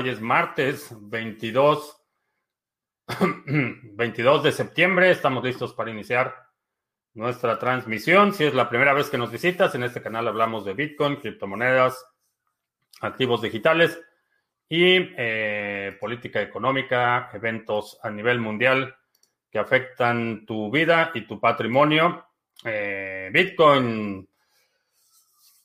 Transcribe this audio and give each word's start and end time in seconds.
Hoy 0.00 0.08
es 0.08 0.22
martes 0.22 0.96
22, 0.98 2.02
22 3.92 4.42
de 4.42 4.52
septiembre. 4.52 5.10
Estamos 5.10 5.44
listos 5.44 5.74
para 5.74 5.90
iniciar 5.90 6.34
nuestra 7.12 7.58
transmisión. 7.58 8.32
Si 8.32 8.44
es 8.44 8.54
la 8.54 8.70
primera 8.70 8.94
vez 8.94 9.10
que 9.10 9.18
nos 9.18 9.30
visitas, 9.30 9.74
en 9.74 9.82
este 9.82 10.00
canal 10.00 10.26
hablamos 10.26 10.64
de 10.64 10.72
Bitcoin, 10.72 11.16
criptomonedas, 11.16 12.02
activos 13.02 13.42
digitales 13.42 14.00
y 14.70 15.12
eh, 15.18 15.94
política 16.00 16.40
económica, 16.40 17.28
eventos 17.34 17.98
a 18.02 18.08
nivel 18.08 18.40
mundial 18.40 18.96
que 19.50 19.58
afectan 19.58 20.46
tu 20.46 20.70
vida 20.70 21.10
y 21.12 21.26
tu 21.26 21.38
patrimonio. 21.38 22.24
Eh, 22.64 23.28
Bitcoin 23.30 24.26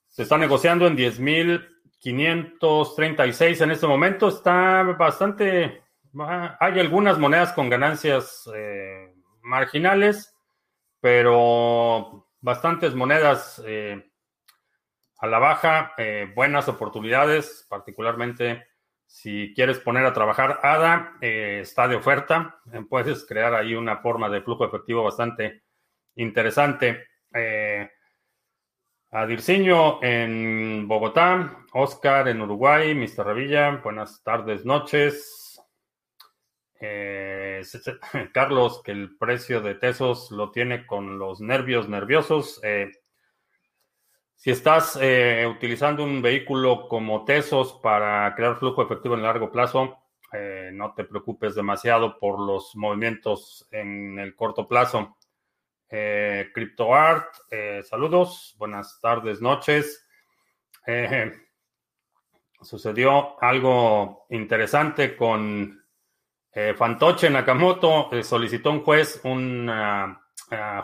se 0.10 0.24
está 0.24 0.38
negociando 0.38 0.88
en 0.88 0.98
10.000 0.98 1.75
536 2.06 3.62
en 3.62 3.72
este 3.72 3.88
momento. 3.88 4.28
Está 4.28 4.84
bastante... 4.84 5.82
Hay 6.60 6.80
algunas 6.80 7.18
monedas 7.18 7.52
con 7.52 7.68
ganancias 7.68 8.48
eh, 8.54 9.12
marginales, 9.42 10.34
pero 11.02 12.28
bastantes 12.42 12.94
monedas 12.94 13.62
eh, 13.66 14.12
a 15.18 15.28
la 15.28 15.40
baja, 15.40 15.94
eh, 15.98 16.32
buenas 16.36 16.70
oportunidades, 16.70 17.66
particularmente 17.70 18.68
si 19.08 19.52
quieres 19.56 19.80
poner 19.80 20.06
a 20.06 20.14
trabajar 20.14 20.60
ADA, 20.62 21.18
está 21.22 21.88
de 21.88 21.96
oferta. 21.96 22.60
puedes 22.90 23.26
crear 23.26 23.56
ahí 23.56 23.74
una 23.74 23.98
forma 23.98 24.30
de 24.30 24.42
flujo 24.42 24.66
efectivo 24.66 25.04
bastante 25.04 25.64
interesante. 26.16 27.08
Adirciño 29.18 30.04
en 30.04 30.90
Bogotá, 30.90 31.64
Oscar 31.72 32.28
en 32.28 32.42
Uruguay, 32.42 32.94
Mr. 32.94 33.26
Revilla, 33.26 33.80
buenas 33.82 34.22
tardes, 34.24 34.66
noches. 34.66 35.58
Eh, 36.82 37.62
Carlos, 38.34 38.82
que 38.84 38.92
el 38.92 39.16
precio 39.16 39.62
de 39.62 39.76
Tesos 39.76 40.32
lo 40.32 40.52
tiene 40.52 40.86
con 40.86 41.18
los 41.18 41.40
nervios 41.40 41.88
nerviosos. 41.88 42.60
Eh, 42.62 42.92
si 44.36 44.52
estás 44.52 45.00
eh, 45.02 45.48
utilizando 45.50 46.04
un 46.04 46.22
vehículo 46.22 46.90
como 46.90 47.24
Tesos 47.24 47.80
para 47.82 48.36
crear 48.36 48.58
flujo 48.58 48.84
efectivo 48.84 49.16
en 49.16 49.24
largo 49.24 49.50
plazo, 49.50 49.98
no 50.74 50.94
te 50.94 51.06
preocupes 51.06 51.56
demasiado 51.56 52.20
por 52.20 52.38
los 52.38 52.76
movimientos 52.76 53.66
en 53.72 54.20
el 54.20 54.36
corto 54.36 54.68
plazo. 54.68 55.16
Eh, 55.98 56.52
CryptoArt, 56.54 57.38
eh, 57.50 57.82
saludos, 57.82 58.54
buenas 58.58 59.00
tardes, 59.00 59.42
noches. 59.42 60.06
Eh, 60.86 61.32
sucedió 62.62 63.42
algo 63.42 64.26
interesante 64.30 65.16
con 65.16 65.82
Fantoche 66.76 67.30
Nakamoto. 67.30 68.10
solicitó 68.24 68.72
un 68.72 68.84
juez 68.84 69.22
un 69.24 69.72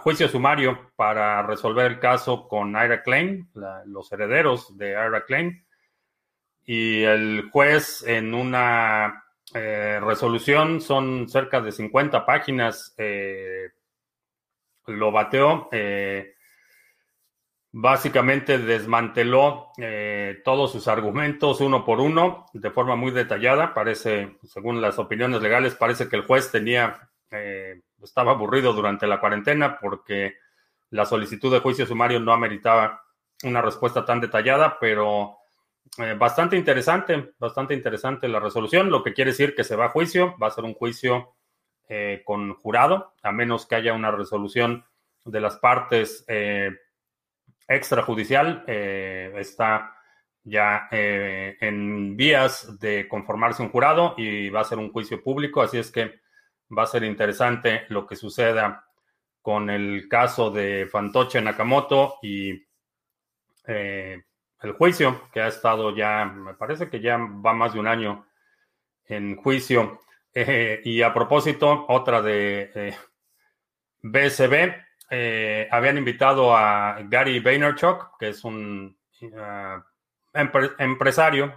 juicio 0.01 0.29
sumario 0.29 0.91
para 0.95 1.43
resolver 1.43 1.91
el 1.91 1.99
caso 1.99 2.47
con 2.47 2.69
Ira 2.69 3.03
Klein, 3.03 3.49
los 3.87 4.11
herederos 4.13 4.77
de 4.77 4.91
Ira 4.91 5.25
Klein. 5.25 5.65
Y 6.63 7.03
el 7.03 7.49
juez 7.51 8.01
en 8.07 8.33
una 8.33 9.25
resolución 9.53 10.79
son 10.79 11.27
cerca 11.27 11.59
de 11.59 11.73
50 11.73 12.25
páginas 12.25 12.95
lo 14.87 15.11
bateó. 15.11 15.69
Eh, 15.71 16.35
básicamente 17.73 18.57
desmanteló 18.57 19.69
eh, 19.77 20.41
todos 20.43 20.73
sus 20.73 20.87
argumentos 20.89 21.61
uno 21.61 21.85
por 21.85 22.01
uno 22.01 22.45
de 22.53 22.71
forma 22.71 22.95
muy 22.95 23.11
detallada. 23.11 23.73
Parece, 23.73 24.37
según 24.43 24.81
las 24.81 24.99
opiniones 24.99 25.41
legales, 25.41 25.75
parece 25.75 26.09
que 26.09 26.17
el 26.17 26.25
juez 26.25 26.51
tenía, 26.51 27.09
eh, 27.31 27.81
estaba 28.03 28.31
aburrido 28.31 28.73
durante 28.73 29.07
la 29.07 29.19
cuarentena 29.19 29.79
porque 29.79 30.35
la 30.89 31.05
solicitud 31.05 31.51
de 31.51 31.59
juicio 31.59 31.85
sumario 31.85 32.19
no 32.19 32.33
ameritaba 32.33 33.03
una 33.43 33.61
respuesta 33.61 34.05
tan 34.05 34.19
detallada, 34.19 34.77
pero 34.79 35.37
bastante 36.17 36.55
interesante, 36.55 37.33
bastante 37.39 37.73
interesante 37.73 38.27
la 38.27 38.39
resolución, 38.39 38.89
lo 38.89 39.03
que 39.03 39.13
quiere 39.13 39.31
decir 39.31 39.55
que 39.55 39.63
se 39.63 39.75
va 39.75 39.85
a 39.85 39.89
juicio, 39.89 40.37
va 40.41 40.47
a 40.47 40.51
ser 40.51 40.63
un 40.63 40.73
juicio 40.73 41.33
eh, 41.93 42.21
con 42.23 42.53
jurado, 42.53 43.15
a 43.21 43.33
menos 43.33 43.65
que 43.65 43.75
haya 43.75 43.91
una 43.91 44.11
resolución 44.11 44.85
de 45.25 45.41
las 45.41 45.57
partes 45.57 46.23
eh, 46.29 46.71
extrajudicial. 47.67 48.63
Eh, 48.65 49.33
está 49.35 49.93
ya 50.41 50.87
en 50.89 52.15
vías 52.15 52.79
de 52.79 53.09
conformarse 53.09 53.61
un 53.61 53.71
jurado 53.71 54.15
y 54.17 54.49
va 54.49 54.61
a 54.61 54.63
ser 54.63 54.77
un 54.77 54.93
juicio 54.93 55.21
público, 55.21 55.61
así 55.61 55.79
es 55.79 55.91
que 55.91 56.21
va 56.75 56.83
a 56.83 56.87
ser 56.87 57.03
interesante 57.03 57.83
lo 57.89 58.07
que 58.07 58.15
suceda 58.15 58.85
con 59.41 59.69
el 59.69 60.07
caso 60.07 60.49
de 60.49 60.87
Fantoche 60.89 61.41
Nakamoto 61.41 62.19
y 62.21 62.65
el 63.65 64.71
juicio 64.77 65.29
que 65.33 65.41
ha 65.41 65.47
estado 65.47 65.93
ya, 65.93 66.23
me 66.23 66.53
parece 66.53 66.89
que 66.89 67.01
ya 67.01 67.17
va 67.17 67.53
más 67.53 67.73
de 67.73 67.81
un 67.81 67.87
año 67.87 68.25
en 69.07 69.35
juicio. 69.35 69.99
Eh, 70.33 70.81
y 70.85 71.01
a 71.01 71.13
propósito, 71.13 71.85
otra 71.89 72.21
de 72.21 72.95
BSB, 74.01 74.73
eh, 75.09 75.67
habían 75.69 75.97
invitado 75.97 76.55
a 76.55 76.99
Gary 77.03 77.39
Vaynerchuk, 77.39 78.17
que 78.17 78.29
es 78.29 78.43
un 78.45 78.97
uh, 79.23 80.37
empresario 80.77 81.53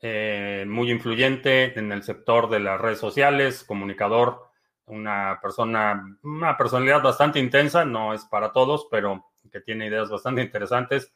eh, 0.00 0.64
muy 0.66 0.90
influyente 0.90 1.78
en 1.78 1.92
el 1.92 2.02
sector 2.02 2.48
de 2.48 2.60
las 2.60 2.80
redes 2.80 2.98
sociales, 2.98 3.64
comunicador, 3.64 4.48
una 4.86 5.38
persona, 5.42 6.18
una 6.22 6.56
personalidad 6.56 7.02
bastante 7.02 7.38
intensa, 7.38 7.84
no 7.84 8.14
es 8.14 8.24
para 8.24 8.50
todos, 8.50 8.88
pero 8.90 9.26
que 9.52 9.60
tiene 9.60 9.86
ideas 9.86 10.08
bastante 10.08 10.42
interesantes. 10.42 11.12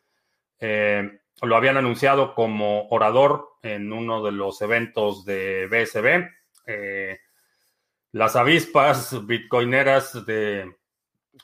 lo 0.60 1.56
habían 1.56 1.78
anunciado 1.78 2.34
como 2.34 2.88
orador 2.88 3.56
en 3.62 3.92
uno 3.92 4.22
de 4.22 4.32
los 4.32 4.60
eventos 4.60 5.24
de 5.24 5.66
BSB 5.66 6.28
eh, 6.66 7.18
las 8.12 8.36
avispas 8.36 9.26
bitcoineras 9.26 10.24
de 10.24 10.76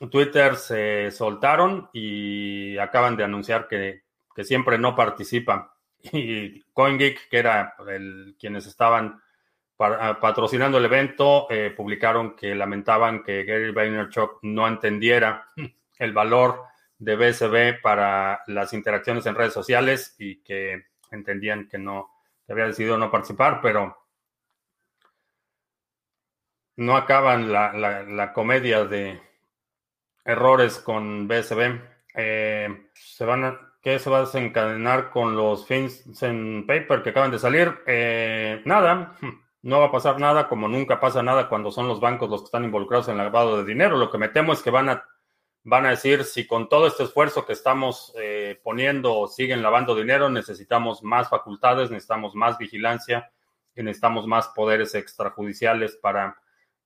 Twitter 0.09 0.55
se 0.55 1.11
soltaron 1.11 1.89
y 1.93 2.77
acaban 2.77 3.17
de 3.17 3.23
anunciar 3.23 3.67
que, 3.67 4.03
siempre 4.43 4.77
no 4.77 4.95
participan. 4.95 5.67
Y 6.13 6.61
CoinGeek, 6.73 7.29
que 7.29 7.37
era 7.37 7.75
el, 7.87 8.35
quienes 8.39 8.65
estaban 8.65 9.21
patrocinando 9.77 10.77
el 10.77 10.85
evento, 10.85 11.47
eh, 11.49 11.73
publicaron 11.75 12.35
que 12.35 12.55
lamentaban 12.55 13.23
que 13.23 13.43
Gary 13.43 13.71
Vaynerchuk 13.71 14.39
no 14.43 14.67
entendiera 14.67 15.49
el 15.99 16.13
valor 16.13 16.63
de 16.97 17.15
BSB 17.15 17.81
para 17.81 18.41
las 18.47 18.73
interacciones 18.73 19.25
en 19.25 19.35
redes 19.35 19.53
sociales 19.53 20.15
y 20.19 20.41
que 20.43 20.85
entendían 21.11 21.67
que 21.67 21.79
no, 21.79 22.11
que 22.45 22.53
había 22.53 22.67
decidido 22.67 22.97
no 22.97 23.09
participar, 23.09 23.59
pero 23.61 24.00
no 26.75 26.95
acaban 26.95 27.51
la, 27.51 28.31
comedia 28.33 28.85
de 28.85 29.21
errores 30.25 30.79
con 30.79 31.27
BSB. 31.27 31.79
Eh, 32.15 32.89
se 32.93 33.25
van 33.25 33.45
a, 33.45 33.71
¿Qué 33.81 33.97
se 33.97 34.11
va 34.11 34.19
a 34.19 34.21
desencadenar 34.21 35.09
con 35.09 35.35
los 35.35 35.65
en 35.71 36.67
Paper 36.67 37.01
que 37.01 37.09
acaban 37.09 37.31
de 37.31 37.39
salir? 37.39 37.79
Eh, 37.87 38.61
nada, 38.63 39.17
no 39.63 39.79
va 39.79 39.87
a 39.87 39.91
pasar 39.91 40.19
nada, 40.19 40.47
como 40.47 40.67
nunca 40.67 40.99
pasa 40.99 41.23
nada 41.23 41.49
cuando 41.49 41.71
son 41.71 41.87
los 41.87 41.99
bancos 41.99 42.29
los 42.29 42.41
que 42.41 42.45
están 42.45 42.63
involucrados 42.63 43.07
en 43.07 43.17
el 43.17 43.25
lavado 43.25 43.57
de 43.57 43.65
dinero. 43.65 43.97
Lo 43.97 44.11
que 44.11 44.19
me 44.19 44.29
temo 44.29 44.53
es 44.53 44.61
que 44.61 44.69
van 44.69 44.89
a, 44.89 45.03
van 45.63 45.87
a 45.87 45.91
decir, 45.91 46.25
si 46.25 46.45
con 46.45 46.69
todo 46.69 46.85
este 46.85 47.05
esfuerzo 47.05 47.43
que 47.43 47.53
estamos 47.53 48.13
eh, 48.19 48.61
poniendo 48.63 49.27
siguen 49.27 49.63
lavando 49.63 49.95
dinero, 49.95 50.29
necesitamos 50.29 51.01
más 51.01 51.29
facultades, 51.29 51.89
necesitamos 51.89 52.35
más 52.35 52.59
vigilancia 52.59 53.31
y 53.75 53.81
necesitamos 53.81 54.27
más 54.27 54.49
poderes 54.49 54.93
extrajudiciales 54.93 55.95
para 55.95 56.37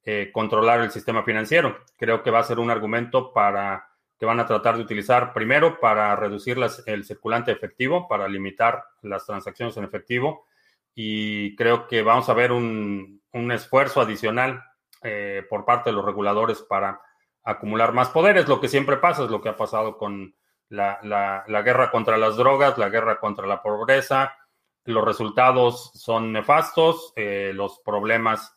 eh, 0.05 0.29
controlar 0.31 0.81
el 0.81 0.91
sistema 0.91 1.23
financiero. 1.23 1.79
Creo 1.97 2.21
que 2.21 2.29
va 2.29 2.39
a 2.39 2.43
ser 2.43 2.59
un 2.59 2.69
argumento 2.69 3.33
para 3.33 3.87
que 4.17 4.25
van 4.25 4.39
a 4.39 4.45
tratar 4.45 4.77
de 4.77 4.83
utilizar 4.83 5.33
primero 5.33 5.79
para 5.79 6.15
reducir 6.15 6.57
el 6.85 7.03
circulante 7.03 7.51
efectivo, 7.51 8.07
para 8.07 8.27
limitar 8.27 8.83
las 9.01 9.25
transacciones 9.25 9.75
en 9.77 9.83
efectivo. 9.83 10.45
Y 10.93 11.55
creo 11.55 11.87
que 11.87 12.01
vamos 12.01 12.29
a 12.29 12.33
ver 12.33 12.51
un, 12.51 13.21
esfuerzo 13.51 13.99
adicional 13.99 14.63
eh, 15.01 15.43
por 15.49 15.65
parte 15.65 15.89
de 15.89 15.95
los 15.95 16.05
reguladores 16.05 16.61
para 16.61 17.01
acumular 17.43 17.91
más 17.91 18.09
poderes. 18.09 18.47
Lo 18.47 18.61
que 18.61 18.69
siempre 18.69 18.97
pasa 18.97 19.25
es 19.25 19.29
lo 19.29 19.41
que 19.41 19.49
ha 19.49 19.57
pasado 19.57 19.97
con 19.97 20.35
la, 20.69 21.43
guerra 21.63 21.91
contra 21.91 22.17
las 22.17 22.37
drogas, 22.37 22.77
la 22.77 22.89
guerra 22.89 23.19
contra 23.19 23.45
la 23.45 23.61
pobreza. 23.61 24.37
Los 24.85 25.03
resultados 25.03 25.91
son 25.95 26.31
nefastos, 26.31 27.11
eh, 27.15 27.51
los 27.53 27.79
problemas 27.79 28.54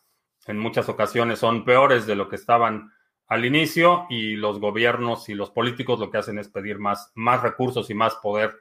en 0.49 0.59
muchas 0.59 0.89
ocasiones 0.89 1.39
son 1.39 1.65
peores 1.65 2.07
de 2.07 2.17
lo 2.17 2.29
que 2.29 2.37
estaban 2.37 2.91
al 3.29 3.45
inicio 3.45 4.07
y 4.09 4.35
los 4.35 4.59
gobiernos 4.59 5.29
y 5.29 5.35
los 5.35 5.51
políticos 5.51 6.01
lo 6.01 6.11
que 6.11 6.19
hacen 6.19 6.39
es 6.39 6.49
pedir 6.49 6.79
más, 6.79 7.13
más 7.15 7.43
recursos 7.43 7.91
y 7.91 7.95
más 7.95 8.15
poder 8.17 8.59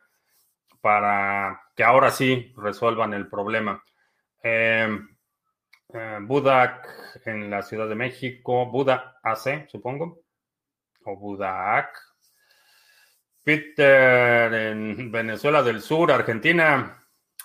para 0.82 1.64
que 1.76 1.84
ahora 1.84 2.12
sí 2.12 2.54
resuelvan 2.58 3.14
el 3.14 3.28
problema. 3.28 3.82
Em, 4.44 5.08
eh, 5.94 6.20
Budak 6.22 6.86
en 7.26 7.50
la 7.50 7.62
Ciudad 7.62 7.88
de 7.88 7.96
México, 7.96 8.66
Buda 8.66 9.20
AC, 9.24 9.68
supongo, 9.70 10.22
o 11.06 11.18
Budak. 11.18 11.98
Peter 13.44 14.54
en 14.54 15.10
Venezuela 15.10 15.64
del 15.64 15.82
Sur, 15.82 16.12
Argentina. 16.12 17.02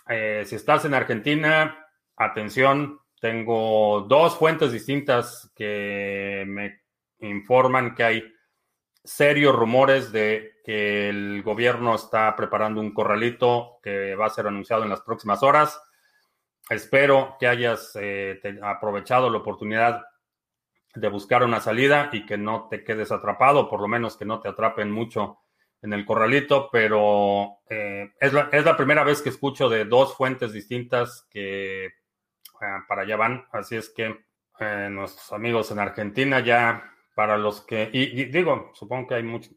Eh, 0.08 0.42
si 0.44 0.56
estás 0.56 0.84
en 0.84 0.94
Argentina, 0.94 1.86
atención, 2.16 3.01
tengo 3.22 4.00
dos 4.08 4.36
fuentes 4.36 4.72
distintas 4.72 5.48
que 5.54 6.42
me 6.44 6.80
informan 7.20 7.94
que 7.94 8.02
hay 8.02 8.24
serios 9.04 9.54
rumores 9.54 10.10
de 10.10 10.54
que 10.64 11.08
el 11.08 11.40
gobierno 11.44 11.94
está 11.94 12.34
preparando 12.34 12.80
un 12.80 12.92
corralito 12.92 13.78
que 13.80 14.16
va 14.16 14.26
a 14.26 14.30
ser 14.30 14.48
anunciado 14.48 14.82
en 14.82 14.88
las 14.88 15.02
próximas 15.02 15.44
horas. 15.44 15.80
Espero 16.68 17.36
que 17.38 17.46
hayas 17.46 17.92
eh, 17.94 18.40
aprovechado 18.60 19.30
la 19.30 19.38
oportunidad 19.38 20.02
de 20.92 21.08
buscar 21.08 21.44
una 21.44 21.60
salida 21.60 22.10
y 22.12 22.26
que 22.26 22.36
no 22.36 22.66
te 22.68 22.82
quedes 22.82 23.12
atrapado, 23.12 23.70
por 23.70 23.80
lo 23.80 23.86
menos 23.86 24.16
que 24.16 24.24
no 24.24 24.40
te 24.40 24.48
atrapen 24.48 24.90
mucho 24.90 25.38
en 25.80 25.92
el 25.92 26.04
corralito, 26.04 26.68
pero 26.72 27.60
eh, 27.70 28.10
es, 28.18 28.32
la, 28.32 28.76
primera 28.76 29.04
vez 29.04 29.22
que 29.22 29.28
escucho 29.28 29.68
de 29.68 29.84
dos 29.84 30.16
fuentes 30.16 30.52
distintas 30.52 31.28
que 31.30 32.01
para 32.88 33.02
allá 33.02 33.16
van, 33.16 33.46
así 33.52 33.76
es 33.76 33.90
que 33.90 34.24
eh, 34.58 34.88
nuestros 34.90 35.32
amigos 35.32 35.70
en 35.70 35.78
Argentina 35.78 36.40
ya, 36.40 36.94
para 37.14 37.36
los 37.36 37.62
que, 37.62 37.90
y, 37.92 38.24
digo, 38.26 38.70
supongo 38.74 39.08
que 39.08 39.14
hay 39.16 39.22
muchos, 39.22 39.52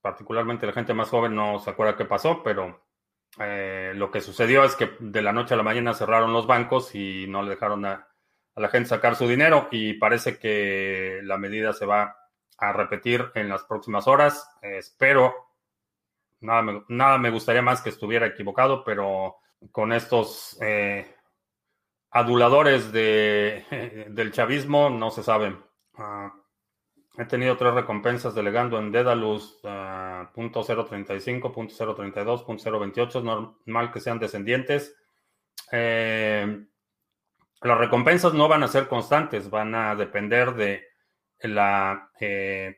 particularmente 0.00 0.66
la 0.66 0.72
gente 0.72 0.94
más 0.94 1.08
joven 1.08 1.34
no 1.34 1.58
se 1.58 1.70
acuerda 1.70 1.96
qué 1.96 2.04
pasó, 2.04 2.42
pero 2.42 2.82
lo 3.36 4.10
que 4.12 4.20
sucedió 4.20 4.62
es 4.62 4.76
que 4.76 4.92
de 5.00 5.20
la 5.20 5.32
noche 5.32 5.54
a 5.54 5.56
la 5.56 5.64
mañana 5.64 5.92
cerraron 5.92 6.32
los 6.32 6.46
bancos 6.46 6.94
y 6.94 7.26
no 7.26 7.42
le 7.42 7.50
dejaron 7.50 7.84
a, 7.84 8.06
a 8.54 8.60
la 8.60 8.68
gente 8.68 8.88
sacar 8.88 9.16
su 9.16 9.26
dinero 9.26 9.68
y 9.70 9.94
parece 9.94 10.38
que 10.38 11.20
la 11.24 11.36
medida 11.36 11.72
se 11.72 11.86
va 11.86 12.16
a 12.58 12.72
repetir 12.72 13.30
en 13.34 13.48
las 13.48 13.64
próximas 13.64 14.06
horas. 14.06 14.48
espero, 14.62 15.34
nada 16.40 16.62
me, 16.62 16.84
nada 16.88 17.18
me, 17.18 17.30
gustaría 17.30 17.62
más 17.62 17.80
que 17.80 17.90
estuviera 17.90 18.26
equivocado, 18.26 18.84
pero 18.84 19.36
con 19.72 19.92
estos 19.92 20.58
eh, 20.60 21.16
aduladores 22.14 22.92
de, 22.92 24.06
del 24.10 24.32
chavismo 24.32 24.88
no 24.88 25.10
se 25.10 25.22
sabe. 25.22 25.56
Uh, 25.98 26.30
he 27.18 27.26
tenido 27.26 27.56
tres 27.56 27.74
recompensas 27.74 28.34
delegando 28.34 28.78
en 28.78 28.90
Dedalus 28.90 29.60
uh, 29.64 29.68
.035, 30.34 31.52
.032, 31.52 32.46
.028. 32.46 33.08
Es 33.08 33.24
normal 33.24 33.92
que 33.92 34.00
sean 34.00 34.18
descendientes. 34.18 34.96
Eh, 35.70 36.66
las 37.62 37.78
recompensas 37.78 38.32
no 38.34 38.46
van 38.46 38.62
a 38.62 38.68
ser 38.68 38.88
constantes, 38.88 39.50
van 39.50 39.74
a 39.74 39.94
depender 39.96 40.54
de 40.54 40.84
la, 41.40 42.10
eh, 42.20 42.76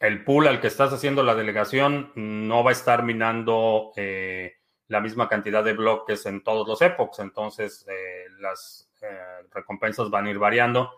el 0.00 0.24
pool 0.24 0.48
al 0.48 0.60
que 0.60 0.66
estás 0.66 0.92
haciendo 0.92 1.22
la 1.22 1.34
delegación, 1.34 2.12
no 2.14 2.62
va 2.62 2.70
a 2.70 2.72
estar 2.72 3.04
minando 3.04 3.92
eh, 3.96 4.56
la 4.88 5.00
misma 5.00 5.28
cantidad 5.28 5.64
de 5.64 5.72
bloques 5.72 6.26
en 6.26 6.42
todos 6.42 6.66
los 6.66 6.80
epochs, 6.82 7.18
entonces 7.18 7.84
eh, 7.88 8.26
las 8.38 8.88
eh, 9.02 9.46
recompensas 9.52 10.10
van 10.10 10.26
a 10.26 10.30
ir 10.30 10.38
variando. 10.38 10.92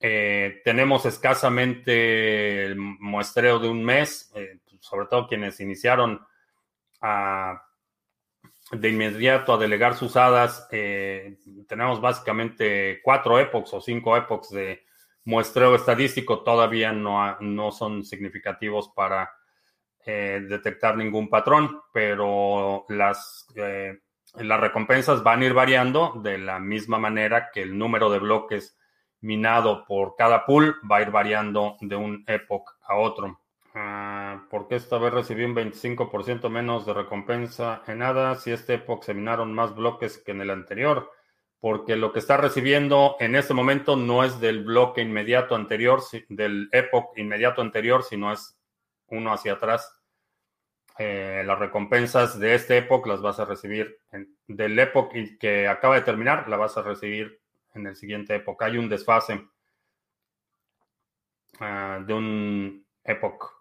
Eh, 0.00 0.60
tenemos 0.64 1.04
escasamente 1.06 2.64
el 2.64 2.76
muestreo 2.76 3.58
de 3.58 3.68
un 3.68 3.84
mes, 3.84 4.32
sobre 4.78 5.06
todo 5.06 5.26
quienes 5.26 5.58
iniciaron 5.58 6.24
de 8.70 8.88
inmediato 8.88 9.54
a 9.54 9.58
delegar 9.58 9.94
sus 9.94 10.16
hadas, 10.16 10.68
tenemos 10.68 12.00
básicamente 12.00 13.00
cuatro 13.02 13.38
epochs 13.40 13.72
o 13.72 13.80
cinco 13.80 14.16
epochs 14.16 14.50
de 14.50 14.84
muestreo 15.24 15.74
estadístico, 15.74 16.42
todavía 16.42 16.92
no, 16.92 17.38
no 17.40 17.72
son 17.72 18.04
significativos 18.04 18.90
para 18.94 19.37
eh, 20.04 20.44
detectar 20.48 20.96
ningún 20.96 21.28
patrón, 21.28 21.80
pero 21.92 22.84
las, 22.88 23.46
eh, 23.56 23.98
las 24.36 24.60
recompensas 24.60 25.22
van 25.22 25.42
a 25.42 25.46
ir 25.46 25.54
variando 25.54 26.20
de 26.22 26.38
la 26.38 26.58
misma 26.58 26.98
manera 26.98 27.50
que 27.52 27.62
el 27.62 27.76
número 27.76 28.10
de 28.10 28.18
bloques 28.18 28.78
minado 29.20 29.84
por 29.84 30.14
cada 30.16 30.46
pool 30.46 30.76
va 30.90 30.98
a 30.98 31.02
ir 31.02 31.10
variando 31.10 31.76
de 31.80 31.96
un 31.96 32.24
epoch 32.26 32.70
a 32.86 32.96
otro. 32.96 33.40
Uh, 33.74 34.48
¿Por 34.48 34.66
qué 34.66 34.76
esta 34.76 34.98
vez 34.98 35.12
recibí 35.12 35.44
un 35.44 35.54
25% 35.54 36.48
menos 36.48 36.86
de 36.86 36.94
recompensa 36.94 37.82
en 37.86 37.98
nada 37.98 38.34
si 38.34 38.50
este 38.50 38.74
epoch 38.74 39.04
se 39.04 39.14
minaron 39.14 39.52
más 39.52 39.74
bloques 39.74 40.18
que 40.18 40.32
en 40.32 40.40
el 40.40 40.50
anterior? 40.50 41.10
Porque 41.60 41.96
lo 41.96 42.12
que 42.12 42.20
está 42.20 42.36
recibiendo 42.36 43.16
en 43.20 43.34
este 43.36 43.52
momento 43.52 43.96
no 43.96 44.24
es 44.24 44.40
del 44.40 44.64
bloque 44.64 45.02
inmediato 45.02 45.54
anterior, 45.54 46.00
del 46.28 46.68
epoch 46.72 47.16
inmediato 47.16 47.60
anterior, 47.60 48.02
sino 48.04 48.32
es 48.32 48.57
uno 49.08 49.32
hacia 49.32 49.54
atrás. 49.54 49.94
Eh, 50.98 51.42
las 51.46 51.58
recompensas 51.58 52.38
de 52.38 52.54
este 52.54 52.78
epoch 52.78 53.06
las 53.06 53.20
vas 53.20 53.38
a 53.38 53.44
recibir 53.44 54.00
en, 54.10 54.36
del 54.48 54.78
epoch 54.78 55.12
que 55.38 55.68
acaba 55.68 55.94
de 55.94 56.02
terminar, 56.02 56.48
la 56.48 56.56
vas 56.56 56.76
a 56.76 56.82
recibir 56.82 57.40
en 57.74 57.86
el 57.86 57.94
siguiente 57.94 58.34
epoch. 58.34 58.60
Hay 58.62 58.78
un 58.78 58.88
desfase 58.88 59.34
uh, 61.60 62.04
de 62.04 62.14
un 62.14 62.86
epoch. 63.04 63.52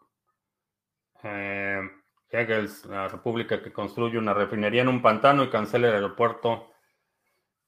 Eh, 1.24 1.82
Hegels, 2.30 2.86
la 2.86 3.08
república 3.08 3.62
que 3.62 3.72
construye 3.72 4.18
una 4.18 4.34
refinería 4.34 4.82
en 4.82 4.90
un 4.90 5.02
pantano 5.02 5.44
y 5.44 5.50
cancela 5.50 5.88
el 5.88 5.96
aeropuerto 5.96 6.72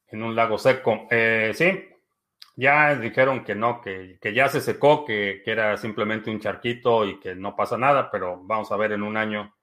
en 0.07 0.23
un 0.23 0.35
lago 0.35 0.57
seco. 0.57 1.07
Eh, 1.09 1.51
sí, 1.53 1.89
ya 2.59 2.93
dijeron 2.95 3.45
que 3.45 3.55
no, 3.55 3.79
que, 3.79 4.19
que 4.21 4.33
ya 4.33 4.49
se 4.49 4.59
secó, 4.59 5.05
que, 5.05 5.41
que, 5.45 5.51
era 5.51 5.77
simplemente 5.77 6.29
un 6.29 6.41
charquito 6.41 7.05
y 7.05 7.17
que 7.19 7.33
no 7.33 7.55
pasa 7.55 7.77
nada, 7.77 8.11
pero 8.11 8.41
vamos 8.43 8.69
a 8.71 8.75
ver 8.75 8.91
en 8.91 9.01
un 9.03 9.15
año 9.15 9.55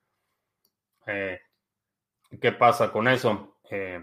eh, 1.07 1.41
qué 2.41 2.53
pasa 2.53 2.91
con 2.91 3.07
eso. 3.07 3.59
Eh, 3.71 4.03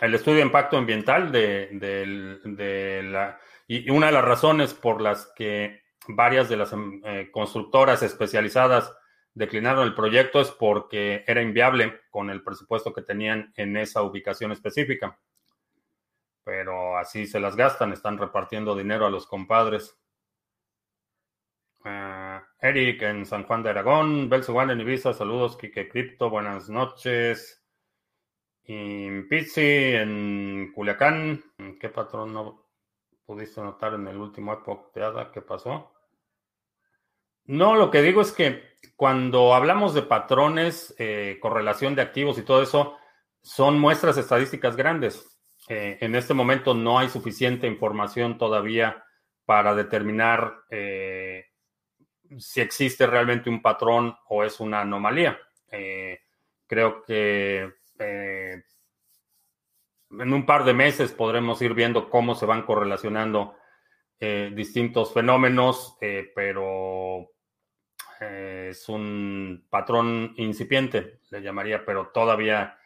el 0.00 0.14
estudio 0.14 0.38
de 0.38 0.46
impacto 0.46 0.78
ambiental 0.78 1.30
de, 1.30 1.68
de, 1.72 2.40
de 2.44 3.02
la... 3.04 3.38
Y 3.68 3.88
una 3.88 4.06
de 4.06 4.12
las 4.12 4.24
razones 4.24 4.74
por 4.74 5.00
las 5.00 5.32
que 5.36 5.82
varias 6.08 6.48
de 6.48 6.56
las 6.56 6.74
eh, 6.74 7.28
constructoras 7.30 8.02
especializadas 8.02 8.92
declinaron 9.32 9.86
el 9.86 9.94
proyecto 9.94 10.40
es 10.40 10.50
porque 10.50 11.22
era 11.24 11.40
inviable 11.40 12.00
con 12.10 12.30
el 12.30 12.42
presupuesto 12.42 12.92
que 12.92 13.02
tenían 13.02 13.52
en 13.56 13.76
esa 13.76 14.02
ubicación 14.02 14.50
específica. 14.50 15.20
Pero 16.44 16.96
así 16.96 17.26
se 17.26 17.40
las 17.40 17.56
gastan, 17.56 17.92
están 17.92 18.18
repartiendo 18.18 18.74
dinero 18.74 19.06
a 19.06 19.10
los 19.10 19.26
compadres. 19.26 19.98
Uh, 21.84 22.40
Eric 22.60 23.02
en 23.02 23.24
San 23.24 23.44
Juan 23.44 23.62
de 23.62 23.70
Aragón, 23.70 24.28
Belsuán 24.28 24.70
en 24.70 24.80
Ibiza, 24.80 25.14
saludos, 25.14 25.56
Kike 25.56 25.88
Crypto, 25.88 26.28
buenas 26.28 26.68
noches. 26.68 27.64
Y 28.64 29.22
Pizzi 29.22 29.94
en 29.94 30.72
Culiacán, 30.74 31.42
¿qué 31.80 31.88
patrón 31.88 32.32
no 32.32 32.68
pudiste 33.24 33.60
notar 33.60 33.94
en 33.94 34.06
el 34.08 34.16
último 34.16 34.52
época 34.52 34.90
de 34.94 35.04
ADA? 35.04 35.32
¿Qué 35.32 35.40
pasó? 35.40 35.92
No, 37.46 37.74
lo 37.74 37.90
que 37.90 38.02
digo 38.02 38.20
es 38.20 38.32
que 38.32 38.78
cuando 38.94 39.54
hablamos 39.54 39.94
de 39.94 40.02
patrones, 40.02 40.94
eh, 40.98 41.38
correlación 41.40 41.94
de 41.94 42.02
activos 42.02 42.38
y 42.38 42.42
todo 42.42 42.62
eso, 42.62 42.96
son 43.42 43.78
muestras 43.78 44.16
estadísticas 44.18 44.76
grandes. 44.76 45.39
Eh, 45.68 45.98
en 46.00 46.14
este 46.14 46.34
momento 46.34 46.74
no 46.74 46.98
hay 46.98 47.08
suficiente 47.08 47.66
información 47.66 48.38
todavía 48.38 49.04
para 49.44 49.74
determinar 49.74 50.64
eh, 50.70 51.46
si 52.38 52.60
existe 52.60 53.06
realmente 53.06 53.50
un 53.50 53.60
patrón 53.60 54.16
o 54.28 54.44
es 54.44 54.60
una 54.60 54.80
anomalía. 54.80 55.38
Eh, 55.70 56.20
creo 56.66 57.02
que 57.02 57.68
en 60.10 60.32
un 60.32 60.46
par 60.46 60.64
de 60.64 60.72
meses 60.72 61.12
podremos 61.12 61.60
ir 61.62 61.74
viendo 61.74 62.08
cómo 62.08 62.34
se 62.34 62.46
van 62.46 62.62
correlacionando 62.62 63.56
distintos 64.52 65.14
fenómenos, 65.14 65.96
pero 66.34 67.30
es 68.20 68.88
un 68.88 69.66
patrón 69.70 70.34
incipiente, 70.36 71.20
le 71.30 71.40
llamaría, 71.40 71.84
pero 71.84 72.08
todavía 72.08 72.79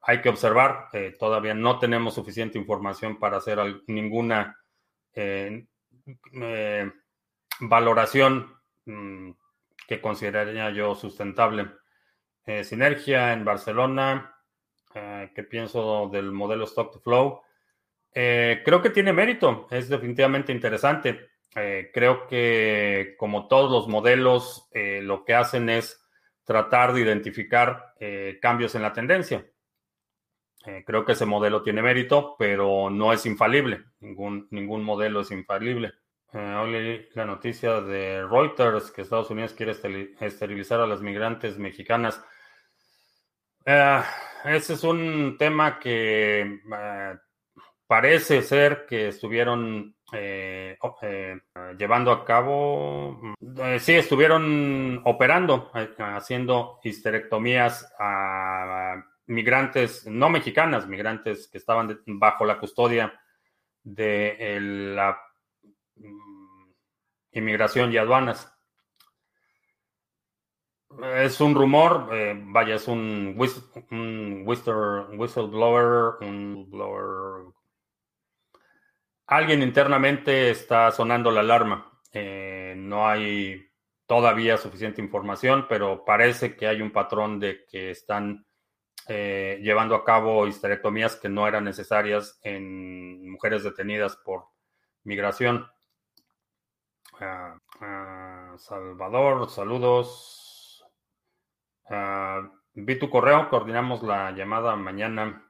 hay 0.00 0.20
que 0.20 0.28
observar, 0.28 0.88
todavía 1.18 1.54
no 1.54 1.78
tenemos 1.78 2.14
suficiente 2.14 2.58
información 2.58 3.18
para 3.18 3.38
hacer 3.38 3.58
ninguna 3.86 4.56
valoración 7.60 8.54
mm, 8.86 9.30
que 9.86 10.00
consideraría 10.00 10.70
yo 10.70 10.94
sustentable. 10.94 11.68
sinergia 12.62 13.32
en 13.32 13.44
Barcelona, 13.44 14.34
¿qué 14.92 15.46
pienso 15.50 16.08
del 16.12 16.32
modelo 16.32 16.64
Stock 16.64 16.92
to 16.92 17.00
Flow? 17.00 17.42
Eh, 18.14 18.62
creo 18.64 18.82
que 18.82 18.90
tiene 18.90 19.12
mérito, 19.12 19.68
es 19.70 19.88
definitivamente 19.88 20.52
interesante. 20.52 21.30
Eh, 21.54 21.90
creo 21.92 22.26
que 22.26 23.14
como 23.16 23.48
todos 23.48 23.70
los 23.70 23.88
modelos, 23.88 24.68
eh, 24.72 25.00
lo 25.02 25.24
que 25.24 25.34
hacen 25.34 25.68
es 25.68 26.04
tratar 26.44 26.92
de 26.92 27.02
identificar 27.02 27.94
cambios 28.40 28.74
en 28.74 28.82
la 28.82 28.92
tendencia. 28.92 29.44
Eh, 30.68 30.84
creo 30.84 31.02
que 31.02 31.12
ese 31.12 31.24
modelo 31.24 31.62
tiene 31.62 31.80
mérito, 31.80 32.36
pero 32.38 32.90
no 32.90 33.10
es 33.14 33.24
infalible. 33.24 33.84
Ningún, 34.00 34.48
ningún 34.50 34.84
modelo 34.84 35.22
es 35.22 35.30
infalible. 35.30 35.94
Eh, 36.30 37.08
la 37.14 37.24
noticia 37.24 37.80
de 37.80 38.22
Reuters 38.26 38.90
que 38.90 39.00
Estados 39.00 39.30
Unidos 39.30 39.54
quiere 39.54 39.74
esterilizar 40.20 40.78
a 40.80 40.86
las 40.86 41.00
migrantes 41.00 41.56
mexicanas. 41.56 42.22
Eh, 43.64 44.02
ese 44.44 44.74
es 44.74 44.84
un 44.84 45.36
tema 45.38 45.78
que 45.78 46.60
parece 47.86 48.42
ser 48.42 48.84
que 48.86 49.08
estuvieron 49.08 49.96
llevando 51.78 52.12
a 52.12 52.24
cabo, 52.26 53.20
sí, 53.78 53.94
estuvieron 53.94 55.00
operando, 55.04 55.70
haciendo 55.98 56.78
histerectomías 56.82 57.90
a 57.98 59.02
migrantes, 59.28 60.06
no 60.06 60.30
mexicanas, 60.30 60.88
migrantes 60.88 61.48
que 61.48 61.58
estaban 61.58 62.00
bajo 62.06 62.44
la 62.44 62.58
custodia 62.58 63.20
de 63.82 64.58
la 64.60 65.18
mm, 65.96 66.70
inmigración 67.32 67.92
y 67.92 67.98
aduanas. 67.98 68.54
Es 71.14 71.40
un 71.40 71.54
rumor, 71.54 72.08
eh, 72.12 72.34
vaya, 72.46 72.74
es 72.76 72.88
un, 72.88 73.34
whistleblower, 73.36 76.16
un. 76.22 77.54
Alguien 79.26 79.62
internamente 79.62 80.50
está 80.50 80.90
sonando 80.90 81.30
la 81.30 81.40
alarma. 81.40 82.00
Eh, 82.12 82.74
no 82.76 83.06
hay 83.06 83.70
todavía 84.06 84.56
suficiente 84.56 85.02
información, 85.02 85.66
pero 85.68 86.04
parece 86.04 86.56
que 86.56 86.66
hay 86.66 86.80
un 86.80 86.90
patrón 86.90 87.38
de 87.38 87.66
que 87.66 87.90
están 87.90 88.47
eh, 89.08 89.58
llevando 89.62 89.94
a 89.94 90.04
cabo 90.04 90.46
histerectomías 90.46 91.16
que 91.16 91.30
no 91.30 91.48
eran 91.48 91.64
necesarias 91.64 92.38
en 92.42 93.30
mujeres 93.30 93.64
detenidas 93.64 94.16
por 94.16 94.44
migración. 95.04 95.66
Ah, 97.18 97.58
ah, 97.80 98.54
Salvador, 98.58 99.48
saludos. 99.48 100.84
Ah, 101.88 102.50
vi 102.74 102.98
tu 102.98 103.08
correo, 103.08 103.48
coordinamos 103.48 104.02
la 104.02 104.30
llamada 104.32 104.76
mañana. 104.76 105.44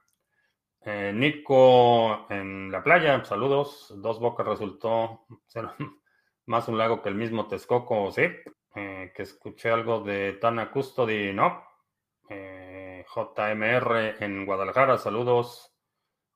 Eh, 0.81 1.11
Nico 1.13 2.31
en 2.31 2.71
la 2.71 2.81
playa, 2.81 3.23
saludos. 3.25 3.93
Dos 3.97 4.19
Bocas 4.21 4.47
resultó 4.47 5.25
ser 5.47 5.67
más 6.45 6.67
un 6.69 6.77
lago 6.77 7.01
que 7.01 7.09
el 7.09 7.15
mismo 7.15 7.47
Texcoco, 7.47 8.09
sí. 8.11 8.23
Eh, 8.75 9.11
que 9.13 9.23
escuché 9.23 9.69
algo 9.69 9.99
de 9.99 10.33
Tana 10.33 10.71
Custody, 10.71 11.33
no. 11.33 11.63
JMR 13.15 14.23
en 14.23 14.45
Guadalajara, 14.45 14.97
saludos. 14.99 15.73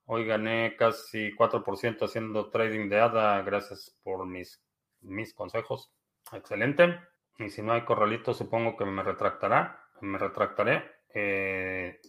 Hoy 0.05 0.25
gané 0.25 0.75
casi 0.75 1.31
4% 1.35 2.03
haciendo 2.03 2.49
trading 2.49 2.89
de 2.89 2.99
ADA. 2.99 3.41
Gracias 3.43 3.95
por 4.03 4.25
mis, 4.25 4.61
mis 5.01 5.33
consejos. 5.35 5.93
Excelente. 6.31 6.99
Y 7.37 7.49
si 7.49 7.61
no 7.61 7.73
hay 7.73 7.83
corralito, 7.83 8.33
supongo 8.33 8.75
que 8.75 8.85
me 8.85 9.03
retractará. 9.03 9.85
Me 10.01 10.17
retractaré. 10.17 10.83
Eh, 11.13 11.99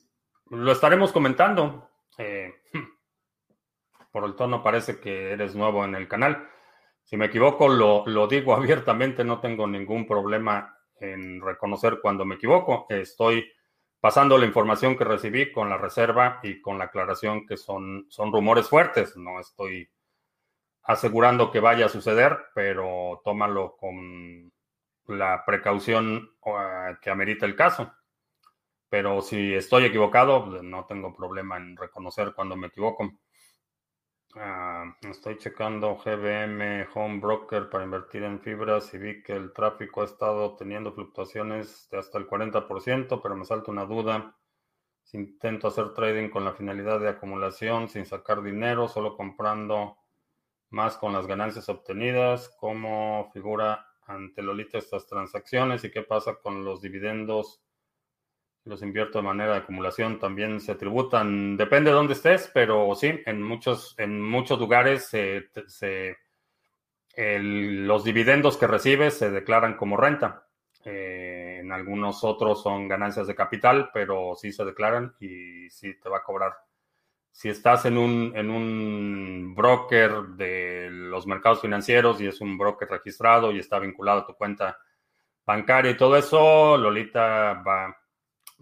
lo 0.50 0.72
estaremos 0.72 1.12
comentando. 1.12 1.90
Eh, 2.16 2.54
por 4.12 4.24
el 4.24 4.34
tono 4.34 4.62
parece 4.62 4.98
que 4.98 5.32
eres 5.32 5.54
nuevo 5.54 5.84
en 5.84 5.94
el 5.94 6.08
canal. 6.08 6.48
Si 7.02 7.18
me 7.18 7.26
equivoco, 7.26 7.68
lo, 7.68 8.06
lo 8.06 8.26
digo 8.26 8.54
abiertamente. 8.56 9.24
No 9.24 9.40
tengo 9.40 9.66
ningún 9.66 10.06
problema 10.06 10.74
en 10.98 11.42
reconocer 11.42 12.00
cuando 12.00 12.24
me 12.24 12.36
equivoco. 12.36 12.86
Estoy 12.88 13.46
pasando 14.04 14.36
la 14.36 14.44
información 14.44 14.98
que 14.98 15.04
recibí 15.04 15.50
con 15.50 15.70
la 15.70 15.78
reserva 15.78 16.38
y 16.42 16.60
con 16.60 16.76
la 16.76 16.84
aclaración 16.84 17.46
que 17.46 17.56
son, 17.56 18.04
son 18.10 18.30
rumores 18.30 18.68
fuertes. 18.68 19.16
No 19.16 19.40
estoy 19.40 19.88
asegurando 20.82 21.50
que 21.50 21.58
vaya 21.58 21.86
a 21.86 21.88
suceder, 21.88 22.36
pero 22.54 23.22
tómalo 23.24 23.78
con 23.78 24.52
la 25.06 25.42
precaución 25.46 26.32
uh, 26.44 27.00
que 27.00 27.08
amerita 27.08 27.46
el 27.46 27.56
caso. 27.56 27.94
Pero 28.90 29.22
si 29.22 29.54
estoy 29.54 29.86
equivocado, 29.86 30.62
no 30.62 30.84
tengo 30.84 31.14
problema 31.14 31.56
en 31.56 31.74
reconocer 31.74 32.34
cuando 32.34 32.56
me 32.56 32.66
equivoco. 32.66 33.10
Ah, 34.36 34.96
estoy 35.08 35.38
checando 35.38 35.96
GBM 35.96 36.88
Home 36.94 37.20
Broker 37.20 37.70
para 37.70 37.84
invertir 37.84 38.24
en 38.24 38.40
fibras 38.40 38.92
y 38.92 38.98
vi 38.98 39.22
que 39.22 39.32
el 39.32 39.52
tráfico 39.52 40.02
ha 40.02 40.06
estado 40.06 40.56
teniendo 40.56 40.92
fluctuaciones 40.92 41.88
de 41.90 41.98
hasta 41.98 42.18
el 42.18 42.26
40%, 42.26 43.20
pero 43.22 43.36
me 43.36 43.44
salta 43.44 43.70
una 43.70 43.84
duda. 43.84 44.36
Si 45.04 45.18
intento 45.18 45.68
hacer 45.68 45.94
trading 45.94 46.30
con 46.30 46.44
la 46.44 46.52
finalidad 46.52 46.98
de 46.98 47.10
acumulación 47.10 47.88
sin 47.88 48.06
sacar 48.06 48.42
dinero, 48.42 48.88
solo 48.88 49.16
comprando 49.16 49.98
más 50.70 50.96
con 50.96 51.12
las 51.12 51.28
ganancias 51.28 51.68
obtenidas, 51.68 52.48
¿cómo 52.58 53.30
figura 53.32 53.86
ante 54.06 54.42
Lolita 54.42 54.78
estas 54.78 55.06
transacciones 55.06 55.84
y 55.84 55.92
qué 55.92 56.02
pasa 56.02 56.36
con 56.42 56.64
los 56.64 56.82
dividendos 56.82 57.63
los 58.64 58.82
invierto 58.82 59.18
de 59.18 59.24
manera 59.24 59.52
de 59.52 59.58
acumulación, 59.58 60.18
también 60.18 60.60
se 60.60 60.74
tributan, 60.74 61.56
depende 61.56 61.90
de 61.90 61.96
dónde 61.96 62.14
estés, 62.14 62.50
pero 62.52 62.94
sí, 62.94 63.20
en 63.26 63.42
muchos, 63.42 63.94
en 63.98 64.22
muchos 64.22 64.58
lugares 64.58 65.10
los 67.16 68.04
dividendos 68.04 68.56
que 68.56 68.66
recibes 68.66 69.18
se 69.18 69.30
declaran 69.30 69.76
como 69.76 69.96
renta. 69.96 70.46
Eh, 70.84 71.58
en 71.60 71.72
algunos 71.72 72.24
otros 72.24 72.62
son 72.62 72.88
ganancias 72.88 73.26
de 73.26 73.34
capital, 73.34 73.90
pero 73.92 74.34
sí 74.34 74.52
se 74.52 74.64
declaran 74.64 75.14
y 75.20 75.70
sí 75.70 75.94
te 76.00 76.08
va 76.08 76.18
a 76.18 76.22
cobrar. 76.22 76.54
Si 77.30 77.48
estás 77.48 77.84
en 77.84 77.98
un, 77.98 78.32
en 78.34 78.50
un 78.50 79.54
broker 79.54 80.22
de 80.36 80.88
los 80.90 81.26
mercados 81.26 81.60
financieros 81.60 82.20
y 82.20 82.26
es 82.26 82.40
un 82.40 82.56
broker 82.56 82.88
registrado 82.88 83.52
y 83.52 83.58
está 83.58 83.78
vinculado 83.78 84.20
a 84.20 84.26
tu 84.26 84.34
cuenta 84.34 84.78
bancaria 85.44 85.90
y 85.90 85.96
todo 85.96 86.16
eso, 86.16 86.76
Lolita 86.76 87.54
va 87.66 87.96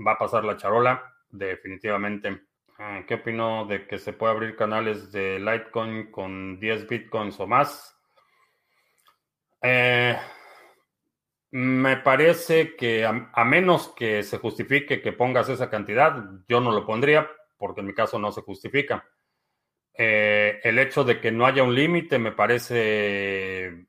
va 0.06 0.12
a 0.12 0.18
pasar 0.18 0.44
la 0.44 0.56
charola, 0.56 1.14
definitivamente. 1.30 2.42
Ah, 2.78 3.04
¿Qué 3.06 3.14
opino 3.14 3.66
de 3.66 3.86
que 3.86 3.98
se 3.98 4.12
puede 4.12 4.32
abrir 4.32 4.56
canales 4.56 5.12
de 5.12 5.38
Litecoin 5.38 6.10
con 6.10 6.58
10 6.58 6.88
bitcoins 6.88 7.38
o 7.38 7.46
más? 7.46 7.96
Eh, 9.62 10.16
me 11.52 11.98
parece 11.98 12.74
que 12.74 13.04
a, 13.04 13.44
menos 13.44 13.88
que 13.88 14.22
se 14.22 14.38
justifique 14.38 15.02
que 15.02 15.12
pongas 15.12 15.48
esa 15.48 15.68
cantidad, 15.68 16.24
yo 16.48 16.60
no 16.60 16.72
lo 16.72 16.86
pondría 16.86 17.28
porque 17.58 17.80
en 17.80 17.86
mi 17.86 17.94
caso 17.94 18.18
no 18.18 18.32
se 18.32 18.40
justifica. 18.40 19.06
Eh, 19.94 20.60
el 20.64 20.78
hecho 20.78 21.04
de 21.04 21.20
que 21.20 21.30
no 21.30 21.46
haya 21.46 21.62
un 21.62 21.74
límite 21.74 22.18
me 22.18 22.32
parece 22.32 23.86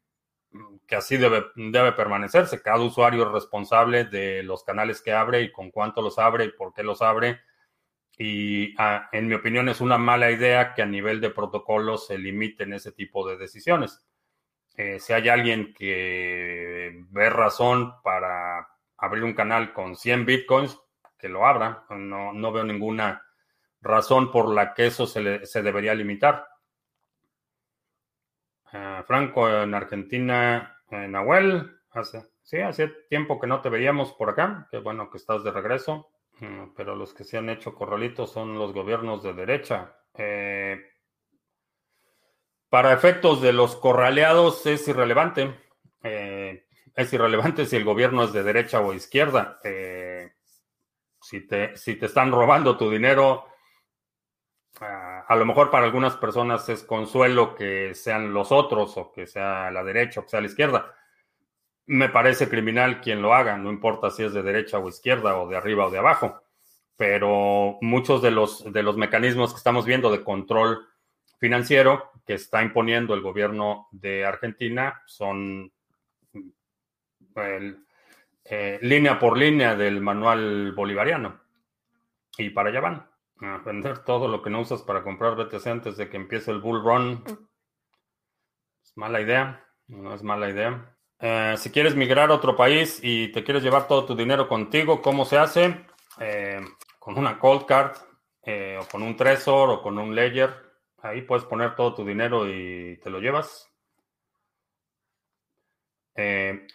así 0.93 1.17
debe, 1.17 1.45
debe 1.55 1.91
permanecerse. 1.93 2.61
Cada 2.61 2.79
usuario 2.79 3.23
es 3.23 3.31
responsable 3.31 4.05
de 4.05 4.43
los 4.43 4.63
canales 4.63 5.01
que 5.01 5.13
abre 5.13 5.41
y 5.41 5.51
con 5.51 5.71
cuánto 5.71 6.01
los 6.01 6.19
abre 6.19 6.45
y 6.45 6.51
por 6.51 6.73
qué 6.73 6.83
los 6.83 7.01
abre. 7.01 7.41
Y 8.17 8.75
ah, 8.77 9.09
en 9.11 9.27
mi 9.27 9.35
opinión 9.35 9.69
es 9.69 9.81
una 9.81 9.97
mala 9.97 10.31
idea 10.31 10.73
que 10.73 10.81
a 10.81 10.85
nivel 10.85 11.19
de 11.21 11.31
protocolo 11.31 11.97
se 11.97 12.17
limiten 12.17 12.73
ese 12.73 12.91
tipo 12.91 13.27
de 13.27 13.37
decisiones. 13.37 14.05
Eh, 14.75 14.99
si 14.99 15.13
hay 15.13 15.29
alguien 15.29 15.73
que 15.73 17.03
ve 17.09 17.29
razón 17.29 17.95
para 18.03 18.67
abrir 18.97 19.23
un 19.23 19.33
canal 19.33 19.73
con 19.73 19.95
100 19.95 20.25
bitcoins, 20.25 20.79
que 21.17 21.29
lo 21.29 21.45
abra. 21.45 21.85
No, 21.89 22.33
no 22.33 22.51
veo 22.51 22.63
ninguna 22.63 23.23
razón 23.81 24.31
por 24.31 24.53
la 24.53 24.73
que 24.73 24.87
eso 24.87 25.07
se, 25.07 25.45
se 25.45 25.61
debería 25.61 25.93
limitar. 25.95 26.47
Ah, 28.73 29.03
Franco 29.05 29.47
en 29.49 29.73
Argentina, 29.73 30.72
en 30.93 31.11
Nahuel, 31.11 31.79
hace, 31.91 32.23
sí, 32.43 32.59
hace 32.59 32.87
tiempo 33.09 33.39
que 33.39 33.47
no 33.47 33.61
te 33.61 33.69
veíamos 33.69 34.13
por 34.13 34.29
acá, 34.29 34.67
qué 34.69 34.77
bueno 34.77 35.09
que 35.09 35.17
estás 35.17 35.43
de 35.43 35.51
regreso, 35.51 36.09
mm, 36.39 36.73
pero 36.75 36.95
los 36.95 37.13
que 37.13 37.23
se 37.23 37.37
han 37.37 37.49
hecho 37.49 37.75
corralitos 37.75 38.31
son 38.31 38.55
los 38.55 38.73
gobiernos 38.73 39.23
de 39.23 39.33
derecha. 39.33 39.95
Eh, 40.15 40.81
para 42.69 42.93
efectos 42.93 43.41
de 43.41 43.53
los 43.53 43.75
corraleados 43.75 44.65
es 44.65 44.87
irrelevante. 44.87 45.55
Eh, 46.01 46.65
es 46.95 47.13
irrelevante 47.13 47.65
si 47.65 47.75
el 47.75 47.83
gobierno 47.83 48.23
es 48.23 48.33
de 48.33 48.43
derecha 48.43 48.81
o 48.81 48.93
izquierda. 48.93 49.59
Eh, 49.63 50.33
si, 51.21 51.47
te, 51.47 51.77
si 51.77 51.95
te 51.95 52.07
están 52.07 52.31
robando 52.31 52.77
tu 52.77 52.89
dinero, 52.89 53.45
a 55.27 55.35
lo 55.35 55.45
mejor 55.45 55.69
para 55.69 55.85
algunas 55.85 56.15
personas 56.17 56.67
es 56.69 56.83
consuelo 56.83 57.55
que 57.55 57.93
sean 57.95 58.33
los 58.33 58.51
otros 58.51 58.97
o 58.97 59.11
que 59.11 59.27
sea 59.27 59.71
la 59.71 59.83
derecha 59.83 60.19
o 60.19 60.23
que 60.23 60.29
sea 60.29 60.41
la 60.41 60.47
izquierda. 60.47 60.93
Me 61.85 62.09
parece 62.09 62.49
criminal 62.49 63.01
quien 63.01 63.21
lo 63.21 63.33
haga, 63.33 63.57
no 63.57 63.69
importa 63.69 64.09
si 64.09 64.23
es 64.23 64.33
de 64.33 64.43
derecha 64.43 64.79
o 64.79 64.87
izquierda 64.87 65.37
o 65.37 65.47
de 65.47 65.57
arriba 65.57 65.85
o 65.85 65.91
de 65.91 65.99
abajo. 65.99 66.43
Pero 66.95 67.77
muchos 67.81 68.21
de 68.21 68.31
los, 68.31 68.71
de 68.71 68.83
los 68.83 68.97
mecanismos 68.97 69.51
que 69.51 69.57
estamos 69.57 69.85
viendo 69.85 70.11
de 70.11 70.23
control 70.23 70.87
financiero 71.39 72.11
que 72.25 72.35
está 72.35 72.63
imponiendo 72.63 73.13
el 73.13 73.21
gobierno 73.21 73.87
de 73.91 74.25
Argentina 74.25 75.01
son 75.05 75.71
eh, 77.35 78.79
línea 78.81 79.19
por 79.19 79.37
línea 79.37 79.75
del 79.75 80.01
manual 80.01 80.71
bolivariano. 80.73 81.41
Y 82.37 82.49
para 82.49 82.69
allá 82.69 82.79
van. 82.81 83.12
A 83.43 83.57
vender 83.57 83.99
todo 84.05 84.29
lo 84.29 84.41
que 84.41 84.49
no 84.49 84.61
usas 84.61 84.83
para 84.83 85.03
comprar 85.03 85.35
BTC 85.35 85.67
antes 85.67 85.97
de 85.97 86.09
que 86.09 86.15
empiece 86.15 86.49
el 86.49 86.61
bull 86.61 86.81
run. 86.81 87.23
Es 88.81 88.95
mala 88.95 89.19
idea. 89.19 89.65
No 89.87 90.13
es 90.13 90.23
mala 90.23 90.49
idea. 90.49 90.95
Eh, 91.19 91.55
si 91.57 91.69
quieres 91.69 91.95
migrar 91.95 92.31
a 92.31 92.35
otro 92.35 92.55
país 92.55 92.99
y 93.03 93.31
te 93.33 93.43
quieres 93.43 93.61
llevar 93.61 93.87
todo 93.87 94.05
tu 94.05 94.15
dinero 94.15 94.47
contigo, 94.47 95.01
¿cómo 95.01 95.25
se 95.25 95.37
hace? 95.37 95.85
Eh, 96.19 96.61
con 96.99 97.17
una 97.17 97.37
cold 97.37 97.65
card 97.65 97.97
eh, 98.43 98.79
o 98.81 98.87
con 98.87 99.03
un 99.03 99.17
Trezor 99.17 99.69
o 99.69 99.81
con 99.81 99.97
un 99.97 100.15
Ledger. 100.15 100.53
Ahí 101.01 101.21
puedes 101.21 101.43
poner 101.43 101.75
todo 101.75 101.93
tu 101.93 102.05
dinero 102.05 102.47
y 102.47 102.97
te 103.03 103.09
lo 103.09 103.19
llevas. 103.19 103.69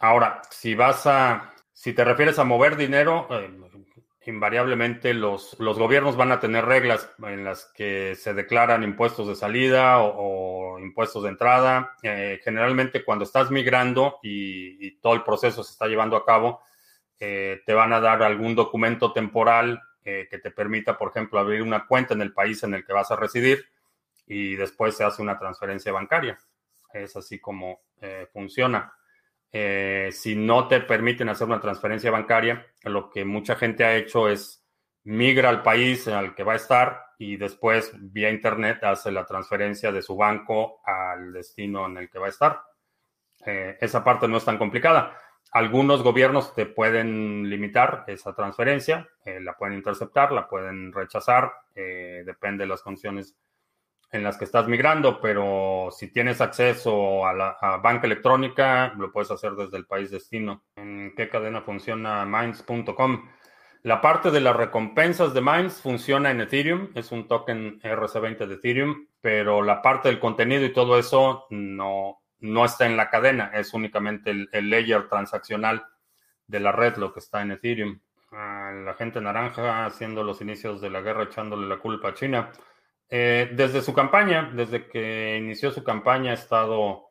ahora, 0.01 0.43
si 0.51 0.75
vas 0.75 1.07
a, 1.07 1.55
si 1.73 1.95
te 1.95 2.05
refieres 2.05 2.39
a 2.39 2.45
mover 2.45 2.77
dinero, 2.77 3.27
invariablemente 4.29 5.15
los, 5.15 5.59
los, 5.59 5.79
gobiernos 5.79 6.15
van 6.17 6.33
a 6.33 6.39
tener 6.39 6.67
reglas 6.67 7.11
en 7.23 7.45
las 7.45 7.65
que 7.75 8.15
se 8.15 8.35
declaran 8.35 8.83
impuestos 8.83 9.27
de 9.27 9.35
salida 9.35 10.01
o, 10.01 10.79
impuestos 10.79 11.23
de 11.23 11.31
entrada. 11.31 11.97
Eh, 12.03 12.39
generalmente 12.45 13.05
cuando 13.05 13.25
estás 13.25 13.51
migrando 13.51 14.19
y, 14.23 14.99
todo 15.01 15.15
el 15.15 15.23
proceso 15.23 15.65
se 15.65 15.73
está 15.73 15.87
llevando 15.87 16.15
a 16.15 16.27
cabo, 16.27 16.61
eh, 17.19 17.63
te 17.65 17.73
van 17.73 17.93
a 17.95 18.01
dar 18.01 18.23
algún 18.23 18.55
documento 18.55 19.13
temporal 19.13 19.81
eh, 20.05 20.29
que 20.31 20.39
te 20.39 20.51
permita, 20.51 20.99
por 20.99 21.09
ejemplo, 21.09 21.39
abrir 21.39 21.63
una 21.63 21.87
cuenta 21.87 22.13
en 22.13 22.21
el 22.21 22.35
país 22.35 22.63
en 22.63 22.75
el 22.75 22.85
que 22.85 22.93
vas 22.93 23.11
a 23.11 23.17
residir 23.17 23.65
y 24.27 24.57
después 24.57 24.95
se 24.95 25.05
hace 25.05 25.23
una 25.23 25.39
transferencia 25.39 25.91
bancaria. 25.91 26.39
Es 26.93 27.17
así 27.17 27.39
como 27.39 27.81
funciona. 28.33 28.93
Eh, 29.51 30.11
si 30.13 30.37
no 30.37 30.69
te 30.69 30.81
permiten 30.81 31.29
hacer 31.29 31.47
una 31.47 31.61
transferencia 31.61 32.11
bancaria, 32.11 32.67
lo 32.83 33.09
que 33.09 33.25
mucha 33.25 33.57
gente 33.57 33.85
ha 33.85 33.97
hecho 33.97 34.29
es 34.29 34.65
migra 35.05 35.49
al 35.49 35.63
país 35.63 36.07
al 36.09 36.35
que 36.35 36.45
va 36.45 36.53
a 36.53 36.57
estar 36.57 37.07
y 37.19 37.37
después 37.37 37.93
vía 37.99 38.31
internet 38.31 38.85
hace 38.85 39.11
la 39.11 39.25
transferencia 39.25 39.91
de 39.91 40.03
su 40.03 40.17
banco 40.17 40.81
al 40.85 41.33
destino 41.33 41.87
en 41.87 41.97
el 41.97 42.11
que 42.11 42.19
va 42.19 42.27
a 42.27 42.31
estar. 42.31 42.63
Eh, 43.47 43.79
esa 43.81 44.05
parte 44.05 44.29
no 44.29 44.37
es 44.37 44.45
tan 44.45 44.59
complicada. 44.59 45.17
Algunos 45.53 46.03
gobiernos 46.03 46.55
te 46.55 46.67
pueden 46.67 47.49
limitar 47.49 48.05
esa 48.07 48.35
transferencia, 48.35 49.09
eh, 49.25 49.41
la 49.41 49.57
pueden 49.57 49.77
interceptar, 49.77 50.31
la 50.31 50.47
pueden 50.47 50.93
rechazar, 50.93 51.51
depende 51.75 52.65
de 52.65 52.69
las 52.69 52.83
condiciones 52.83 53.39
en 54.11 54.23
las 54.23 54.39
que 54.39 54.45
estás 54.45 54.67
migrando, 54.69 55.21
pero 55.21 55.89
si 55.91 56.11
tienes 56.11 56.41
acceso 56.41 57.27
a 57.27 57.35
la 57.35 57.57
banca 57.83 58.07
electrónica, 58.07 58.95
lo 58.97 59.13
puedes 59.13 59.31
hacer 59.31 59.53
desde 59.53 59.77
el 59.77 59.87
país 59.87 60.11
destino. 60.11 60.65
¿En 60.77 61.15
qué 61.15 61.29
cadena 61.29 61.61
funciona 61.61 62.25
Minds.com? 62.25 63.29
La 63.83 64.01
parte 64.01 64.31
de 64.31 64.41
las 64.41 64.57
recompensas 64.57 65.35
de 65.35 65.41
Minds 65.41 65.81
funciona 65.81 66.31
en 66.31 66.41
Ethereum, 66.41 66.89
es 66.95 67.13
un 67.13 67.29
token 67.29 67.81
RC20 67.81 68.47
de 68.47 68.55
Ethereum, 68.55 69.07
pero 69.21 69.63
la 69.63 69.83
parte 69.83 70.09
del 70.09 70.19
contenido 70.19 70.65
y 70.65 70.73
todo 70.73 70.99
eso 70.99 71.47
no, 71.51 72.21
no 72.41 72.65
está 72.65 72.87
en 72.87 72.97
la 72.97 73.11
cadena, 73.11 73.53
es 73.55 73.73
únicamente 73.75 74.31
el, 74.31 74.49
el 74.53 74.71
layer 74.71 75.09
transaccional 75.09 75.87
de 76.47 76.61
la 76.61 76.73
red 76.73 76.97
lo 76.97 77.13
que 77.13 77.21
está 77.21 77.43
en 77.43 77.53
Ethereum. 77.53 78.01
la 78.33 78.95
gente 78.99 79.21
naranja 79.21 79.85
haciendo 79.85 80.25
los 80.25 80.41
inicios 80.41 80.81
de 80.81 80.91
la 80.91 81.03
guerra 81.03 81.25
echándole 81.25 81.69
la 81.69 81.79
culpa 81.79 82.09
a 82.09 82.15
China. 82.15 82.51
Eh, 83.11 83.51
desde 83.53 83.81
su 83.81 83.95
campaña, 83.95 84.51
desde 84.55 84.87
que 84.87 85.37
inició 85.39 85.71
su 85.71 85.83
campaña, 85.83 86.33
ha 86.33 86.35
estado 86.35 87.09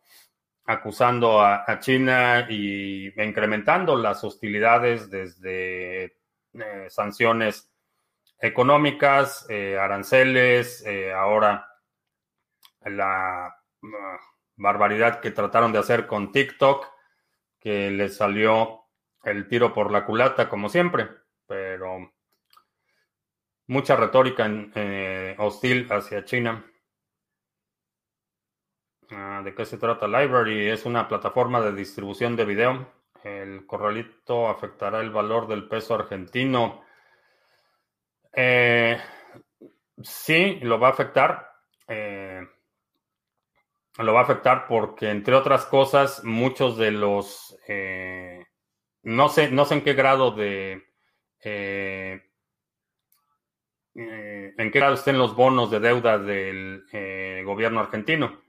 acusando 0.66 1.42
a, 1.42 1.80
China 1.80 2.46
y 2.50 3.08
incrementando 3.22 3.96
las 3.96 4.24
hostilidades 4.24 5.10
desde 5.10 6.04
eh, 6.54 6.88
sanciones 6.90 7.72
económicas, 8.40 9.46
eh, 9.50 9.78
aranceles, 9.80 10.86
ahora 11.16 11.68
la 12.90 13.56
uh, 13.82 13.88
barbaridad 14.56 15.20
que 15.20 15.32
trataron 15.32 15.72
de 15.72 15.80
hacer 15.80 16.08
con 16.08 16.32
TikTok, 16.32 16.86
que 17.60 17.90
les 17.92 18.18
salió 18.18 18.86
el 19.24 19.48
tiro 19.48 19.74
por 19.74 19.92
la 19.92 20.06
culata, 20.06 20.50
como 20.50 20.70
siempre, 20.70 21.10
pero 21.48 22.12
mucha 23.68 23.96
retórica 23.96 24.50
eh, 24.76 25.36
hostil 25.38 25.88
hacia 25.92 26.26
China. 26.26 26.66
Ah, 29.12 29.42
¿De 29.44 29.54
qué 29.54 29.66
se 29.66 29.78
trata 29.78 30.08
Library? 30.08 30.70
Es 30.70 30.86
una 30.86 31.08
plataforma 31.08 31.62
de 31.62 31.74
distribución 31.74 32.36
de 32.36 32.46
video. 32.46 32.94
El 33.24 33.66
corralito 33.66 34.48
afectará 34.48 35.02
el 35.02 35.12
valor 35.12 35.48
del 35.48 35.68
peso 35.68 35.96
argentino. 35.96 36.84
Eh, 38.34 38.98
sí, 40.02 40.60
lo 40.62 40.80
va 40.80 40.90
a 40.90 40.92
afectar. 40.92 41.52
Eh, 41.88 42.46
lo 43.98 44.14
va 44.14 44.20
a 44.22 44.24
afectar 44.24 44.68
porque, 44.68 45.10
entre 45.10 45.36
otras 45.36 45.66
cosas, 45.66 46.24
muchos 46.24 46.78
de 46.78 46.92
los... 46.92 47.58
no, 49.04 49.30
sé, 49.30 49.52
no 49.52 49.66
sé 49.66 49.76
en 49.76 49.84
qué 49.84 49.94
grado 49.94 50.32
de 50.32 50.84
eh, 54.00 54.54
en 54.56 54.72
qué 54.72 54.78
grado 54.78 54.94
estén 54.94 55.18
los 55.18 55.36
bonos 55.36 55.72
de 55.72 55.80
deuda 55.80 56.20
del 56.20 56.86
eh, 56.92 57.42
gobierno 57.44 57.80
argentino. 57.80 58.42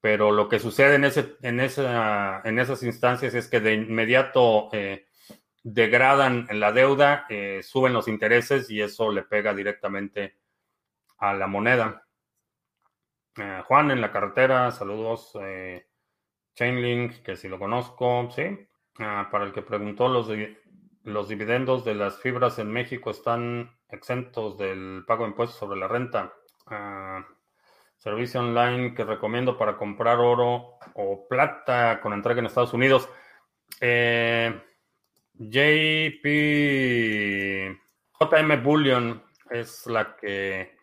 Pero 0.00 0.30
lo 0.30 0.48
que 0.48 0.60
sucede 0.60 0.94
en, 0.96 1.60
esas 1.60 2.82
instancias 2.82 3.34
es 3.34 3.48
que 3.48 3.60
de 3.60 3.74
inmediato 3.74 4.68
eh, 4.72 5.06
degradan 5.62 6.46
la 6.52 6.72
deuda, 6.72 7.26
suben 7.62 7.92
los 7.92 8.08
intereses 8.08 8.68
y 8.68 8.80
eso 8.80 9.12
le 9.12 9.22
pega 9.22 9.54
directamente 9.54 10.38
a 11.18 11.34
la 11.34 11.46
moneda. 11.46 12.04
Juan 13.64 13.92
en 13.92 14.00
la 14.00 14.10
carretera, 14.10 14.72
saludos. 14.72 15.38
Chainlink, 16.54 17.22
que 17.22 17.36
si 17.36 17.48
lo 17.48 17.60
conozco, 17.60 18.28
sí. 18.34 18.42
Ah, 18.98 19.28
para 19.30 19.44
el 19.44 19.52
que 19.52 19.62
preguntó, 19.62 20.08
los, 20.08 20.28
los 21.04 21.28
dividendos 21.28 21.84
de 21.84 21.94
las 21.94 22.18
fibras 22.20 22.58
en 22.58 22.70
México 22.70 23.10
están 23.10 23.76
exentos 23.88 24.56
del 24.58 25.04
pago 25.06 25.24
de 25.24 25.30
impuestos 25.30 25.58
sobre 25.58 25.78
la 25.78 25.88
renta. 25.88 26.32
Ah, 26.66 27.26
servicio 27.96 28.40
online 28.40 28.94
que 28.94 29.04
recomiendo 29.04 29.56
para 29.56 29.76
comprar 29.76 30.18
oro 30.18 30.78
o 30.94 31.28
plata 31.28 32.00
con 32.00 32.12
entrega 32.12 32.40
en 32.40 32.46
Estados 32.46 32.72
Unidos. 32.72 33.08
Eh, 33.80 34.60
JP 35.34 36.26
JM 38.22 38.62
Bullion 38.62 39.22
es 39.50 39.86
la 39.86 40.16
que 40.16 40.76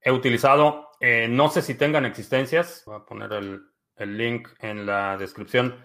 he 0.00 0.10
utilizado. 0.10 0.90
Eh, 1.00 1.26
no 1.28 1.48
sé 1.48 1.62
si 1.62 1.74
tengan 1.74 2.04
existencias. 2.04 2.82
Voy 2.86 2.96
a 2.96 3.04
poner 3.04 3.32
el, 3.32 3.62
link 4.16 4.48
en 4.60 4.86
la 4.86 5.16
descripción. 5.16 5.84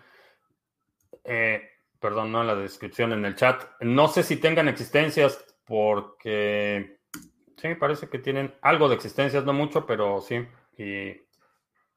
Eh, 1.23 1.61
perdón, 2.03 2.33
no 2.33 2.41
en 2.41 2.47
la 2.47 2.55
descripción, 2.55 3.13
en 3.13 3.23
el 3.23 3.37
chat. 3.37 3.63
No 3.79 4.09
sé 4.09 4.23
si 4.23 4.35
tengan 4.35 4.67
existencias 4.67 5.41
porque 5.63 6.99
sí, 7.55 7.75
parece 7.75 8.09
que 8.09 8.19
tienen 8.19 8.53
algo 8.61 8.89
de 8.89 8.95
existencias, 8.95 9.45
no 9.45 9.53
mucho, 9.53 9.85
pero 9.85 10.19
sí, 10.19 10.45
y 10.77 11.11
es 11.11 11.21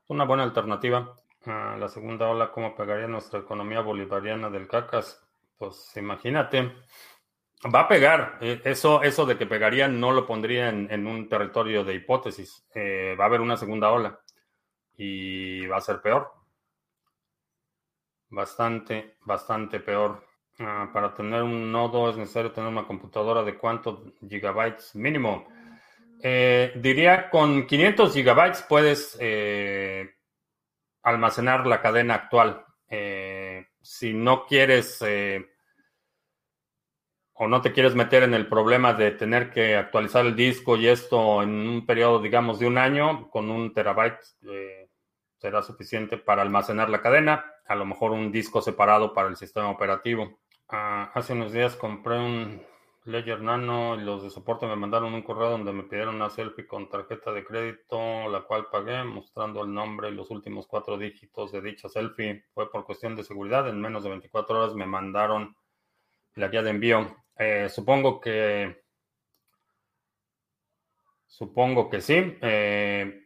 una 0.07 0.25
buena 0.25 0.45
alternativa. 0.45 1.17
a 1.47 1.77
la 1.77 1.89
segunda 1.89 2.29
ola, 2.29 2.53
¿cómo 2.53 2.77
pegaría 2.77 3.09
nuestra 3.09 3.41
economía 3.41 3.81
bolivariana 3.81 4.49
del 4.49 4.69
cacas? 4.69 5.21
Pues 5.59 5.97
imagínate, 5.97 6.73
va 7.75 7.81
a 7.81 7.89
pegar. 7.89 8.39
E, 8.41 8.61
eso, 8.65 9.03
eso 9.03 9.27
de 9.27 9.37
que 9.37 9.47
pegaría 9.47 9.89
no 9.89 10.13
lo 10.13 10.25
pondría 10.25 10.69
en, 10.69 11.07
un 11.09 11.29
territorio 11.29 11.83
de 11.83 11.95
hipótesis. 11.95 12.65
Eh, 12.77 13.17
va 13.19 13.25
a 13.25 13.27
haber 13.27 13.41
una 13.41 13.57
segunda 13.57 13.91
ola 13.91 14.21
y 14.97 15.67
va 15.67 15.79
a 15.79 15.81
ser 15.81 16.01
peor. 16.01 16.33
Bastante, 18.29 19.17
bastante 19.25 19.81
peor. 19.81 20.25
Ah, 20.59 20.89
para 20.93 21.15
tener 21.15 21.43
un 21.43 21.71
nodo 21.71 22.09
es 22.11 22.17
necesario 22.17 22.51
tener 22.51 22.71
una 22.71 22.87
computadora 22.87 23.43
de 23.43 23.59
cuántos 23.59 24.01
gigabytes 24.27 24.95
mínimo. 24.95 25.47
Eh, 26.23 26.73
diría 26.77 27.29
con 27.29 27.67
500 27.67 28.15
gigabytes 28.15 28.63
puedes 28.63 29.17
eh, 29.21 30.15
almacenar 31.03 31.67
la 31.67 31.81
cadena 31.83 32.15
actual. 32.15 32.65
Eh, 32.89 33.67
si 33.83 34.15
no 34.15 34.47
quieres 34.47 35.03
o 37.35 37.47
no 37.47 37.61
te 37.61 37.73
quieres 37.73 37.95
meter 37.95 38.23
en 38.23 38.33
el 38.33 38.49
problema 38.49 38.95
de 38.95 39.11
tener 39.11 39.51
que 39.51 39.77
actualizar 39.77 40.25
el 40.25 40.35
disco 40.35 40.77
y 40.77 40.89
esto 40.89 41.43
en 41.43 41.51
un 41.51 41.85
periodo, 41.85 42.21
digamos, 42.21 42.59
de 42.59 42.67
un 42.67 42.79
año, 42.79 43.29
con 43.31 43.51
un 43.51 43.75
terabyte 43.75 44.21
será 45.37 45.63
suficiente 45.63 46.17
para 46.17 46.41
almacenar 46.41 46.89
la 46.89 47.03
cadena. 47.03 47.45
A 47.69 47.75
lo 47.75 47.85
mejor 47.85 48.13
un 48.13 48.31
disco 48.31 48.63
separado 48.63 49.13
para 49.13 49.29
el 49.29 49.37
sistema 49.37 49.71
operativo. 49.71 50.39
Ah, 50.69 51.11
hace 51.15 51.33
unos 51.33 51.53
días 51.53 51.77
compré 51.77 52.19
un 52.19 52.63
Ledger 53.05 53.41
Nano 53.41 53.95
y 53.95 54.03
los 54.03 54.23
de 54.23 54.31
soporte 54.31 54.67
me 54.67 54.77
mandaron 54.77 55.15
un 55.15 55.23
correo 55.23 55.51
donde 55.51 55.73
me 55.73 55.85
pidieron 55.85 56.17
una 56.17 56.31
selfie 56.31 56.67
con 56.67 56.89
tarjeta 56.89 57.33
de 57.33 57.45
crédito, 57.45 58.29
la 58.29 58.41
cual 58.43 58.67
pagué 58.71 59.05
mostrando 59.05 59.63
el 59.63 59.73
nombre 59.73 60.09
y 60.09 60.15
los 60.15 60.31
últimos 60.31 60.67
cuatro 60.67 60.99
dígitos 60.99 61.53
de 61.53 61.61
dicha 61.61 61.89
selfie. 61.89 62.45
Fue 62.53 62.71
por 62.71 62.85
cuestión 62.85 63.15
de 63.15 63.25
seguridad. 63.25 63.69
En 63.69 63.81
menos 63.81 64.03
de 64.03 64.11
24 64.11 64.59
horas 64.59 64.75
me 64.75 64.87
mandaron 64.87 65.57
la 66.35 66.49
guía 66.49 66.63
de 66.63 66.71
envío. 66.71 67.17
Eh, 67.39 67.69
supongo 67.69 68.21
que 68.21 68.87
Supongo 71.37 71.91
que 71.91 72.01
sí. 72.01 72.39
Eh, 72.41 73.26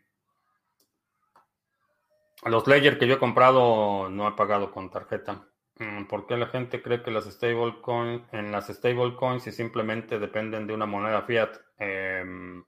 los 2.46 2.66
Ledger 2.66 2.98
que 2.98 3.06
yo 3.06 3.14
he 3.14 3.18
comprado 3.18 4.08
no 4.08 4.28
he 4.28 4.32
pagado 4.32 4.72
con 4.72 4.90
tarjeta. 4.90 5.46
Mm, 5.80 6.06
¿Por 6.06 6.26
qué 6.26 6.36
la 6.36 6.46
gente 6.46 6.82
cree 6.82 7.02
que 7.02 7.10
las 7.10 7.24
stablecoins 7.24 8.22
en 8.32 8.52
las 8.52 8.68
stablecoins 8.68 9.46
y 9.46 9.52
simplemente 9.52 10.18
dependen 10.18 10.66
de 10.66 10.74
una 10.74 10.86
moneda 10.86 11.22
fiat? 11.22 11.56
Em, 11.78 12.64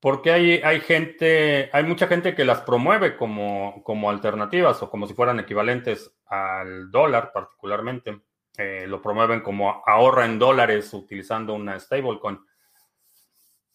porque 0.00 0.30
hay, 0.32 0.60
hay 0.62 0.80
gente, 0.80 1.70
hay 1.72 1.84
mucha 1.84 2.06
gente 2.06 2.34
que 2.34 2.44
las 2.44 2.60
promueve 2.62 3.16
como, 3.16 3.82
como 3.84 4.10
alternativas 4.10 4.82
o 4.82 4.90
como 4.90 5.06
si 5.06 5.14
fueran 5.14 5.40
equivalentes 5.40 6.16
al 6.26 6.90
dólar 6.90 7.32
particularmente. 7.32 8.22
Eh, 8.58 8.86
lo 8.86 9.02
promueven 9.02 9.40
como 9.40 9.82
ahorra 9.86 10.24
en 10.24 10.38
dólares 10.38 10.92
utilizando 10.94 11.54
una 11.54 11.78
stablecoin. 11.78 12.38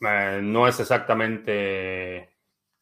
Eh, 0.02 0.40
no 0.44 0.68
es 0.68 0.80
exactamente 0.80 2.31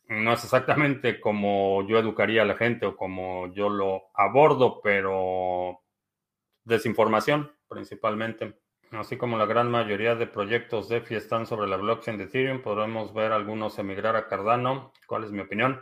no 0.09 0.33
es 0.33 0.43
exactamente 0.43 1.19
como 1.19 1.87
yo 1.87 1.99
educaría 1.99 2.41
a 2.41 2.45
la 2.45 2.57
gente 2.57 2.87
o 2.87 2.97
como 2.97 3.53
yo 3.53 3.69
lo 3.69 4.09
abordo, 4.15 4.81
pero 4.81 5.81
desinformación 6.63 7.51
principalmente. 7.67 8.59
Así 8.91 9.17
como 9.17 9.37
la 9.37 9.45
gran 9.45 9.69
mayoría 9.69 10.15
de 10.15 10.25
proyectos 10.25 10.89
DeFi 10.89 11.15
están 11.15 11.45
sobre 11.45 11.67
la 11.67 11.77
blockchain 11.77 12.17
de 12.17 12.23
Ethereum, 12.23 12.61
podremos 12.61 13.13
ver 13.13 13.31
algunos 13.31 13.77
emigrar 13.77 14.15
a 14.15 14.27
Cardano. 14.27 14.93
¿Cuál 15.05 15.25
es 15.25 15.31
mi 15.31 15.41
opinión? 15.41 15.79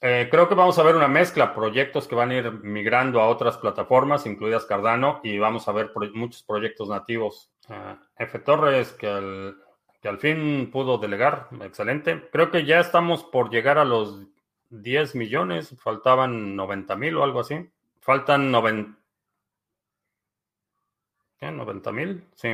Eh, 0.00 0.28
creo 0.30 0.48
que 0.48 0.54
vamos 0.54 0.78
a 0.78 0.84
ver 0.84 0.94
una 0.94 1.08
mezcla, 1.08 1.52
proyectos 1.52 2.06
que 2.06 2.14
van 2.14 2.30
a 2.30 2.36
ir 2.36 2.52
migrando 2.62 3.20
a 3.20 3.26
otras 3.26 3.58
plataformas, 3.58 4.26
incluidas 4.26 4.64
Cardano, 4.64 5.18
y 5.24 5.38
vamos 5.38 5.66
a 5.66 5.72
ver 5.72 5.90
muchos 6.14 6.44
proyectos 6.44 6.88
nativos. 6.88 7.50
Uh, 7.68 7.96
F. 8.16 8.38
Torres, 8.38 8.92
que 8.92 9.08
al, 9.08 9.56
que 10.00 10.08
al 10.08 10.18
fin 10.18 10.70
pudo 10.70 10.98
delegar, 10.98 11.48
excelente. 11.60 12.28
Creo 12.30 12.50
que 12.50 12.64
ya 12.64 12.80
estamos 12.80 13.24
por 13.24 13.50
llegar 13.50 13.78
a 13.78 13.84
los 13.84 14.26
10 14.70 15.14
millones, 15.14 15.74
faltaban 15.80 16.54
90 16.56 16.96
mil 16.96 17.16
o 17.16 17.24
algo 17.24 17.40
así. 17.40 17.68
Faltan 18.00 18.50
90... 18.50 18.98
¿Qué? 21.38 21.46
¿90 21.46 21.92
mil? 21.92 22.24
Sí, 22.34 22.48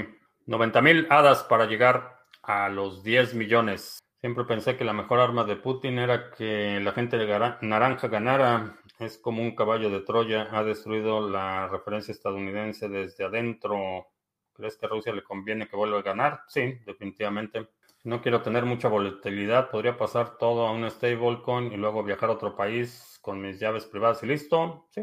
90 0.46 0.82
mil 0.82 1.06
hadas 1.10 1.42
para 1.44 1.66
llegar 1.66 2.24
a 2.42 2.68
los 2.68 3.02
10 3.02 3.34
millones. 3.34 3.98
Siempre 4.20 4.44
pensé 4.44 4.76
que 4.76 4.84
la 4.84 4.92
mejor 4.92 5.20
arma 5.20 5.44
de 5.44 5.56
Putin 5.56 5.98
era 5.98 6.30
que 6.30 6.80
la 6.80 6.92
gente 6.92 7.18
de 7.18 7.56
naranja 7.60 8.08
ganara. 8.08 8.76
Es 8.98 9.18
como 9.18 9.42
un 9.42 9.54
caballo 9.54 9.90
de 9.90 10.00
Troya. 10.00 10.48
Ha 10.50 10.64
destruido 10.64 11.28
la 11.28 11.68
referencia 11.68 12.12
estadounidense 12.12 12.88
desde 12.88 13.24
adentro. 13.24 14.06
¿Crees 14.54 14.76
que 14.76 14.86
a 14.86 14.88
Rusia 14.88 15.12
le 15.12 15.24
conviene 15.24 15.68
que 15.68 15.76
vuelva 15.76 15.98
a 15.98 16.02
ganar? 16.02 16.42
Sí, 16.46 16.78
definitivamente. 16.86 17.68
No 18.04 18.20
quiero 18.22 18.42
tener 18.42 18.64
mucha 18.64 18.88
volatilidad. 18.88 19.70
Podría 19.70 19.96
pasar 19.96 20.36
todo 20.38 20.66
a 20.66 20.72
un 20.72 20.88
stablecoin 20.90 21.72
y 21.72 21.76
luego 21.76 22.02
viajar 22.02 22.28
a 22.28 22.34
otro 22.34 22.54
país 22.54 23.18
con 23.22 23.40
mis 23.40 23.58
llaves 23.58 23.86
privadas 23.86 24.22
y 24.22 24.26
listo. 24.26 24.88
Sí, 24.90 25.02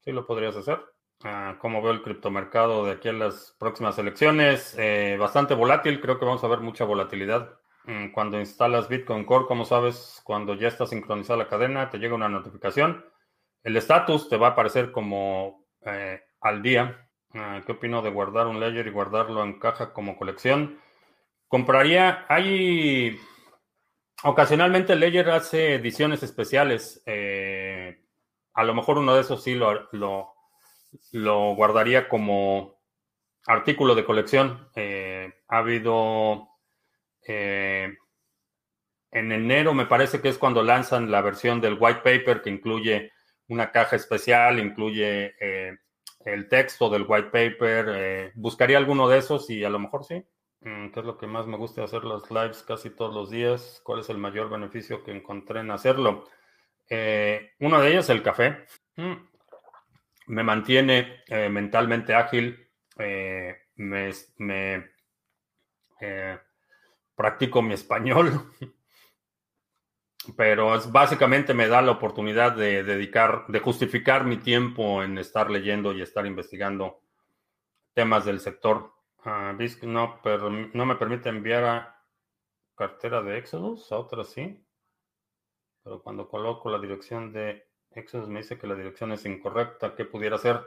sí 0.00 0.12
lo 0.12 0.26
podrías 0.26 0.56
hacer. 0.56 0.80
Ah, 1.22 1.56
¿Cómo 1.60 1.80
veo 1.80 1.92
el 1.92 2.02
criptomercado 2.02 2.84
de 2.84 2.92
aquí 2.92 3.08
a 3.08 3.12
las 3.12 3.56
próximas 3.58 3.98
elecciones? 3.98 4.74
Eh, 4.78 5.16
bastante 5.18 5.54
volátil. 5.54 6.00
Creo 6.00 6.18
que 6.18 6.24
vamos 6.24 6.42
a 6.42 6.48
ver 6.48 6.60
mucha 6.60 6.84
volatilidad. 6.84 7.58
Mm, 7.84 8.10
cuando 8.10 8.38
instalas 8.38 8.88
Bitcoin 8.88 9.24
Core, 9.24 9.46
como 9.46 9.64
sabes, 9.64 10.20
cuando 10.24 10.54
ya 10.54 10.68
está 10.68 10.86
sincronizada 10.86 11.38
la 11.38 11.48
cadena, 11.48 11.88
te 11.88 11.98
llega 11.98 12.14
una 12.14 12.28
notificación. 12.28 13.04
El 13.62 13.76
estatus 13.76 14.28
te 14.28 14.36
va 14.36 14.48
a 14.48 14.50
aparecer 14.50 14.90
como 14.92 15.66
eh, 15.82 16.20
al 16.40 16.62
día 16.62 17.09
¿Qué 17.32 17.72
opino 17.72 18.02
de 18.02 18.10
guardar 18.10 18.48
un 18.48 18.58
ledger 18.58 18.88
y 18.88 18.90
guardarlo 18.90 19.44
en 19.44 19.60
caja 19.60 19.92
como 19.92 20.16
colección? 20.16 20.80
Compraría, 21.46 22.26
hay, 22.28 23.20
ocasionalmente 24.24 24.96
ledger 24.96 25.30
hace 25.30 25.74
ediciones 25.74 26.24
especiales. 26.24 27.02
Eh, 27.06 28.04
a 28.54 28.64
lo 28.64 28.74
mejor 28.74 28.98
uno 28.98 29.14
de 29.14 29.20
esos 29.20 29.44
sí 29.44 29.54
lo, 29.54 29.88
lo, 29.92 31.54
guardaría 31.54 32.08
como 32.08 32.80
artículo 33.46 33.94
de 33.94 34.04
colección. 34.04 34.68
Eh, 34.74 35.32
ha 35.46 35.58
habido, 35.58 36.48
eh, 37.28 37.96
en 39.12 39.30
enero 39.30 39.72
me 39.72 39.86
parece 39.86 40.20
que 40.20 40.30
es 40.30 40.38
cuando 40.38 40.64
lanzan 40.64 41.12
la 41.12 41.20
versión 41.20 41.60
del 41.60 41.76
white 41.78 42.00
paper 42.00 42.42
que 42.42 42.50
incluye 42.50 43.12
una 43.46 43.70
caja 43.70 43.94
especial, 43.94 44.58
incluye 44.58 45.34
el 46.24 46.48
texto 46.48 46.90
del 46.90 47.06
white 47.06 47.30
paper, 47.30 47.86
eh, 47.88 48.32
buscaría 48.34 48.78
alguno 48.78 49.08
de 49.08 49.18
esos 49.18 49.48
y 49.50 49.64
a 49.64 49.70
lo 49.70 49.78
mejor 49.78 50.04
sí. 50.04 50.24
Mm, 50.60 50.90
¿Qué 50.90 51.00
es 51.00 51.06
lo 51.06 51.16
que 51.16 51.26
más 51.26 51.46
me 51.46 51.56
gusta 51.56 51.84
hacer 51.84 52.04
los 52.04 52.30
lives 52.30 52.62
casi 52.62 52.90
todos 52.90 53.14
los 53.14 53.30
días? 53.30 53.80
¿Cuál 53.84 54.00
es 54.00 54.10
el 54.10 54.18
mayor 54.18 54.50
beneficio 54.50 55.02
que 55.02 55.12
encontré 55.12 55.60
en 55.60 55.70
hacerlo? 55.70 56.24
Eh, 56.88 57.52
uno 57.60 57.80
de 57.80 57.90
ellos, 57.90 58.10
el 58.10 58.22
café. 58.22 58.66
Mm, 58.96 59.14
me 60.26 60.42
mantiene 60.42 61.22
eh, 61.28 61.48
mentalmente 61.48 62.14
ágil. 62.14 62.68
me, 62.96 64.10
me 64.36 64.90
practico 67.14 67.62
mi 67.62 67.74
español. 67.74 68.52
pero 70.36 70.74
es, 70.74 70.90
básicamente 70.90 71.54
me 71.54 71.68
da 71.68 71.82
la 71.82 71.92
oportunidad 71.92 72.52
de 72.52 72.82
dedicar, 72.82 73.46
de 73.48 73.60
justificar 73.60 74.24
mi 74.24 74.36
tiempo 74.36 75.02
en 75.02 75.18
estar 75.18 75.50
leyendo 75.50 75.92
y 75.92 76.02
estar 76.02 76.26
investigando 76.26 77.00
temas 77.94 78.24
del 78.24 78.40
sector. 78.40 78.92
Uh, 79.24 79.86
no, 79.86 80.20
no 80.72 80.86
me 80.86 80.96
permite 80.96 81.28
enviar 81.28 81.64
a 81.64 82.02
cartera 82.74 83.22
de 83.22 83.38
Exodus, 83.38 83.92
a 83.92 83.98
otra 83.98 84.24
sí, 84.24 84.64
pero 85.82 86.02
cuando 86.02 86.28
coloco 86.28 86.70
la 86.70 86.78
dirección 86.78 87.32
de 87.32 87.66
Exodus 87.90 88.28
me 88.28 88.40
dice 88.40 88.58
que 88.58 88.66
la 88.66 88.74
dirección 88.74 89.12
es 89.12 89.24
incorrecta. 89.26 89.94
¿Qué 89.94 90.04
pudiera 90.04 90.38
ser? 90.38 90.60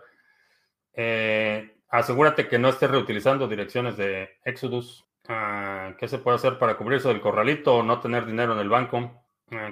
Eh, 0.94 1.78
asegúrate 1.90 2.48
que 2.48 2.60
no 2.60 2.70
estés 2.70 2.92
reutilizando 2.92 3.48
direcciones 3.48 3.98
de 3.98 4.40
Exodus. 4.44 5.06
Uh, 5.30 5.96
¿Qué 5.98 6.08
se 6.08 6.20
puede 6.20 6.36
hacer 6.36 6.60
para 6.60 6.76
cubrirse 6.76 7.08
del 7.08 7.22
corralito 7.22 7.78
o 7.78 7.84
no 7.84 8.00
tener 8.00 8.26
dinero 8.26 8.54
en 8.54 8.60
el 8.60 8.70
banco? 8.70 9.23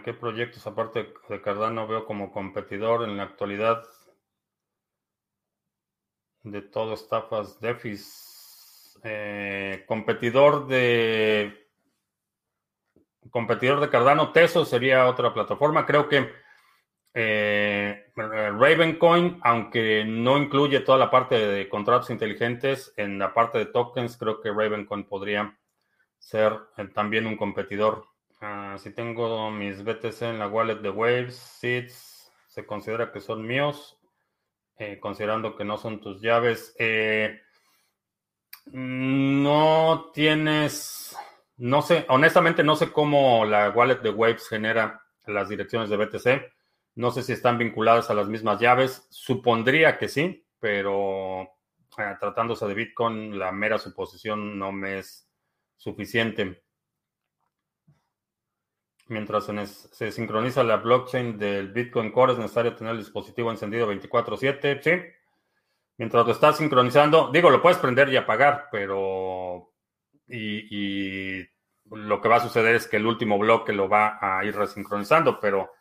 ¿Qué 0.03 0.13
proyectos 0.13 0.67
aparte 0.67 1.11
de 1.27 1.41
Cardano 1.41 1.87
veo 1.87 2.05
como 2.05 2.31
competidor 2.31 3.03
en 3.03 3.17
la 3.17 3.23
actualidad 3.23 3.83
de 6.43 6.61
todo 6.61 6.93
estafas 6.93 7.59
DeFis? 7.59 8.99
Eh, 9.03 9.83
competidor 9.87 10.67
de 10.67 11.67
competidor 13.31 13.79
de 13.79 13.89
Cardano, 13.89 14.31
Teso 14.31 14.65
sería 14.65 15.07
otra 15.07 15.33
plataforma. 15.33 15.87
Creo 15.87 16.07
que 16.07 16.31
eh, 17.15 18.11
Ravencoin, 18.15 19.39
aunque 19.41 20.05
no 20.05 20.37
incluye 20.37 20.81
toda 20.81 20.99
la 20.99 21.09
parte 21.09 21.35
de 21.35 21.67
contratos 21.67 22.11
inteligentes, 22.11 22.93
en 22.97 23.17
la 23.17 23.33
parte 23.33 23.57
de 23.57 23.65
tokens, 23.65 24.15
creo 24.17 24.39
que 24.39 24.51
Ravencoin 24.51 25.05
podría 25.05 25.57
ser 26.19 26.53
eh, 26.77 26.85
también 26.93 27.25
un 27.25 27.35
competidor. 27.35 28.10
Ah, 28.43 28.75
si 28.79 28.89
tengo 28.91 29.51
mis 29.51 29.83
BTC 29.83 30.23
en 30.23 30.39
la 30.39 30.47
wallet 30.47 30.77
de 30.81 30.89
Waves, 30.89 31.35
se 32.47 32.65
considera 32.65 33.11
que 33.11 33.21
son 33.21 33.45
míos, 33.45 33.99
eh, 34.77 34.99
considerando 34.99 35.55
que 35.55 35.63
no 35.63 35.77
son 35.77 36.01
tus 36.01 36.21
llaves. 36.21 36.75
Eh, 36.79 37.39
no 38.65 40.09
tienes, 40.11 41.15
no 41.57 41.83
sé, 41.83 42.05
honestamente 42.09 42.63
no 42.63 42.75
sé 42.75 42.91
cómo 42.91 43.45
la 43.45 43.69
wallet 43.69 44.01
de 44.01 44.09
Waves 44.09 44.47
genera 44.47 45.03
las 45.27 45.47
direcciones 45.47 45.89
de 45.91 45.97
BTC. 45.97 46.51
No 46.95 47.11
sé 47.11 47.21
si 47.21 47.33
están 47.33 47.59
vinculadas 47.59 48.09
a 48.09 48.15
las 48.15 48.27
mismas 48.27 48.59
llaves. 48.59 49.05
Supondría 49.11 49.99
que 49.99 50.07
sí, 50.07 50.47
pero 50.59 51.43
eh, 51.43 52.15
tratándose 52.19 52.65
de 52.67 52.73
Bitcoin, 52.73 53.37
la 53.37 53.51
mera 53.51 53.77
suposición 53.77 54.57
no 54.57 54.71
me 54.71 54.97
es 54.97 55.29
suficiente 55.77 56.63
mientras 59.11 59.45
se, 59.91 60.11
sincroniza 60.11 60.63
la 60.63 60.77
blockchain 60.77 61.37
del 61.37 61.71
Bitcoin 61.71 62.11
Core, 62.11 62.33
es 62.33 62.39
necesario 62.39 62.75
tener 62.75 62.93
el 62.93 62.99
dispositivo 62.99 63.51
encendido 63.51 63.87
24/7, 63.87 64.81
¿sí? 64.81 64.91
Mientras 65.97 66.25
lo 66.25 66.31
estás 66.31 66.57
sincronizando, 66.57 67.29
digo, 67.31 67.49
lo 67.49 67.61
puedes 67.61 67.77
prender 67.77 68.09
y 68.09 68.17
apagar, 68.17 68.69
pero... 68.71 69.73
Y, 70.27 71.45
lo 71.91 72.21
que 72.21 72.29
va 72.29 72.37
a 72.37 72.39
suceder 72.39 72.75
es 72.75 72.87
que 72.87 72.95
el 72.97 73.05
último 73.05 73.37
bloque 73.37 73.73
lo 73.73 73.89
va 73.89 74.17
a 74.21 74.45
ir 74.45 74.55
resincronizando, 74.55 75.41
pero 75.41 75.71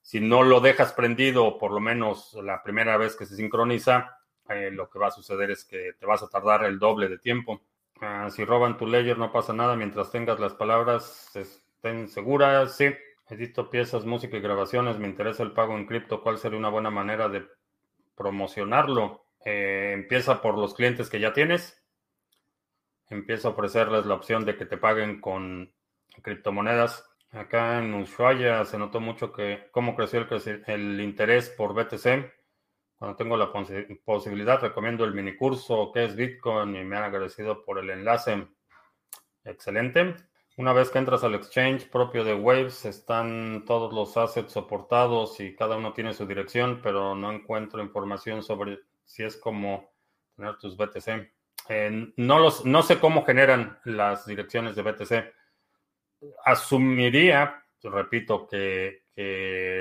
si 0.00 0.18
no 0.18 0.42
lo 0.42 0.60
dejas 0.60 0.94
prendido, 0.94 1.58
por 1.58 1.70
lo 1.72 1.80
menos 1.80 2.32
la 2.42 2.62
primera 2.62 2.96
vez 2.96 3.14
que 3.14 3.26
se 3.26 3.36
sincroniza, 3.36 4.16
eh, 4.48 4.70
lo 4.70 4.88
que 4.88 4.98
va 4.98 5.08
a 5.08 5.10
suceder 5.10 5.50
es 5.50 5.66
que 5.66 5.92
te 5.98 6.06
vas 6.06 6.22
a 6.22 6.30
tardar 6.30 6.64
el 6.64 6.78
doble 6.78 7.08
de 7.08 7.18
tiempo. 7.18 7.60
Ah, 8.00 8.30
si 8.30 8.42
roban 8.46 8.78
tu 8.78 8.86
ledger 8.86 9.18
no 9.18 9.30
pasa 9.30 9.52
nada 9.52 9.76
mientras 9.76 10.10
tengas 10.10 10.40
las 10.40 10.54
palabras 10.54 11.30
estén 11.80 12.08
seguras. 12.08 12.76
Sí, 12.76 12.90
edito 13.30 13.70
piezas, 13.70 14.04
música 14.04 14.36
y 14.36 14.40
grabaciones. 14.40 14.98
Me 14.98 15.08
interesa 15.08 15.42
el 15.42 15.52
pago 15.52 15.76
en 15.76 15.86
cripto. 15.86 16.22
¿Cuál 16.22 16.36
sería 16.36 16.58
una 16.58 16.68
buena 16.68 16.90
manera 16.90 17.28
de 17.30 17.46
promocionarlo? 18.14 19.24
Eh, 19.46 19.92
empieza 19.94 20.42
por 20.42 20.58
los 20.58 20.74
clientes 20.74 21.08
que 21.08 21.20
ya 21.20 21.32
tienes. 21.32 21.82
Empieza 23.08 23.48
a 23.48 23.50
ofrecerles 23.52 24.04
la 24.04 24.14
opción 24.14 24.44
de 24.44 24.56
que 24.56 24.66
te 24.66 24.76
paguen 24.76 25.22
con 25.22 25.72
criptomonedas. 26.22 27.08
Acá 27.30 27.78
en 27.78 27.94
Ushuaia 27.94 28.64
se 28.66 28.76
notó 28.76 29.00
mucho 29.00 29.32
que 29.32 29.68
cómo 29.70 29.96
creció 29.96 30.20
el, 30.20 30.64
el 30.66 31.00
interés 31.00 31.48
por 31.48 31.72
BTC. 31.72 32.30
Cuando 32.98 33.16
tengo 33.16 33.38
la 33.38 33.50
posibilidad, 34.04 34.60
recomiendo 34.60 35.06
el 35.06 35.14
mini 35.14 35.34
curso 35.34 35.90
que 35.94 36.04
es 36.04 36.14
Bitcoin 36.14 36.76
y 36.76 36.84
me 36.84 36.98
han 36.98 37.04
agradecido 37.04 37.64
por 37.64 37.78
el 37.78 37.88
enlace. 37.88 38.48
Excelente. 39.44 40.29
Una 40.56 40.72
vez 40.72 40.90
que 40.90 40.98
entras 40.98 41.24
al 41.24 41.34
exchange 41.34 41.88
propio 41.88 42.24
de 42.24 42.34
Waves, 42.34 42.84
están 42.84 43.64
todos 43.66 43.92
los 43.92 44.16
assets 44.16 44.52
soportados 44.52 45.40
y 45.40 45.54
cada 45.54 45.76
uno 45.76 45.92
tiene 45.92 46.12
su 46.12 46.26
dirección, 46.26 46.80
pero 46.82 47.14
no 47.14 47.32
encuentro 47.32 47.82
información 47.82 48.42
sobre 48.42 48.80
si 49.04 49.22
es 49.22 49.36
como 49.36 49.90
tener 50.36 50.58
tus 50.58 50.76
BTC. 50.76 51.32
Eh, 51.68 52.12
no, 52.16 52.38
los, 52.38 52.64
no 52.64 52.82
sé 52.82 52.98
cómo 52.98 53.24
generan 53.24 53.78
las 53.84 54.26
direcciones 54.26 54.76
de 54.76 54.82
BTC 54.82 55.40
asumiría, 56.44 57.64
repito, 57.82 58.46
que, 58.46 59.00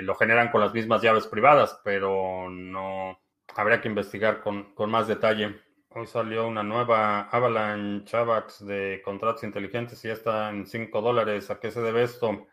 lo 0.04 0.16
generan 0.16 0.52
con 0.52 0.60
las 0.60 0.74
mismas 0.74 1.02
llaves 1.02 1.26
privadas, 1.26 1.80
pero 1.82 2.50
no 2.50 3.18
habría 3.56 3.80
que 3.80 3.88
investigar 3.88 4.42
con, 4.42 4.74
más 4.90 5.08
detalle. 5.08 5.56
Hoy 5.92 6.06
salió 6.06 6.48
una 6.48 6.62
nueva 6.62 7.22
Avalanche 7.32 8.16
AVAX 8.16 8.64
de 8.64 9.02
contratos 9.04 9.44
inteligentes 9.44 10.06
y 10.06 10.10
ya 10.10 10.14
está 10.14 10.50
en 10.52 10.68
5 10.68 11.02
dólares. 11.02 11.50
¿A 11.50 11.60
qué 11.60 11.72
se 11.72 11.82
debe 11.82 12.04
esto? 12.04 12.46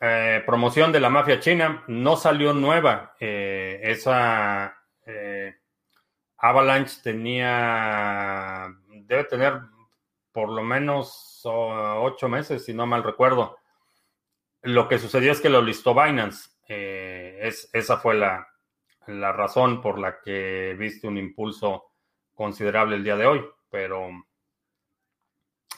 Eh, 0.00 0.42
promoción 0.44 0.90
de 0.90 0.98
la 0.98 1.08
mafia 1.08 1.38
china. 1.38 1.84
No 1.86 2.16
salió 2.16 2.52
nueva. 2.52 3.14
Eh, 3.20 3.78
esa 3.84 4.76
eh, 5.06 5.54
Avalanche 6.38 6.96
tenía, 7.04 8.74
debe 8.88 9.22
tener 9.24 9.60
por 10.32 10.48
lo 10.48 10.64
menos 10.64 11.42
ocho 11.44 12.28
meses, 12.28 12.64
si 12.64 12.74
no 12.74 12.86
mal 12.86 13.04
recuerdo. 13.04 13.56
Lo 14.62 14.88
que 14.88 14.98
sucedió 14.98 15.30
es 15.30 15.40
que 15.40 15.48
lo 15.48 15.62
listó 15.62 15.94
Binance. 15.94 16.50
Es, 16.66 17.70
esa 17.72 17.98
fue 17.98 18.14
la, 18.14 18.48
razón 19.06 19.80
por 19.80 20.00
la 20.00 20.20
que 20.20 20.74
viste 20.76 21.06
un 21.06 21.18
impulso 21.18 21.91
considerable 22.34 22.96
el 22.96 23.04
día 23.04 23.16
de 23.16 23.26
hoy, 23.26 23.44
pero 23.70 24.08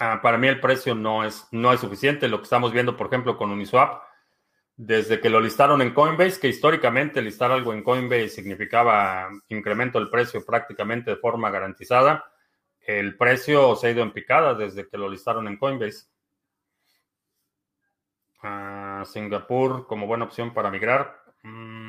ah, 0.01 0.21
para 0.23 0.39
mí 0.39 0.49
el 0.49 0.61
precio 0.61 0.95
no 0.95 1.25
es, 1.25 1.47
no 1.51 1.73
es 1.73 1.81
suficiente. 1.81 2.29
Lo 2.29 2.39
que 2.39 2.45
estamos 2.45 2.73
viendo, 2.73 2.97
por 2.97 3.09
ejemplo, 3.09 3.37
con 3.37 3.51
Uniswap, 3.51 4.03
desde 4.77 5.21
que 5.21 5.31
lo 5.31 5.41
listaron 5.41 5.83
en 5.83 5.95
Coinbase, 5.95 6.41
que 6.41 6.49
históricamente 6.49 7.23
listar 7.23 7.53
algo 7.53 7.73
en 7.73 7.83
Coinbase 7.83 8.29
significaba 8.29 9.29
incremento 9.49 9.99
del 9.99 10.11
precio 10.11 10.45
prácticamente 10.45 11.11
de 11.11 11.17
forma 11.17 11.51
garantizada 11.51 12.25
el 12.87 13.17
precio 13.17 13.75
se 13.77 13.87
ha 13.87 13.91
ido 13.91 14.03
en 14.03 14.13
picada 14.13 14.55
desde 14.55 14.89
que 14.89 14.99
lo 14.99 15.09
listaron 15.09 15.49
en 15.49 15.57
Coinbase. 15.57 16.07
Singapur 19.07 19.87
como 19.87 20.07
buena 20.07 20.25
opción 20.25 20.53
para 20.53 20.71
migrar. 20.71 21.23
Mm. 21.43 21.84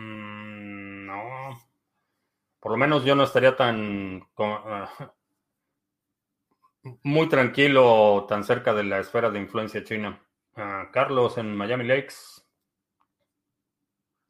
Por 2.65 2.71
lo 2.71 2.77
menos 2.79 3.05
yo 3.05 3.13
no 3.13 3.25
estaría 3.25 3.55
tan 3.55 4.27
ah, 4.39 5.13
muy 7.03 7.29
tranquilo 7.29 8.25
tan 8.27 8.43
cerca 8.43 8.73
de 8.73 8.83
la 8.83 8.97
esfera 8.97 9.29
de 9.29 9.37
influencia 9.37 9.83
china. 9.83 10.19
Ah, 10.55 10.89
Carlos 10.91 11.37
en 11.37 11.55
Miami 11.55 11.83
Lakes. 11.83 12.43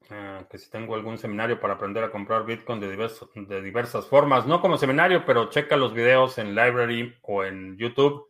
Eh, 0.09 0.45
que 0.49 0.57
si 0.57 0.69
tengo 0.69 0.95
algún 0.95 1.17
seminario 1.17 1.61
para 1.61 1.75
aprender 1.75 2.03
a 2.03 2.11
comprar 2.11 2.45
Bitcoin 2.45 2.81
de, 2.81 2.89
de 2.89 3.61
diversas 3.61 4.05
formas, 4.05 4.45
no 4.45 4.59
como 4.59 4.77
seminario, 4.77 5.25
pero 5.25 5.49
checa 5.49 5.77
los 5.77 5.93
videos 5.93 6.37
en 6.37 6.55
Library 6.55 7.15
o 7.21 7.45
en 7.45 7.77
YouTube. 7.77 8.27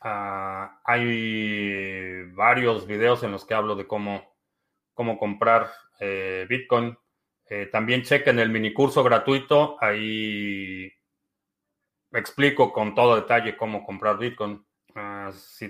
Ah, 0.00 0.80
hay 0.82 2.22
varios 2.32 2.86
videos 2.86 3.22
en 3.22 3.32
los 3.32 3.44
que 3.44 3.52
hablo 3.52 3.76
de 3.76 3.86
cómo, 3.86 4.34
cómo 4.94 5.18
comprar 5.18 5.70
eh, 5.98 6.46
Bitcoin. 6.48 6.96
Eh, 7.50 7.66
también 7.66 8.02
chequen 8.02 8.38
el 8.38 8.48
mini 8.48 8.72
curso 8.72 9.02
gratuito. 9.02 9.76
Ahí 9.80 10.90
explico 12.12 12.72
con 12.72 12.94
todo 12.94 13.16
detalle 13.16 13.56
cómo 13.56 13.84
comprar 13.84 14.18
Bitcoin. 14.18 14.64
Uh, 14.94 15.32
si 15.32 15.68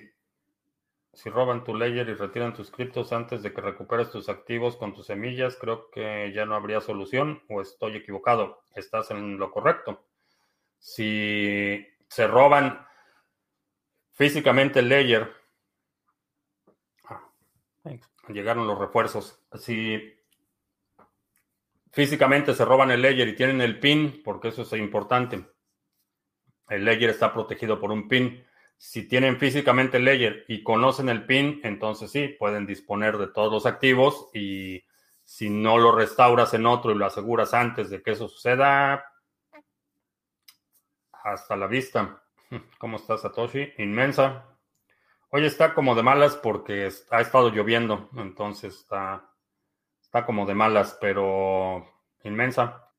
si 1.13 1.29
roban 1.29 1.65
tu 1.65 1.75
ledger 1.75 2.09
y 2.09 2.15
retiran 2.15 2.55
tus 2.55 2.71
criptos 2.71 3.13
antes 3.13 3.43
de 3.43 3.53
que 3.53 3.61
recuperes 3.61 4.11
tus 4.11 4.29
activos 4.29 4.77
con 4.77 4.95
tus 4.95 5.07
semillas, 5.07 5.57
creo 5.61 5.91
que 5.91 6.33
ya 6.33 6.47
no 6.47 6.55
habría 6.55 6.81
solución 6.81 7.43
o 7.49 7.61
estoy 7.61 7.97
equivocado. 7.97 8.63
Estás 8.75 9.11
en 9.11 9.37
lo 9.37 9.51
correcto. 9.51 10.07
Si 10.79 11.87
se 12.09 12.27
roban 12.27 12.87
físicamente 14.13 14.79
el 14.81 14.89
ledger, 14.89 15.35
ah, 17.05 17.29
llegaron 18.29 18.67
los 18.67 18.79
refuerzos. 18.79 19.43
Si 19.55 20.20
físicamente 21.91 22.55
se 22.55 22.65
roban 22.65 22.91
el 22.91 23.03
ledger 23.03 23.29
y 23.29 23.37
tienen 23.37 23.61
el 23.61 23.79
PIN, 23.79 24.23
porque 24.25 24.49
eso 24.49 24.63
es 24.63 24.73
importante, 24.75 25.45
el 26.69 26.85
ledger 26.85 27.11
está 27.11 27.33
protegido 27.33 27.81
por 27.81 27.91
un 27.91 28.09
PIN 28.09 28.45
si 28.83 29.07
tienen 29.07 29.39
físicamente 29.39 29.99
el 29.99 30.07
ledger 30.07 30.47
y 30.49 30.63
conocen 30.63 31.11
el 31.11 31.27
PIN, 31.27 31.61
entonces 31.65 32.11
sí, 32.11 32.29
pueden 32.29 32.65
disponer 32.65 33.19
de 33.19 33.27
todos 33.27 33.53
los 33.53 33.67
activos 33.67 34.31
y 34.33 34.83
si 35.23 35.51
no 35.51 35.77
lo 35.77 35.95
restauras 35.95 36.55
en 36.55 36.65
otro 36.65 36.91
y 36.91 36.95
lo 36.95 37.05
aseguras 37.05 37.53
antes 37.53 37.91
de 37.91 38.03
que 38.03 38.13
eso 38.13 38.27
suceda, 38.27 39.05
hasta 41.13 41.57
la 41.59 41.67
vista. 41.67 42.23
¿Cómo 42.79 42.97
está 42.97 43.19
Satoshi? 43.19 43.75
Inmensa. 43.77 44.47
Hoy 45.29 45.45
está 45.45 45.75
como 45.75 45.95
de 45.95 46.03
malas 46.03 46.37
porque 46.37 46.89
ha 47.11 47.21
estado 47.21 47.51
lloviendo, 47.51 48.09
entonces 48.17 48.77
está, 48.77 49.30
está 50.11 50.27
como 50.27 50.45
de 50.45 50.57
malas, 50.57 50.99
pero 51.01 51.87
inmensa. 52.25 52.91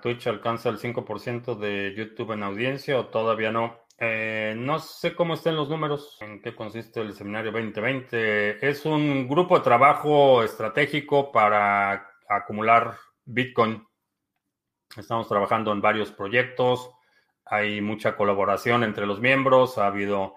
Twitch 0.00 0.28
alcanza 0.28 0.68
el 0.68 0.78
5% 0.78 1.58
de 1.58 1.92
YouTube 1.96 2.30
en 2.30 2.44
audiencia 2.44 2.96
o 2.96 3.06
todavía 3.06 3.50
no. 3.50 3.80
Eh, 3.98 4.54
no 4.56 4.78
sé 4.78 5.16
cómo 5.16 5.34
estén 5.34 5.56
los 5.56 5.68
números, 5.68 6.16
en 6.20 6.40
qué 6.40 6.54
consiste 6.54 7.00
el 7.00 7.12
seminario 7.12 7.50
2020. 7.50 8.64
Es 8.64 8.86
un 8.86 9.26
grupo 9.26 9.58
de 9.58 9.64
trabajo 9.64 10.44
estratégico 10.44 11.32
para 11.32 12.08
acumular 12.28 12.96
Bitcoin. 13.24 13.84
Estamos 14.96 15.28
trabajando 15.28 15.72
en 15.72 15.80
varios 15.80 16.12
proyectos, 16.12 16.88
hay 17.46 17.80
mucha 17.80 18.14
colaboración 18.14 18.84
entre 18.84 19.06
los 19.06 19.20
miembros, 19.20 19.76
ha 19.76 19.88
habido 19.88 20.36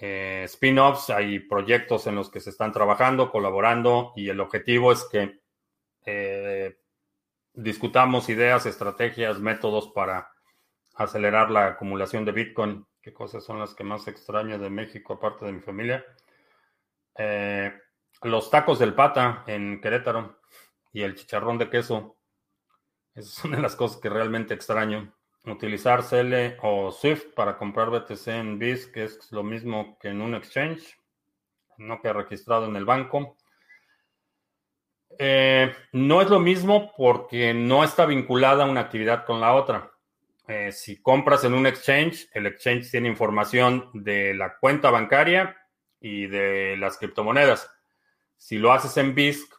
eh, 0.00 0.42
spin-offs, 0.46 1.10
hay 1.10 1.38
proyectos 1.38 2.08
en 2.08 2.16
los 2.16 2.28
que 2.28 2.40
se 2.40 2.50
están 2.50 2.72
trabajando, 2.72 3.30
colaborando 3.30 4.12
y 4.16 4.28
el 4.28 4.40
objetivo 4.40 4.90
es 4.90 5.08
que 5.10 5.43
eh, 6.04 6.78
discutamos 7.54 8.28
ideas, 8.28 8.66
estrategias, 8.66 9.38
métodos 9.38 9.88
para 9.88 10.30
acelerar 10.94 11.50
la 11.50 11.68
acumulación 11.68 12.24
de 12.24 12.32
Bitcoin. 12.32 12.86
¿Qué 13.00 13.12
cosas 13.12 13.44
son 13.44 13.58
las 13.58 13.74
que 13.74 13.84
más 13.84 14.08
extraño 14.08 14.58
de 14.58 14.70
México, 14.70 15.14
aparte 15.14 15.44
de 15.44 15.52
mi 15.52 15.60
familia? 15.60 16.04
Eh, 17.16 17.72
los 18.22 18.50
tacos 18.50 18.78
del 18.78 18.94
pata 18.94 19.44
en 19.46 19.80
Querétaro 19.80 20.40
y 20.92 21.02
el 21.02 21.14
chicharrón 21.14 21.58
de 21.58 21.68
queso. 21.68 22.16
Esas 23.14 23.32
son 23.32 23.52
de 23.52 23.60
las 23.60 23.76
cosas 23.76 24.00
que 24.00 24.08
realmente 24.08 24.54
extraño. 24.54 25.14
Utilizar 25.44 26.02
CL 26.02 26.56
o 26.62 26.90
Swift 26.90 27.34
para 27.34 27.58
comprar 27.58 27.90
BTC 27.90 28.28
en 28.28 28.58
BIS, 28.58 28.86
que 28.86 29.04
es 29.04 29.30
lo 29.30 29.42
mismo 29.42 29.98
que 30.00 30.08
en 30.08 30.22
un 30.22 30.34
exchange, 30.34 30.98
no 31.76 32.00
que 32.00 32.12
registrado 32.12 32.66
en 32.66 32.76
el 32.76 32.86
banco. 32.86 33.36
Eh, 35.18 35.72
no 35.92 36.22
es 36.22 36.30
lo 36.30 36.40
mismo 36.40 36.92
porque 36.96 37.54
no 37.54 37.84
está 37.84 38.06
vinculada 38.06 38.64
una 38.66 38.80
actividad 38.80 39.24
con 39.24 39.40
la 39.40 39.54
otra. 39.54 39.92
Eh, 40.46 40.72
si 40.72 41.00
compras 41.00 41.44
en 41.44 41.54
un 41.54 41.66
exchange, 41.66 42.28
el 42.34 42.46
exchange 42.46 42.90
tiene 42.90 43.08
información 43.08 43.90
de 43.94 44.34
la 44.34 44.56
cuenta 44.58 44.90
bancaria 44.90 45.56
y 46.00 46.26
de 46.26 46.76
las 46.76 46.98
criptomonedas. 46.98 47.70
Si 48.36 48.58
lo 48.58 48.72
haces 48.72 48.96
en 48.98 49.14
BISC, 49.14 49.50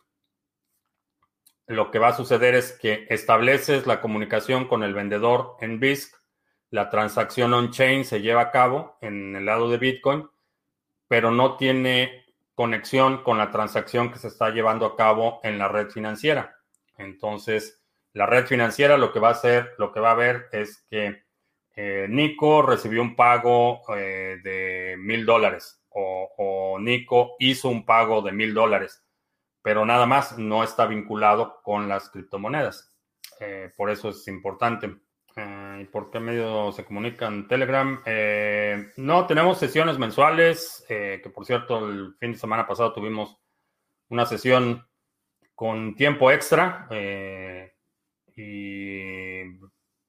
lo 1.68 1.90
que 1.90 1.98
va 1.98 2.10
a 2.10 2.16
suceder 2.16 2.54
es 2.54 2.74
que 2.74 3.08
estableces 3.10 3.88
la 3.88 4.00
comunicación 4.00 4.68
con 4.68 4.84
el 4.84 4.94
vendedor 4.94 5.56
en 5.60 5.80
BISC, 5.80 6.14
la 6.70 6.90
transacción 6.90 7.54
on-chain 7.54 8.06
se 8.06 8.22
lleva 8.22 8.42
a 8.42 8.52
cabo 8.52 8.98
en 9.02 9.36
el 9.36 9.46
lado 9.46 9.70
de 9.70 9.78
Bitcoin, 9.78 10.30
pero 11.08 11.32
no 11.32 11.58
tiene 11.58 12.25
conexión 12.56 13.22
con 13.24 13.38
la 13.38 13.52
transacción 13.52 14.12
que 14.12 14.20
se 14.20 14.30
está 14.30 14.50
llevando 14.50 14.86
a 14.86 14.96
cabo 14.96 15.40
en 15.44 15.60
la 15.60 15.68
red 15.68 15.90
financiera. 15.90 16.58
Entonces, 16.98 17.84
la 18.14 18.26
red 18.26 18.48
financiera 18.48 18.98
lo 18.98 19.12
que 19.12 19.20
va 19.20 19.28
a 19.28 19.34
hacer, 19.34 19.74
lo 19.78 19.92
que 19.92 20.00
va 20.00 20.12
a 20.12 20.16
ver 20.16 20.48
es 20.52 20.86
que 20.90 21.26
eh, 21.76 22.08
Nico 22.10 22.62
recibió 22.62 23.02
un 23.02 23.16
pago 23.16 23.82
eh, 23.96 24.40
de 24.42 24.96
mil 24.98 25.26
dólares 25.26 25.82
o, 25.90 26.78
Nico 26.80 27.36
hizo 27.40 27.70
un 27.70 27.86
pago 27.86 28.22
de 28.22 28.32
mil 28.34 28.54
dólares, 28.54 29.06
pero 29.62 29.86
nada 29.86 30.06
más 30.06 30.38
no 30.38 30.64
está 30.64 30.86
vinculado 30.86 31.62
con 31.64 31.88
las 31.88 32.10
criptomonedas. 32.10 32.94
Eh, 33.40 33.72
por 33.76 33.90
eso 33.90 34.10
es 34.10 34.28
importante. 34.28 34.94
¿Y 35.82 35.86
por 35.86 36.12
qué 36.12 36.20
medio 36.20 36.72
se 36.72 36.86
comunican? 36.86 37.48
Telegram. 37.48 38.02
Eh, 38.06 38.92
no, 38.98 39.26
tenemos 39.26 39.58
sesiones 39.58 39.98
mensuales, 39.98 40.86
eh, 40.90 41.20
que 41.22 41.30
por 41.30 41.46
cierto, 41.46 41.88
el 41.88 42.16
fin 42.20 42.34
de 42.34 42.38
semana 42.38 42.68
pasado 42.68 42.94
tuvimos 42.94 43.38
una 44.10 44.26
sesión 44.26 44.88
con 45.54 45.96
tiempo 45.96 46.32
extra 46.32 46.88
eh, 46.92 47.74
y 48.36 49.42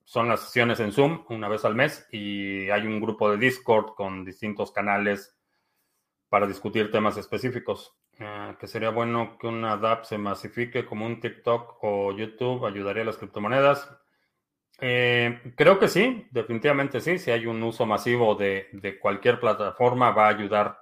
son 0.05 0.29
las 0.29 0.41
sesiones 0.41 0.81
en 0.81 0.93
Zoom 0.93 1.25
una 1.29 1.49
vez 1.49 1.65
al 1.65 1.75
mes 1.75 2.07
y 2.11 2.69
hay 2.71 2.87
un 2.87 3.01
grupo 3.01 3.31
de 3.31 3.39
Discord 3.39 3.95
con 3.95 4.25
distintos 4.25 4.73
canales 4.73 5.37
para 6.29 6.47
discutir 6.47 6.91
temas 6.91 7.17
específicos. 7.17 7.97
que 8.59 8.67
sería 8.67 8.91
bueno 8.91 9.37
que 9.39 9.47
una 9.47 9.77
DAP 9.77 10.05
se 10.05 10.19
masifique 10.19 10.87
como 10.87 11.07
un 11.07 11.21
TikTok 11.21 11.79
o 11.83 12.13
YouTube, 12.13 12.65
ayudaría 12.65 13.03
a 13.03 13.07
las 13.07 13.19
criptomonedas. 13.19 14.06
Eh, 14.79 15.53
creo 15.57 15.79
que 15.79 15.89
sí, 15.89 16.27
definitivamente 16.31 17.01
sí. 17.01 17.19
Si 17.19 17.31
hay 17.31 17.47
un 17.47 17.63
uso 17.63 17.87
masivo 17.87 18.35
de, 18.35 18.99
cualquier 19.01 19.41
plataforma, 19.41 20.11
va 20.11 20.27
a 20.27 20.31
ayudar 20.31 20.79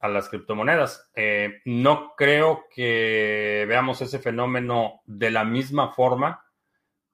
a 0.00 0.08
las 0.08 0.28
criptomonedas. 0.28 1.10
Eh, 1.14 1.60
no 1.64 2.14
creo 2.16 2.66
que 2.70 3.64
veamos 3.68 4.00
ese 4.00 4.18
fenómeno 4.18 5.02
de 5.04 5.30
la 5.30 5.44
misma 5.44 5.92
forma 5.92 6.44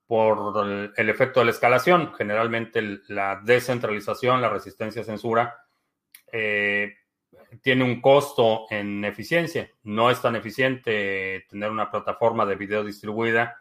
por 0.07 0.65
el, 0.97 1.09
efecto 1.09 1.41
de 1.41 1.47
la 1.47 1.53
escalación. 1.53 2.15
Generalmente 2.15 3.01
la 3.09 3.41
descentralización, 3.43 4.41
la 4.41 4.49
resistencia 4.49 5.03
a 5.03 5.05
censura, 5.05 5.57
eh, 6.31 6.95
tiene 7.63 7.85
un 7.85 8.01
costo 8.01 8.67
en 8.71 9.05
eficiencia. 9.05 9.71
No 9.83 10.11
es 10.11 10.21
tan 10.21 10.37
eficiente 10.37 11.47
tener 11.49 11.71
una 11.71 11.91
plataforma 11.91 12.47
de 12.47 12.57
video 12.57 12.85
distribuida 12.85 13.57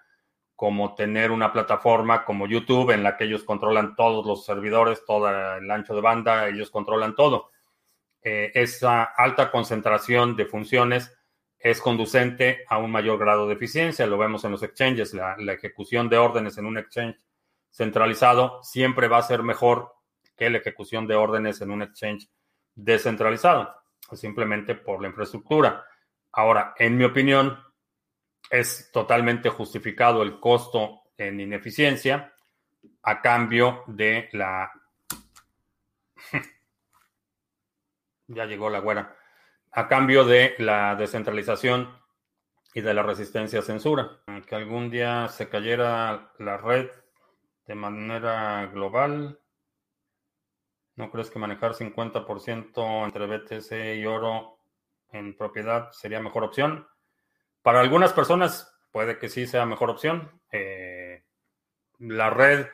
como 0.56 0.96
tener 0.96 1.32
una 1.32 1.52
plataforma 1.52 2.24
como 2.24 2.48
YouTube 2.48 2.92
en 2.92 3.04
la 3.04 3.18
que 3.18 3.26
ellos 3.26 3.44
controlan 3.44 3.96
todos 3.96 4.26
los 4.26 4.46
servidores, 4.46 5.04
todo 5.06 5.30
el 5.30 5.70
ancho 5.70 5.94
de 5.94 6.02
banda, 6.02 6.48
ellos 6.48 6.72
controlan 6.72 7.16
todo. 7.16 7.52
Eh, 8.22 8.52
esa 8.56 9.04
alta 9.04 9.52
concentración 9.52 10.36
de 10.36 10.46
funciones 10.46 11.16
es 11.60 11.82
conducente 11.82 12.64
a 12.70 12.78
un 12.78 12.92
mayor 12.92 13.20
grado 13.20 13.48
de 13.48 13.56
eficiencia. 13.56 14.08
Lo 14.08 14.18
vemos 14.18 14.44
en 14.46 14.52
los 14.52 14.64
exchanges. 14.64 15.14
La, 15.14 15.36
ejecución 15.52 16.10
de 16.10 16.18
órdenes 16.18 16.58
en 16.58 16.66
un 16.66 16.78
exchange 16.78 17.20
centralizado 17.70 18.64
siempre 18.64 19.08
va 19.08 19.18
a 19.18 19.24
ser 19.24 19.44
mejor 19.44 19.94
que 20.38 20.50
la 20.50 20.60
ejecución 20.60 21.08
de 21.08 21.16
órdenes 21.16 21.62
en 21.62 21.72
un 21.72 21.82
exchange 21.82 22.30
descentralizado, 22.76 23.76
simplemente 24.14 24.76
por 24.76 25.02
la 25.02 25.08
infraestructura. 25.08 25.86
Ahora, 26.32 26.74
en 26.78 26.98
mi 26.98 27.04
opinión, 27.04 27.58
es 28.50 28.92
totalmente 28.92 29.50
justificado 29.50 30.24
el 30.24 30.40
costo 30.40 31.02
en 31.18 31.40
ineficiencia 31.40 32.34
a 33.04 33.22
cambio 33.22 33.84
de 33.88 34.30
la... 34.34 34.72
ya 38.28 38.46
llegó 38.46 38.70
la 38.70 38.80
güera. 38.80 39.16
A 39.72 39.88
cambio 39.88 40.26
de 40.26 40.56
la 40.60 40.96
descentralización 40.96 42.00
y 42.74 42.82
de 42.82 42.94
la 42.94 43.04
resistencia 43.04 43.60
a 43.60 43.64
censura. 43.64 44.20
Que 44.48 44.56
algún 44.56 44.90
día 44.90 45.28
se 45.30 45.50
cayera 45.50 46.34
la 46.40 46.58
red 46.58 46.90
de 47.68 47.76
manera 47.76 48.66
global. 48.68 49.40
¿No 50.96 51.12
crees 51.12 51.30
que 51.30 51.40
manejar 51.40 51.74
50% 51.74 53.04
entre 53.04 53.26
BTC 53.28 54.00
y 54.00 54.06
oro 54.06 54.60
en 55.12 55.36
propiedad 55.36 55.92
sería 55.92 56.22
mejor 56.22 56.44
opción? 56.44 56.88
Para 57.66 57.80
algunas 57.80 58.14
personas 58.14 58.72
puede 58.92 59.18
que 59.18 59.28
sí 59.28 59.48
sea 59.48 59.66
mejor 59.66 59.90
opción. 59.90 60.40
Eh, 60.52 61.24
la 61.98 62.30
red 62.30 62.68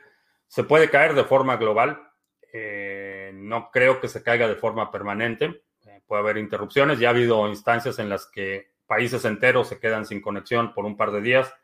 se 0.48 0.64
puede 0.64 0.90
caer 0.90 1.14
de 1.14 1.24
forma 1.24 1.56
global. 1.56 2.10
Eh, 2.52 3.30
no 3.32 3.70
creo 3.70 4.02
que 4.02 4.08
se 4.08 4.22
caiga 4.22 4.46
de 4.48 4.54
forma 4.54 4.90
permanente. 4.90 5.62
Eh, 5.86 6.02
puede 6.06 6.20
haber 6.20 6.36
interrupciones. 6.36 6.98
Ya 6.98 7.08
ha 7.08 7.12
habido 7.12 7.48
instancias 7.48 7.98
en 8.00 8.10
las 8.10 8.26
que 8.26 8.74
países 8.86 9.24
enteros 9.24 9.68
se 9.68 9.80
quedan 9.80 10.04
sin 10.04 10.20
conexión 10.20 10.74
por 10.74 10.84
un 10.84 10.98
par 10.98 11.10
de 11.10 11.22
días. 11.22 11.54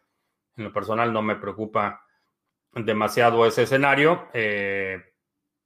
En 0.56 0.64
lo 0.64 0.72
personal 0.72 1.12
no 1.12 1.20
me 1.20 1.36
preocupa 1.36 2.06
demasiado 2.72 3.44
ese 3.44 3.64
escenario, 3.64 4.30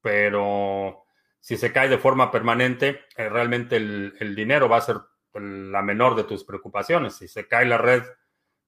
pero 0.01 1.05
si 1.39 1.57
se 1.57 1.73
cae 1.73 1.89
de 1.89 1.99
forma 1.99 2.33
permanente, 2.33 3.03
realmente 3.17 3.77
el 3.77 4.35
dinero 4.35 4.69
va 4.69 4.79
a 4.79 4.81
ser 4.81 4.97
la 5.35 5.83
menor 5.83 6.15
de 6.15 6.25
tus 6.25 6.45
preocupaciones. 6.45 7.15
Si 7.15 7.29
se 7.29 7.49
cae 7.49 7.65
la 7.65 7.79
red 7.79 8.03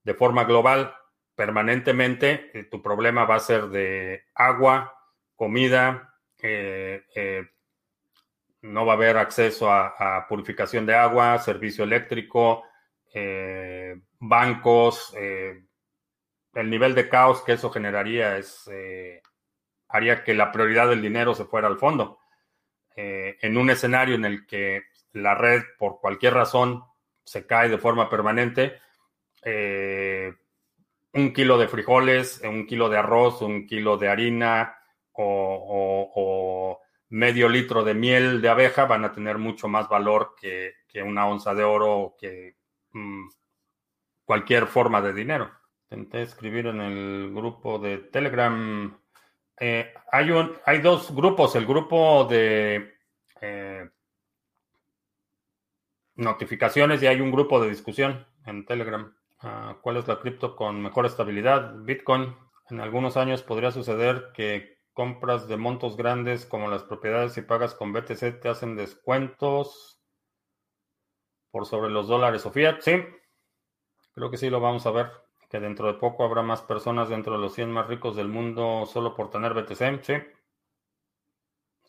de 0.03 0.15
forma 0.15 0.45
global 0.45 0.95
permanentemente, 1.35 2.51
eh, 2.55 2.65
tu 2.65 2.83
problema 2.83 3.25
va 3.25 3.37
a 3.37 3.41
ser 3.41 3.69
de 3.69 4.25
agua, 4.35 4.95
comida, 5.35 6.15
eh, 6.39 7.05
eh, 7.15 7.45
no 8.63 8.87
va 8.87 8.93
a 8.93 8.97
haber 8.97 9.17
acceso 9.17 9.71
a, 9.71 10.27
purificación 10.29 10.87
de 10.87 10.95
agua, 10.95 11.39
servicio 11.39 11.85
eléctrico, 11.85 12.65
bancos. 14.19 15.15
el 15.15 16.71
nivel 16.71 16.95
de 16.95 17.09
caos 17.09 17.43
que 17.43 17.53
eso 17.53 17.71
generaría 17.71 18.39
es 18.39 18.69
haría 19.89 20.25
que 20.25 20.33
la 20.33 20.51
prioridad 20.51 20.89
del 20.89 21.03
dinero 21.03 21.35
se 21.35 21.45
fuera 21.45 21.69
al 21.69 21.79
fondo. 21.79 22.19
en 22.97 23.59
un 23.59 23.69
escenario 23.69 24.15
en 24.15 24.25
el 24.25 24.47
que 24.47 24.85
la 25.15 25.35
red 25.35 25.63
por 25.79 26.01
cualquier 26.01 26.35
razón 26.35 26.85
se 27.25 27.47
cae 27.47 27.69
de 27.69 27.79
forma 27.79 28.11
permanente, 28.11 28.81
eh, 29.43 30.33
un 31.15 31.33
kilo 31.33 31.59
de 31.59 31.69
frijoles, 31.69 32.41
un 32.45 32.67
kilo 32.67 32.89
de 32.89 32.99
arroz, 32.99 33.41
un 33.43 33.67
kilo 33.67 33.97
de 33.97 34.09
harina 34.09 34.77
o, 35.13 36.81
medio 37.11 37.49
litro 37.49 37.85
de 37.85 37.95
miel 37.95 38.43
de 38.43 38.49
abeja 38.49 38.87
van 38.87 39.05
a 39.05 39.13
tener 39.13 39.39
mucho 39.39 39.69
más 39.69 39.89
valor 39.89 40.35
que, 40.41 40.75
una 41.05 41.27
onza 41.27 41.55
de 41.55 41.65
oro 41.65 41.99
o 41.99 42.17
que 42.17 42.57
mm, 42.93 43.29
cualquier 44.25 44.67
forma 44.67 45.01
de 45.01 45.13
dinero. 45.13 45.51
Intenté 45.91 46.23
escribir 46.23 46.67
en 46.67 46.81
el 46.81 47.33
grupo 47.33 47.79
de 47.79 47.99
Telegram. 47.99 48.97
Eh, 49.59 49.93
hay, 50.11 50.31
un, 50.31 50.57
hay 50.67 50.81
dos 50.81 51.15
grupos, 51.15 51.55
el 51.55 51.67
grupo 51.67 52.25
de 52.25 52.95
eh, 53.41 53.89
notificaciones 56.17 57.03
y 57.03 57.07
hay 57.07 57.21
un 57.21 57.31
grupo 57.31 57.61
de 57.61 57.69
discusión 57.69 58.27
en 58.47 58.65
Telegram. 58.67 59.15
Ah, 59.41 59.79
¿Cuál 59.83 59.99
es 59.99 60.09
la 60.09 60.21
cripto 60.21 60.57
con 60.57 60.83
mejor 60.83 61.07
estabilidad? 61.07 61.75
Bitcoin. 61.81 62.35
En 62.71 62.81
algunos 62.81 63.17
años 63.17 63.43
podría 63.43 63.71
suceder 63.71 64.31
que 64.35 64.79
compras 64.95 65.49
de 65.49 65.57
montos 65.57 65.97
grandes 65.97 66.47
como 66.47 66.69
las 66.69 66.85
propiedades 66.85 67.37
y 67.37 67.43
pagas 67.43 67.75
con 67.75 67.93
BTC 67.93 68.41
te 68.41 68.49
hacen 68.49 68.77
descuentos 68.77 70.01
por 71.51 71.67
sobre 71.67 71.91
los 71.91 72.09
dólares 72.09 72.47
o 72.47 72.51
fiat. 72.51 72.81
Sí, 72.81 72.93
creo 74.13 74.31
que 74.31 74.39
sí 74.39 74.51
lo 74.51 74.61
vamos 74.61 74.87
a 74.87 74.93
ver. 74.93 75.11
Que 75.51 75.61
dentro 75.61 75.87
de 75.87 75.99
poco 75.99 76.25
habrá 76.25 76.43
más 76.43 76.63
personas 76.63 77.09
dentro 77.09 77.35
de 77.35 77.41
los 77.41 77.55
100 77.55 77.71
más 77.71 77.87
ricos 77.87 78.17
del 78.17 78.29
mundo 78.29 78.87
solo 78.87 79.15
por 79.15 79.31
tener 79.31 79.53
BTC. 79.53 80.03
Sí, 80.03 80.15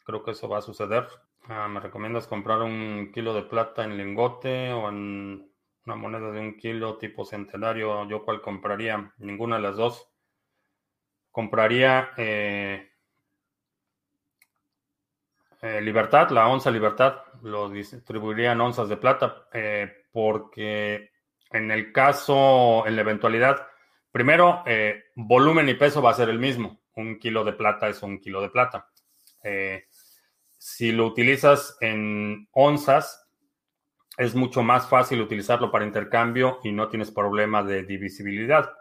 creo 0.04 0.24
que 0.24 0.32
eso 0.32 0.50
va 0.50 0.60
a 0.60 0.62
suceder. 0.62 1.08
¿Me 1.48 1.80
recomiendas 1.80 2.26
comprar 2.26 2.64
un 2.64 3.12
kilo 3.14 3.36
de 3.36 3.44
plata 3.44 3.84
en 3.84 3.98
lingote 3.98 4.74
o 4.74 4.90
en 4.90 5.48
una 5.86 5.96
moneda 5.96 6.32
de 6.32 6.40
un 6.40 6.58
kilo 6.58 6.98
tipo 6.98 7.24
centenario? 7.24 8.08
¿Yo 8.10 8.26
cuál 8.26 8.42
compraría? 8.42 9.14
Ninguna 9.20 9.58
de 9.58 9.62
las 9.62 9.76
dos. 9.76 10.10
Compraría 11.30 12.10
eh, 12.18 12.90
eh, 15.62 15.82
Libertad, 15.82 16.32
la 16.32 16.48
onza 16.48 16.72
Libertad. 16.72 17.18
Lo 17.44 17.70
distribuiría 17.70 18.54
en 18.54 18.62
onzas 18.62 18.90
de 18.90 18.98
plata 18.98 19.48
eh, 19.54 20.06
porque 20.12 21.12
en 21.52 21.70
el 21.70 21.92
caso, 21.92 22.88
en 22.88 22.96
la 22.96 23.04
eventualidad, 23.04 23.68
primero, 24.12 24.64
volumen 25.16 25.70
y 25.70 25.76
peso 25.76 26.02
va 26.02 26.10
a 26.10 26.16
ser 26.16 26.30
el 26.30 26.40
mismo. 26.40 26.82
Un 26.96 27.20
kilo 27.20 27.44
de 27.44 27.54
plata 27.54 27.88
es 27.88 28.02
un 28.02 28.20
kilo 28.20 28.42
de 28.42 28.50
plata. 28.50 28.90
Si 30.68 30.92
lo 30.92 31.06
utilizas 31.06 31.78
en 31.80 32.50
onzas, 32.52 33.30
es 34.18 34.34
mucho 34.34 34.64
más 34.64 34.90
fácil 34.90 35.22
utilizarlo 35.22 35.70
para 35.70 35.86
intercambio 35.86 36.60
y 36.64 36.72
no 36.72 36.90
tienes 36.90 37.12
problema 37.12 37.62
de 37.62 37.84
divisibilidad. 37.84 38.74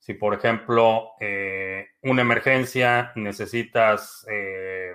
Si, 0.00 0.14
por 0.14 0.34
ejemplo, 0.34 1.12
eh, 1.20 1.90
una 2.02 2.22
emergencia 2.22 3.12
necesitas, 3.14 4.26
eh, 4.28 4.94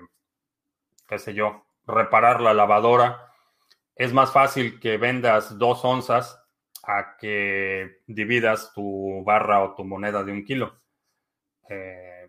qué 1.07 1.17
sé 1.17 1.33
yo, 1.33 1.65
reparar 1.87 2.41
la 2.41 2.53
lavadora, 2.53 3.31
es 3.95 4.11
más 4.11 4.33
fácil 4.33 4.81
que 4.81 4.97
vendas 4.97 5.57
dos 5.57 5.85
onzas 5.85 6.43
a 6.83 7.15
que 7.15 8.01
dividas 8.05 8.73
tu 8.73 9.23
barra 9.23 9.63
o 9.63 9.75
tu 9.75 9.85
moneda 9.85 10.25
de 10.25 10.33
un 10.33 10.43
kilo. 10.43 10.81
Eh, 11.69 12.27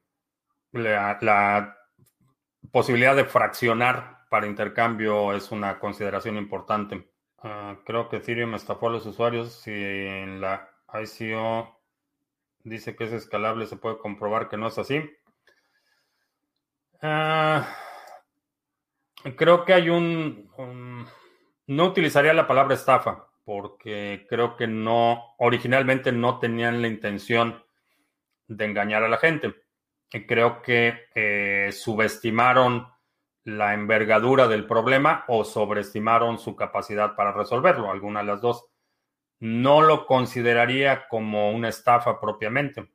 la 0.71 1.75
posibilidad 2.75 3.15
de 3.15 3.25
fraccionar 3.25 4.27
para 4.29 4.49
intercambio 4.49 5.33
es 5.33 5.53
una 5.53 5.79
consideración 5.79 6.37
importante. 6.37 7.09
Ah, 7.39 7.77
creo 7.85 8.09
que 8.09 8.17
Ethereum 8.17 8.57
estafó 8.57 8.89
a 8.89 8.91
los 8.91 9.07
usuarios. 9.07 9.61
Si 9.61 9.71
en 9.71 10.41
la 10.41 10.69
ICO 10.93 11.81
dice 12.65 12.97
que 12.97 13.05
es 13.05 13.13
escalable, 13.13 13.69
se 13.69 13.77
puede 13.77 13.99
comprobar 13.99 14.49
que 14.49 14.57
no 14.57 14.67
es 14.67 14.77
así. 14.77 15.09
Ah, 17.01 17.65
creo 19.37 19.65
que 19.65 19.75
hay 19.75 19.89
un, 19.89 20.51
No 21.69 21.87
utilizaría 21.87 22.35
la 22.35 22.49
palabra 22.49 22.75
estafa, 22.75 23.29
porque 23.45 24.27
creo 24.29 24.57
que 24.57 24.67
no, 24.67 25.37
originalmente 25.39 26.11
no 26.11 26.41
tenían 26.41 26.83
la 26.83 26.89
intención 26.89 27.65
de 28.49 28.65
engañar 28.65 29.05
a 29.05 29.09
la 29.09 29.19
gente. 29.19 29.64
Creo 30.11 30.63
que 30.63 31.09
eh, 31.15 31.71
subestimaron 31.73 32.87
la 33.45 33.75
envergadura 33.75 34.49
del 34.49 34.67
problema 34.67 35.25
o 35.29 35.45
sobreestimaron 35.45 36.39
su 36.39 36.57
capacidad 36.57 37.15
para 37.15 37.33
resolverlo, 37.33 37.91
alguna 37.91 38.21
de 38.21 38.27
las 38.27 38.41
dos. 38.41 38.67
No 39.41 39.83
lo 39.83 40.07
consideraría 40.07 41.09
como 41.09 41.51
una 41.51 41.69
estafa 41.69 42.21
propiamente, 42.21 42.89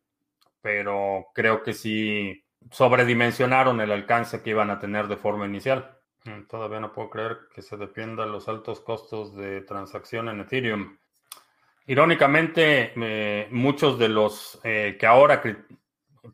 pero 0.62 1.28
creo 1.34 1.62
que 1.62 1.74
sí 1.74 2.43
sobredimensionaron 2.72 3.80
el 3.82 3.91
alcance 3.91 4.41
que 4.41 4.51
iban 4.51 4.70
a 4.70 4.80
tener 4.80 5.07
de 5.07 5.18
forma 5.18 5.45
inicial. 5.45 5.97
Mm, 6.26 6.47
todavía 6.47 6.80
no 6.80 6.91
puedo 6.91 7.10
creer 7.10 7.38
que 7.53 7.62
se 7.62 7.78
dependa 7.78 8.26
los 8.26 8.47
altos 8.47 8.82
costos 8.82 9.36
de 9.36 9.62
transacción 9.62 10.30
en 10.30 10.41
Ethereum. 10.41 10.97
Irónicamente, 11.86 12.93
eh, 12.95 13.47
muchos 13.51 13.97
de 13.97 14.10
los 14.10 14.60
eh, 14.64 14.97
que 14.99 15.07
ahora 15.07 15.41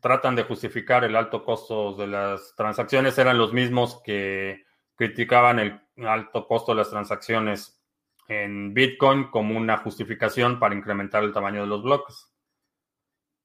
tratan 0.00 0.36
de 0.36 0.44
justificar 0.44 1.04
el 1.04 1.16
alto 1.16 1.44
costo 1.44 1.94
de 1.94 2.06
las 2.06 2.54
transacciones 2.56 3.18
eran 3.18 3.38
los 3.38 3.52
mismos 3.52 4.00
que 4.04 4.64
criticaban 4.94 5.58
el 5.58 5.80
alto 6.06 6.46
costo 6.46 6.72
de 6.72 6.78
las 6.78 6.90
transacciones 6.90 7.82
en 8.28 8.74
Bitcoin 8.74 9.30
como 9.30 9.56
una 9.56 9.78
justificación 9.78 10.58
para 10.58 10.74
incrementar 10.74 11.22
el 11.22 11.32
tamaño 11.32 11.60
de 11.60 11.66
los 11.66 11.82
bloques. 11.82 12.32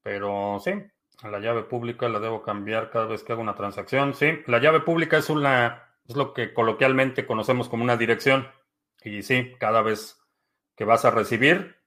Pero 0.01 0.59
sí, 0.63 0.71
la 1.23 1.39
llave 1.39 1.63
pública 1.63 2.09
la 2.09 2.19
debo 2.19 2.41
cambiar 2.41 2.89
cada 2.89 3.05
vez 3.05 3.23
que 3.23 3.33
hago 3.33 3.41
una 3.41 3.55
transacción. 3.55 4.13
Sí, 4.13 4.39
la 4.47 4.59
llave 4.59 4.79
pública 4.79 5.17
es 5.17 5.29
una 5.29 5.87
es 6.07 6.15
lo 6.15 6.33
que 6.33 6.53
coloquialmente 6.53 7.25
conocemos 7.25 7.69
como 7.69 7.83
una 7.83 7.97
dirección. 7.97 8.47
Y 9.03 9.23
sí, 9.23 9.53
cada 9.59 9.81
vez 9.81 10.19
que 10.75 10.85
vas 10.85 11.05
a 11.05 11.11
recibir, 11.11 11.77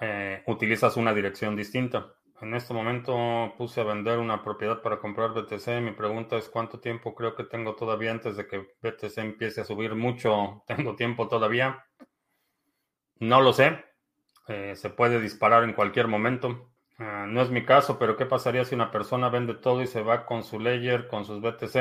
eh, 0.00 0.42
utilizas 0.46 0.96
una 0.96 1.14
dirección 1.14 1.56
distinta. 1.56 2.14
En 2.40 2.52
este 2.52 2.74
momento 2.74 3.54
puse 3.56 3.80
a 3.80 3.84
vender 3.84 4.18
una 4.18 4.42
propiedad 4.42 4.82
para 4.82 4.98
comprar 4.98 5.32
BTC. 5.32 5.80
Mi 5.80 5.92
pregunta 5.92 6.36
es 6.36 6.48
cuánto 6.48 6.80
tiempo 6.80 7.14
creo 7.14 7.36
que 7.36 7.44
tengo 7.44 7.76
todavía 7.76 8.10
antes 8.10 8.36
de 8.36 8.46
que 8.48 8.58
BTC 8.82 9.18
empiece 9.18 9.60
a 9.60 9.64
subir 9.64 9.94
mucho. 9.94 10.64
¿Tengo 10.66 10.96
tiempo 10.96 11.28
todavía? 11.28 11.86
No 13.20 13.40
lo 13.40 13.52
sé. 13.52 13.84
Eh, 14.48 14.74
se 14.74 14.90
puede 14.90 15.20
disparar 15.20 15.62
en 15.64 15.74
cualquier 15.74 16.08
momento. 16.08 16.70
Ah, 16.98 17.26
no 17.28 17.40
es 17.40 17.50
mi 17.50 17.64
caso, 17.64 17.98
pero 17.98 18.16
¿qué 18.16 18.26
pasaría 18.26 18.64
si 18.64 18.74
una 18.74 18.90
persona 18.90 19.28
vende 19.28 19.54
todo 19.54 19.80
y 19.82 19.86
se 19.86 20.02
va 20.02 20.26
con 20.26 20.42
su 20.42 20.58
ledger, 20.58 21.06
con 21.06 21.24
sus 21.24 21.40
BTC? 21.40 21.76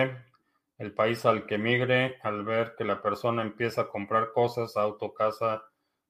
El 0.77 0.93
país 0.93 1.25
al 1.25 1.45
que 1.47 1.57
migre, 1.57 2.19
al 2.23 2.43
ver 2.45 2.75
que 2.77 2.83
la 2.83 3.01
persona 3.01 3.41
empieza 3.41 3.81
a 3.81 3.89
comprar 3.89 4.31
cosas, 4.33 4.77
auto, 4.77 5.13
casa, 5.13 5.63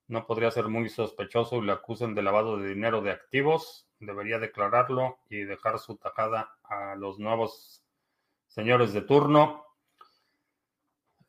no 0.07 0.25
podría 0.25 0.51
ser 0.51 0.67
muy 0.67 0.89
sospechoso 0.89 1.57
y 1.57 1.65
le 1.65 1.71
acusen 1.71 2.13
de 2.13 2.21
lavado 2.21 2.57
de 2.57 2.69
dinero 2.69 3.01
de 3.01 3.11
activos 3.11 3.87
debería 4.05 4.39
declararlo 4.39 5.19
y 5.29 5.43
dejar 5.43 5.79
su 5.79 5.97
tajada 5.97 6.55
a 6.63 6.95
los 6.95 7.19
nuevos 7.19 7.83
señores 8.47 8.93
de 8.93 9.01
turno. 9.01 9.65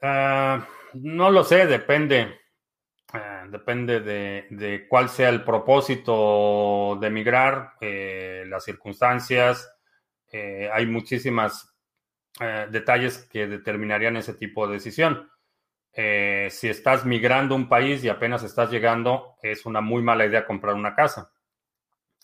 Ah, 0.00 0.66
no 0.94 1.30
lo 1.30 1.44
sé, 1.44 1.66
depende. 1.66 2.40
Ah, 3.12 3.46
depende 3.48 4.00
de, 4.00 4.86
cuál 4.88 5.08
sea 5.08 5.28
el 5.28 5.44
propósito 5.44 6.98
de 7.00 7.06
emigrar, 7.06 7.74
eh, 7.80 8.44
las 8.46 8.64
circunstancias. 8.64 9.70
Eh, 10.32 10.68
hay 10.72 10.86
muchísimas 10.86 11.74
eh, 12.40 12.66
detalles 12.70 13.18
que 13.30 13.46
determinarían 13.46 14.16
ese 14.16 14.34
tipo 14.34 14.66
de 14.66 14.74
decisión. 14.74 15.30
si 16.50 16.68
estás 16.68 17.04
migrando 17.06 17.54
a 17.54 17.58
un 17.58 17.68
país 17.68 18.02
y 18.02 18.08
apenas 18.08 18.42
estás 18.42 18.70
llegando, 18.70 19.36
es 19.42 19.64
una 19.64 19.80
muy 19.80 20.02
mala 20.02 20.26
idea 20.26 20.44
comprar 20.44 20.74
una 20.74 20.94
casa 20.94 21.33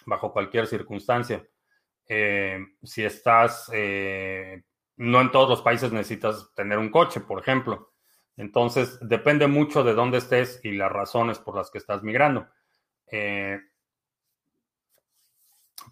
bajo 0.07 0.33
cualquier 0.33 0.67
circunstancia. 0.67 1.47
Eh, 2.07 2.59
si 2.83 3.05
estás, 3.05 3.71
eh, 3.73 4.63
no 4.97 5.21
en 5.21 5.31
todos 5.31 5.49
los 5.49 5.63
países 5.63 5.93
necesitas 5.93 6.53
tener 6.55 6.79
un 6.79 6.91
coche, 6.91 7.21
por 7.21 7.41
ejemplo. 7.41 7.93
Entonces, 8.37 8.99
depende 9.03 9.47
mucho 9.47 9.85
de 9.85 9.95
dónde 9.95 10.19
estés 10.19 10.61
y 10.65 10.73
las 10.73 10.91
razones 10.91 11.39
por 11.39 11.57
las 11.57 11.71
que 11.71 11.79
estás 11.79 12.03
migrando. 12.03 12.49
Eh, 13.07 13.61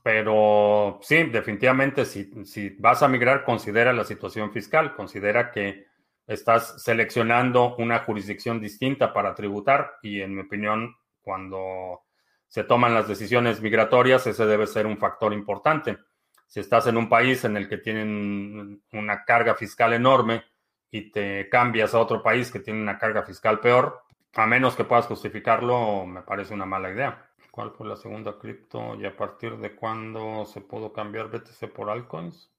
pero 0.03 0.99
sí, 1.03 1.25
definitivamente, 1.25 2.05
si, 2.05 2.45
si, 2.45 2.71
vas 2.79 3.03
a 3.03 3.09
migrar, 3.09 3.45
considera 3.45 3.93
la 3.93 4.05
situación 4.05 4.53
fiscal, 4.53 4.95
considera 4.95 5.51
que 5.51 5.87
estás 6.27 6.83
seleccionando 6.83 7.77
una 7.77 8.01
jurisdicción 8.01 8.61
distinta 8.61 9.13
para 9.13 9.35
tributar 9.35 9.97
y 10.03 10.21
en 10.21 10.35
mi 10.35 10.43
opinión, 10.43 10.95
cuando 11.21 12.08
se 12.49 12.65
toman 12.65 12.95
las 12.95 13.07
decisiones 13.07 13.61
migratorias, 13.61 14.27
ese 14.27 14.47
debe 14.47 14.67
ser 14.67 14.87
un 14.87 14.99
factor 14.99 15.33
importante. 15.33 15.99
Si 16.47 16.61
estás 16.61 16.87
en 16.87 16.97
un 16.97 17.09
país 17.09 17.45
en 17.45 17.57
el 17.57 17.69
que 17.69 17.77
tienen 17.77 18.83
una 18.93 19.25
carga 19.25 19.55
fiscal 19.55 19.93
enorme 19.93 20.45
y 20.91 21.11
te 21.11 21.49
cambias 21.51 21.95
a 21.95 22.01
otro 22.01 22.23
país 22.23 22.51
que 22.51 22.61
tiene 22.61 22.81
una 22.81 22.99
carga 22.99 23.23
fiscal 23.23 23.61
peor, 23.61 24.03
a 24.35 24.47
menos 24.47 24.75
que 24.75 24.85
puedas 24.85 25.07
justificarlo, 25.07 26.07
me 26.07 26.23
parece 26.23 26.55
una 26.55 26.65
mala 26.65 26.91
idea. 26.91 27.31
¿Cuál 27.51 27.73
fue 27.73 27.87
la 27.87 27.97
segunda 27.97 28.39
cripto 28.39 28.95
y 28.95 29.05
a 29.05 29.15
partir 29.15 29.59
de 29.59 29.75
cuándo 29.75 30.47
se 30.47 30.63
pudo 30.63 30.93
cambiar 30.93 31.29
BTC 31.29 31.71
por 31.73 31.91
altcoins? 31.91 32.51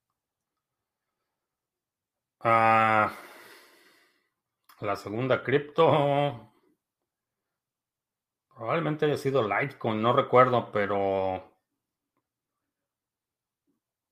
Ah, 2.41 3.11
la 4.81 4.95
segunda 4.95 5.43
cripto 5.43 6.48
Probablemente 8.59 9.05
haya 9.05 9.15
sido 9.15 9.47
Litecoin, 9.47 10.01
no 10.01 10.11
recuerdo, 10.11 10.69
pero 10.73 11.49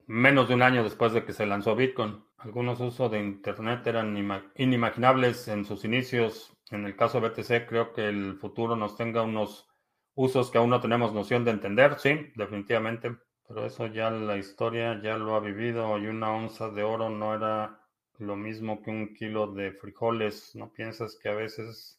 menos 0.06 0.48
de 0.48 0.54
un 0.54 0.62
año 0.62 0.86
después 0.86 1.12
de 1.12 1.26
que 1.26 1.34
se 1.34 1.46
lanzó 1.46 1.76
Bitcoin. 1.76 2.24
Algunos 2.38 2.80
usos 2.80 3.12
de 3.12 3.20
Internet 3.20 3.86
eran 3.86 4.16
inimaginables 4.56 5.50
en 5.50 5.66
sus 5.66 5.84
inicios. 5.84 6.54
En 6.72 6.86
el 6.86 6.96
caso 6.96 7.20
de 7.20 7.28
BTC, 7.28 7.68
creo 7.68 7.92
que 7.92 8.08
el 8.08 8.38
futuro 8.40 8.78
nos 8.78 8.96
tenga 8.96 9.22
unos 9.24 9.68
usos 10.16 10.50
que 10.50 10.60
aún 10.60 10.70
no 10.70 10.80
tenemos 10.80 11.12
noción 11.12 11.44
de 11.44 11.52
entender. 11.52 12.00
Sí, 12.00 12.32
definitivamente. 12.38 13.18
Pero 13.50 13.66
eso 13.66 13.88
ya 13.88 14.10
la 14.12 14.38
historia 14.38 15.02
ya 15.04 15.18
lo 15.18 15.36
ha 15.36 15.42
vivido 15.42 15.98
y 15.98 16.08
una 16.08 16.32
onza 16.32 16.70
de 16.70 16.84
oro 16.84 17.10
no 17.10 17.36
era 17.36 17.82
lo 18.18 18.38
mismo 18.38 18.82
que 18.82 18.92
un 18.92 19.14
kilo 19.14 19.48
de 19.48 19.74
frijoles. 19.74 20.56
¿No 20.56 20.72
piensas 20.72 21.20
que 21.22 21.28
a 21.28 21.34
veces 21.34 21.97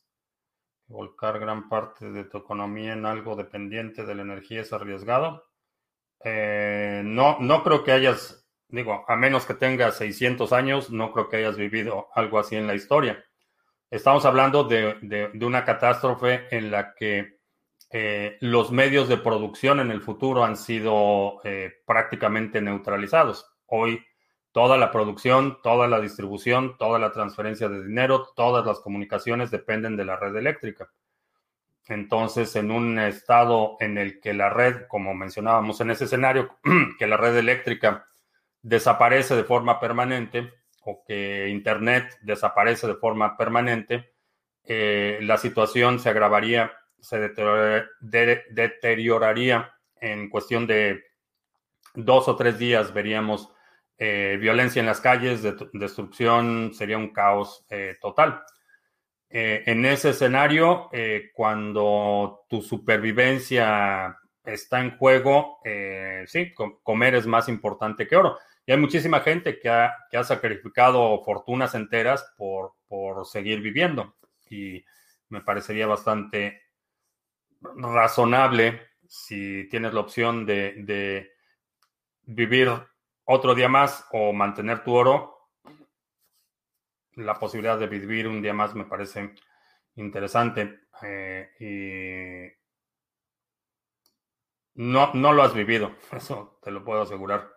volcar 0.89 1.39
gran 1.39 1.69
parte 1.69 2.11
de 2.11 2.25
tu 2.25 2.39
economía 2.39 2.95
en 2.95 3.07
algo 3.07 3.37
dependiente 3.37 4.05
de 4.05 4.15
la 4.15 4.23
energía 4.23 4.63
es 4.63 4.73
arriesgado. 4.73 5.45
Eh, 6.25 7.03
no, 7.05 7.39
no 7.41 7.63
creo 7.63 7.85
que 7.85 7.93
hayas, 7.93 8.49
digo, 8.69 9.05
a 9.07 9.17
menos 9.17 9.47
que 9.47 9.55
tengas 9.55 9.97
600 9.99 10.53
años, 10.53 10.91
no 10.91 11.13
creo 11.13 11.29
que 11.29 11.37
hayas 11.37 11.57
vivido 11.57 12.09
algo 12.15 12.39
así 12.39 12.57
en 12.57 12.67
la 12.67 12.75
historia. 12.75 13.25
Estamos 13.91 14.25
hablando 14.25 14.65
de, 14.65 15.31
una 15.41 15.65
catástrofe 15.65 16.55
en 16.55 16.71
la 16.71 16.95
que 16.95 17.39
eh, 17.91 18.37
los 18.41 18.71
medios 18.71 19.09
de 19.09 19.17
producción 19.17 19.81
en 19.81 19.91
el 19.91 20.03
futuro 20.03 20.45
han 20.45 20.57
sido 20.57 21.41
eh, 21.45 21.83
prácticamente 21.87 22.61
neutralizados. 22.61 23.51
Hoy 23.67 24.05
Toda 24.59 24.77
la 24.77 24.91
producción, 24.91 25.63
toda 25.63 25.87
la 25.87 26.01
distribución, 26.01 26.77
toda 26.79 26.99
la 26.99 27.13
transferencia 27.13 27.69
de 27.69 27.87
dinero, 27.87 28.33
todas 28.35 28.67
las 28.67 28.81
comunicaciones 28.81 29.53
dependen 29.53 29.97
de 29.97 30.05
la 30.05 30.17
red 30.17 30.35
eléctrica. 30.35 30.91
Entonces, 31.87 32.57
en 32.57 32.73
un 32.73 32.99
estado 32.99 33.77
en 33.79 33.99
el 33.99 34.19
que 34.19 34.35
la 34.35 34.51
red, 34.51 34.89
como 34.89 35.15
mencionábamos 35.15 35.81
en 35.81 35.93
ese 35.93 36.07
escenario, 36.07 36.59
que 36.99 37.07
la 37.07 37.17
red 37.17 37.37
eléctrica 37.37 38.09
desaparece 38.61 39.37
de 39.37 39.45
forma 39.45 39.79
permanente 39.79 40.53
o 40.83 41.05
que 41.07 41.49
Internet 41.51 42.19
desaparece 42.23 42.89
de 42.89 42.97
forma 42.97 43.37
permanente, 43.37 44.13
eh, 44.65 45.21
la 45.23 45.37
situación 45.37 46.01
se 46.01 46.09
agravaría, 46.09 46.73
se 46.99 47.21
deterioraría 48.51 49.73
en 50.01 50.29
cuestión 50.29 50.67
de 50.67 51.05
dos 51.95 52.27
o 52.27 52.35
tres 52.35 52.59
días, 52.59 52.93
veríamos 52.93 53.53
eh, 54.01 54.39
violencia 54.41 54.79
en 54.79 54.87
las 54.87 55.01
calles, 55.01 55.43
destrucción, 55.73 56.73
sería 56.73 56.97
un 56.97 57.13
caos 57.13 57.67
eh, 57.69 57.97
total. 58.01 58.43
Eh, 59.29 59.65
en 59.67 59.85
ese 59.85 60.11
escenario, 60.11 60.89
cuando 61.35 62.47
tu 62.49 62.63
supervivencia 62.63 64.17
está 64.45 64.81
en 64.81 64.97
juego, 64.97 65.59
sí, 66.27 66.55
comer 66.83 67.17
es 67.17 67.27
más 67.27 67.49
importante 67.49 68.07
que 68.07 68.17
oro. 68.17 68.39
Y 68.65 68.73
hay 68.73 68.79
muchísima 68.79 69.21
gente 69.21 69.59
que 69.59 69.69
ha, 69.69 69.95
que 70.11 70.17
ha 70.17 70.25
sacrificado 70.25 71.23
fortunas 71.25 71.75
enteras 71.75 72.33
por, 72.37 72.75
por, 72.87 73.27
seguir 73.27 73.61
viviendo. 73.61 74.17
Y 74.49 74.85
me 75.31 75.41
parecería 75.41 75.87
bastante 75.87 76.63
razonable 77.61 78.81
si 79.07 79.69
tienes 79.69 79.93
la 79.93 80.01
opción 80.01 80.47
de, 80.47 80.75
de 80.85 81.33
vivir 82.25 82.71
otro 83.31 83.55
día 83.55 83.69
más 83.69 84.07
o 84.13 84.33
mantener 84.33 84.83
tu 84.83 84.95
oro, 84.95 85.51
la 87.13 87.35
posibilidad 87.35 87.79
de 87.79 87.87
vivir 87.87 88.27
un 88.27 88.41
día 88.41 88.55
más 88.55 88.75
me 88.75 88.87
parece 88.87 89.35
interesante. 89.97 90.89
y 91.61 92.49
no, 94.77 95.13
no 95.13 95.33
lo 95.33 95.43
has 95.43 95.53
vivido, 95.53 95.95
eso 96.13 96.59
te 96.63 96.71
lo 96.71 96.83
puedo 96.83 97.03
asegurar. 97.03 97.53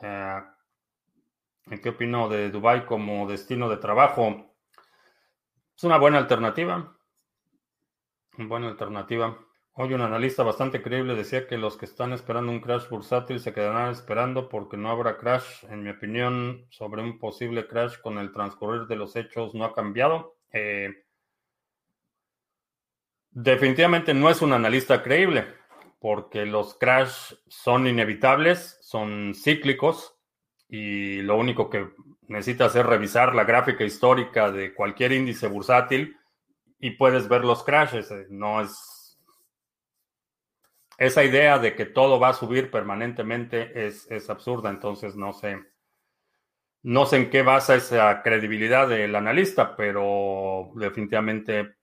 Eh, 0.00 0.40
¿Qué 1.82 1.88
opino 1.88 2.28
de 2.28 2.50
Dubai 2.50 2.86
como 2.86 3.26
destino 3.26 3.68
de 3.68 3.78
trabajo? 3.78 4.54
Es 5.76 5.82
una 5.82 5.98
buena 5.98 6.18
alternativa. 6.18 6.96
Buena 8.36 8.68
alternativa. 8.68 9.36
Hoy 9.80 9.94
un 9.94 10.00
analista 10.00 10.42
bastante 10.42 10.82
creíble 10.82 11.14
decía 11.14 11.46
que 11.46 11.56
los 11.56 11.76
que 11.76 11.84
están 11.84 12.12
esperando 12.12 12.50
un 12.50 12.58
crash 12.58 12.88
bursátil 12.88 13.38
se 13.38 13.52
quedarán 13.52 13.92
esperando 13.92 14.48
porque 14.48 14.76
no 14.76 14.90
habrá 14.90 15.18
crash. 15.18 15.64
En 15.70 15.84
mi 15.84 15.90
opinión, 15.90 16.66
sobre 16.68 17.00
un 17.00 17.20
posible 17.20 17.68
crash 17.68 17.96
con 18.00 18.18
el 18.18 18.32
transcurrir 18.32 18.88
de 18.88 18.96
los 18.96 19.14
hechos 19.14 19.54
no 19.54 19.64
ha 19.64 19.76
cambiado. 19.76 20.34
Eh, 20.52 21.04
definitivamente 23.30 24.14
no 24.14 24.28
es 24.30 24.42
un 24.42 24.52
analista 24.52 25.00
creíble 25.00 25.46
porque 26.00 26.44
los 26.44 26.74
crash 26.74 27.34
son 27.46 27.86
inevitables, 27.86 28.78
son 28.82 29.32
cíclicos 29.32 30.18
y 30.68 31.22
lo 31.22 31.36
único 31.36 31.70
que 31.70 31.86
necesitas 32.26 32.74
es 32.74 32.84
revisar 32.84 33.32
la 33.32 33.44
gráfica 33.44 33.84
histórica 33.84 34.50
de 34.50 34.74
cualquier 34.74 35.12
índice 35.12 35.46
bursátil 35.46 36.16
y 36.80 36.90
puedes 36.96 37.28
ver 37.28 37.44
los 37.44 37.62
crashes. 37.62 38.10
Eh, 38.10 38.26
no 38.28 38.60
es 38.60 38.97
esa 40.98 41.24
idea 41.24 41.58
de 41.58 41.74
que 41.74 41.86
todo 41.86 42.20
va 42.20 42.30
a 42.30 42.34
subir 42.34 42.70
permanentemente 42.70 43.86
es, 43.86 44.10
es 44.10 44.28
absurda, 44.28 44.68
entonces 44.68 45.16
no 45.16 45.32
sé. 45.32 45.64
No 46.82 47.06
sé 47.06 47.16
en 47.16 47.30
qué 47.30 47.42
basa 47.42 47.76
esa 47.76 48.22
credibilidad 48.22 48.88
del 48.88 49.14
analista, 49.14 49.76
pero 49.76 50.70
definitivamente 50.74 51.76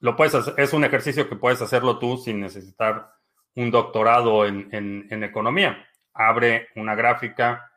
lo 0.00 0.14
puedes 0.14 0.34
hacer, 0.34 0.54
es 0.56 0.72
un 0.72 0.84
ejercicio 0.84 1.28
que 1.28 1.36
puedes 1.36 1.60
hacerlo 1.60 1.98
tú 1.98 2.16
sin 2.16 2.40
necesitar 2.40 3.10
un 3.56 3.70
doctorado 3.70 4.46
en, 4.46 5.08
economía. 5.10 5.84
Abre 6.14 6.68
una 6.76 6.94
gráfica, 6.94 7.72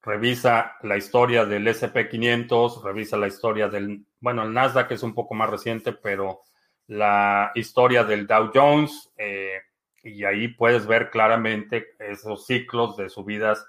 revisa 0.00 0.76
la 0.82 0.96
historia 0.96 1.44
del 1.44 1.66
SP500, 1.66 2.82
revisa 2.84 3.16
la 3.16 3.26
historia 3.26 3.68
del, 3.68 4.06
bueno, 4.20 4.44
el 4.44 4.52
Nasdaq 4.52 4.92
es 4.92 5.02
un 5.02 5.14
poco 5.14 5.34
más 5.34 5.50
reciente, 5.50 5.92
pero 5.92 6.42
la 6.86 7.52
historia 7.54 8.04
del 8.04 8.26
Dow 8.26 8.50
Jones, 8.54 9.12
eh, 9.16 9.60
y 10.02 10.24
ahí 10.24 10.48
puedes 10.48 10.86
ver 10.86 11.10
claramente 11.10 11.94
esos 11.98 12.46
ciclos 12.46 12.96
de 12.96 13.08
subidas 13.08 13.66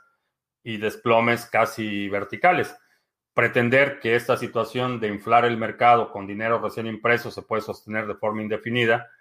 y 0.64 0.78
desplomes 0.78 1.46
casi 1.46 2.10
verticales 2.10 2.76
pretender 3.36 4.00
que 4.00 4.16
esta 4.16 4.38
situación 4.38 5.00
de 5.00 5.10
inflar 5.10 5.44
el 5.44 5.58
mercado 5.58 6.10
con 6.10 6.26
dinero 6.26 6.58
recién 6.60 6.88
impreso 6.88 7.30
se 7.30 7.42
puede 7.42 7.62
sostener 7.62 8.08
de 8.08 8.16
forma 8.16 8.42
indefinida, 8.42 9.12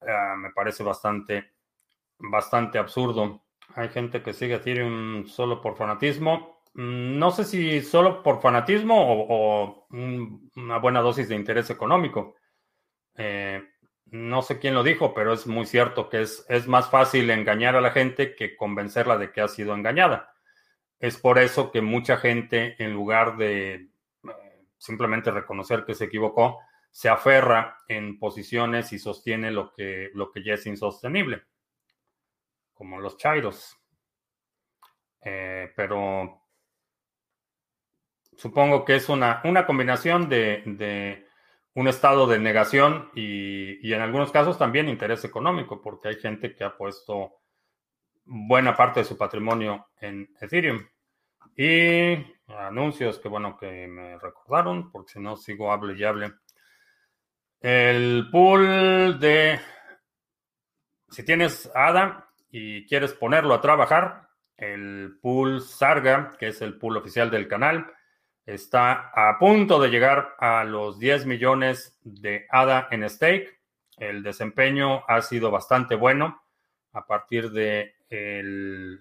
eh, 0.00 0.36
me 0.38 0.50
parece 0.52 0.82
bastante, 0.82 1.52
bastante 2.18 2.78
absurdo. 2.78 3.44
Hay 3.74 3.90
gente 3.90 4.22
que 4.22 4.32
sigue 4.32 4.54
Ethereum 4.54 5.26
solo 5.26 5.60
por 5.60 5.76
fanatismo. 5.76 6.62
Mm, 6.72 7.18
no 7.18 7.30
sé 7.30 7.44
si 7.44 7.82
solo 7.82 8.22
por 8.22 8.40
fanatismo 8.40 8.96
o, 9.28 9.86
una 9.90 10.78
buena 10.78 11.02
dosis 11.02 11.28
de 11.28 11.34
interés 11.34 11.68
económico. 11.68 12.36
Eh, 13.18 13.62
no 14.06 14.40
sé 14.40 14.58
quién 14.58 14.74
lo 14.74 14.82
dijo, 14.82 15.12
pero 15.12 15.34
es 15.34 15.46
muy 15.46 15.66
cierto 15.66 16.08
que 16.08 16.22
es, 16.22 16.66
más 16.66 16.88
fácil 16.90 17.28
engañar 17.30 17.76
a 17.76 17.80
la 17.80 17.90
gente 17.90 18.34
que 18.34 18.56
convencerla 18.56 19.18
de 19.18 19.32
que 19.32 19.42
ha 19.42 19.48
sido 19.48 19.74
engañada. 19.74 20.34
Es 20.98 21.18
por 21.18 21.38
eso 21.38 21.70
que 21.70 21.82
mucha 21.82 22.16
gente, 22.16 22.74
en 22.82 22.92
lugar 22.92 23.36
de 23.36 23.74
eh, 23.74 23.90
simplemente 24.78 25.30
reconocer 25.30 25.84
que 25.84 25.94
se 25.94 26.06
equivocó, 26.06 26.60
se 26.90 27.08
aferra 27.08 27.78
en 27.86 28.18
posiciones 28.18 28.92
y 28.92 28.98
sostiene 28.98 29.50
lo 29.50 29.72
que, 29.72 30.10
lo 30.14 30.30
que 30.32 30.42
ya 30.42 30.54
es 30.54 30.66
insostenible, 30.66 31.42
como 32.72 32.98
los 32.98 33.18
chairos. 33.18 33.76
Eh, 35.20 35.70
pero 35.76 36.48
supongo 38.36 38.84
que 38.84 38.96
es 38.96 39.08
una, 39.08 39.42
una 39.44 39.66
combinación 39.66 40.28
de, 40.28 41.27
un 41.78 41.86
estado 41.86 42.26
de 42.26 42.40
negación 42.40 43.08
y, 43.14 43.86
y, 43.88 43.92
en 43.92 44.00
algunos 44.00 44.32
casos 44.32 44.58
también 44.58 44.88
interés 44.88 45.24
económico, 45.24 45.80
porque 45.80 46.08
hay 46.08 46.16
gente 46.16 46.52
que 46.52 46.64
ha 46.64 46.76
puesto 46.76 47.34
buena 48.24 48.74
parte 48.74 49.00
de 49.00 49.04
su 49.04 49.16
patrimonio 49.16 49.86
en 50.00 50.28
Ethereum. 50.40 50.84
Y 51.56 52.16
anuncios 52.48 53.20
que 53.20 53.28
bueno 53.28 53.56
que 53.56 53.86
me 53.86 54.18
recordaron, 54.18 54.90
porque 54.90 55.12
si 55.12 55.20
no 55.20 55.36
sigo 55.36 55.70
hable 55.70 55.96
y 55.96 56.02
hable. 56.02 56.32
El 57.60 58.28
pool 58.32 59.20
de 59.20 59.60
si 61.10 61.22
tienes 61.22 61.70
ADA 61.76 62.28
y 62.50 62.86
quieres 62.86 63.12
ponerlo 63.12 63.54
a 63.54 63.60
trabajar, 63.60 64.28
el 64.56 65.16
pool 65.22 65.60
Sarga, 65.60 66.32
que 66.40 66.48
es 66.48 66.60
el 66.60 66.76
pool 66.76 66.96
oficial 66.96 67.30
del 67.30 67.46
canal, 67.46 67.86
está 68.48 69.10
a 69.14 69.38
punto 69.38 69.78
de 69.78 69.90
llegar 69.90 70.34
a 70.38 70.64
los 70.64 70.98
10 70.98 71.26
millones 71.26 71.98
de 72.02 72.46
ADA 72.48 72.88
en 72.90 73.08
stake. 73.08 73.60
El 73.98 74.22
desempeño 74.22 75.04
ha 75.06 75.20
sido 75.20 75.50
bastante 75.50 75.94
bueno 75.94 76.40
a 76.92 77.06
partir 77.06 77.50
de 77.50 77.94
el 78.08 79.00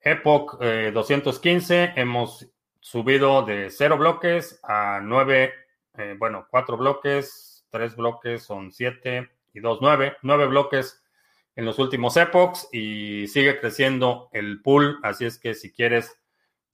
Epoch 0.00 0.58
215 0.58 1.84
eh, 1.84 1.92
hemos 1.96 2.48
subido 2.80 3.42
de 3.42 3.68
0 3.68 3.98
bloques 3.98 4.58
a 4.62 5.00
9, 5.02 5.52
eh, 5.98 6.16
bueno, 6.18 6.46
4 6.50 6.76
bloques, 6.78 7.66
3 7.70 7.94
bloques 7.94 8.42
son 8.42 8.72
7 8.72 9.28
y 9.52 9.60
2, 9.60 9.78
9, 9.82 10.16
9 10.22 10.46
bloques 10.46 11.02
en 11.56 11.66
los 11.66 11.78
últimos 11.78 12.16
epochs 12.16 12.68
y 12.72 13.26
sigue 13.26 13.60
creciendo 13.60 14.30
el 14.32 14.62
pool, 14.62 14.98
así 15.02 15.26
es 15.26 15.38
que 15.38 15.54
si 15.54 15.72
quieres 15.72 16.17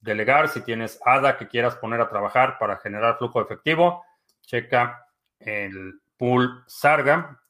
delegar, 0.05 0.47
si 0.47 0.61
tienes 0.61 0.99
ADA 1.03 1.37
que 1.37 1.47
quieras 1.47 1.75
poner 1.75 1.99
a 1.99 2.07
trabajar 2.07 2.57
para 2.59 2.77
generar 2.77 3.17
flujo 3.17 3.41
efectivo, 3.41 4.05
checa 4.41 5.07
el 5.39 5.99
pool 6.15 6.63
Sarga 6.67 7.41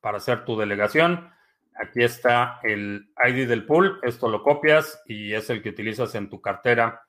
para 0.00 0.16
hacer 0.16 0.44
tu 0.44 0.58
delegación. 0.58 1.30
Aquí 1.74 2.02
está 2.02 2.60
el 2.62 3.12
ID 3.22 3.46
del 3.46 3.66
pool. 3.66 4.00
Esto 4.02 4.28
lo 4.28 4.42
copias 4.42 5.00
y 5.06 5.34
es 5.34 5.50
el 5.50 5.62
que 5.62 5.68
utilizas 5.68 6.14
en 6.14 6.28
tu 6.28 6.40
cartera 6.40 7.02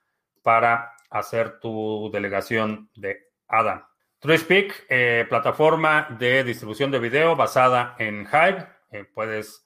para 0.44 0.94
hacer 1.10 1.60
tu 1.60 2.12
delegación 2.14 2.90
de 2.96 3.30
ADA. 3.48 3.90
TrueSpeak, 4.20 4.86
eh, 4.90 5.26
plataforma 5.30 6.08
de 6.20 6.44
distribución 6.44 6.92
de 6.92 7.00
video 7.00 7.36
basada 7.38 7.96
en 7.98 8.28
Hive. 8.28 8.68
Eh, 8.92 9.06
puedes 9.06 9.66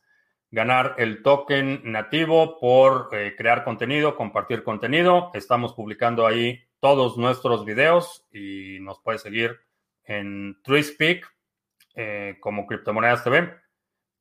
ganar 0.53 0.93
el 0.99 1.23
token 1.23 1.81
nativo 1.83 2.59
por 2.59 3.09
eh, 3.11 3.35
crear 3.35 3.63
contenido, 3.63 4.15
compartir 4.15 4.63
contenido. 4.63 5.31
Estamos 5.33 5.73
publicando 5.73 6.27
ahí 6.27 6.63
todos 6.79 7.17
nuestros 7.17 7.65
videos 7.65 8.27
y 8.31 8.77
nos 8.81 8.99
puedes 8.99 9.23
seguir 9.23 9.59
en 10.03 10.61
TrueSpeak 10.63 11.27
como 12.39 12.65
Criptomonedas 12.67 13.23
TV. 13.23 13.63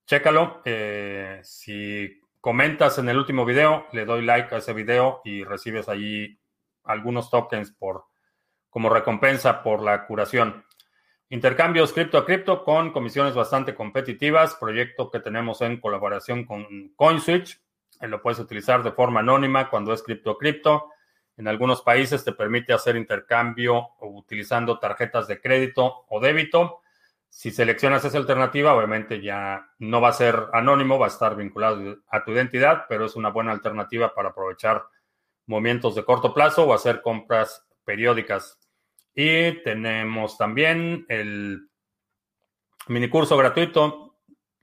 Chécalo. 0.07 0.63
Eh, 0.65 1.41
si 1.43 2.21
comentas 2.41 2.99
en 2.99 3.09
el 3.09 3.19
último 3.19 3.45
video, 3.45 3.87
le 3.93 4.05
doy 4.05 4.25
like 4.25 4.55
a 4.55 4.59
ese 4.59 4.73
video 4.73 5.21
y 5.25 5.45
recibes 5.45 5.89
allí 5.89 6.41
algunos 6.85 7.31
tokens 7.31 7.73
por, 7.73 8.07
como 8.71 8.89
recompensa 8.89 9.63
por 9.63 9.83
la 9.83 10.07
curación. 10.07 10.65
Intercambios 11.33 11.95
cripto 11.95 12.19
a 12.19 12.27
cripto 12.27 12.63
con 12.63 12.93
comisiones 12.93 13.35
bastante 13.35 13.75
competitivas, 13.75 14.55
proyecto 14.57 15.11
que 15.11 15.19
tenemos 15.19 15.63
en 15.63 15.81
colaboración 15.81 16.45
con 16.45 16.93
CoinSwitch. 16.95 17.59
Eh, 18.03 18.07
lo 18.07 18.21
puedes 18.21 18.39
utilizar 18.39 18.83
de 18.83 18.93
forma 18.93 19.21
anónima 19.21 19.71
cuando 19.71 19.95
es 19.95 20.03
cripto 20.03 20.33
a 20.33 20.39
cripto. 20.39 20.91
En 21.39 21.49
algunos 21.49 21.81
países 21.81 22.23
te 22.23 22.33
permite 22.33 22.75
hacer 22.75 22.97
intercambio 22.97 23.93
utilizando 24.03 24.79
tarjetas 24.79 25.27
de 25.27 25.41
crédito 25.41 26.05
o 26.11 26.21
débito. 26.21 26.83
Si 27.31 27.51
seleccionas 27.51 28.05
esa 28.05 28.19
alternativa, 28.19 28.75
obviamente 28.75 29.23
ya 29.23 29.71
no 29.79 30.03
va 30.03 30.11
a 30.11 30.13
ser 30.13 30.49
anónimo, 30.53 30.99
va 30.99 31.07
a 31.07 31.09
estar 31.09 31.35
vinculado 31.35 31.97
a 32.09 32.23
tu 32.25 32.33
identidad, 32.33 32.85
pero 32.91 33.07
es 33.07 33.17
una 33.17 33.31
buena 33.31 33.53
alternativa 33.53 34.15
para 34.15 34.29
aprovechar 34.29 34.85
movimientos 35.47 35.95
de 35.95 36.05
corto 36.05 36.35
plazo 36.35 36.65
o 36.65 36.75
hacer 36.75 37.01
compras 37.01 37.67
periódicas. 37.87 38.62
Y 39.15 39.63
tenemos 39.63 40.39
también 40.39 41.05
el 41.09 41.69
mini 42.89 43.09
curso 43.09 43.37
gratuito 43.37 44.17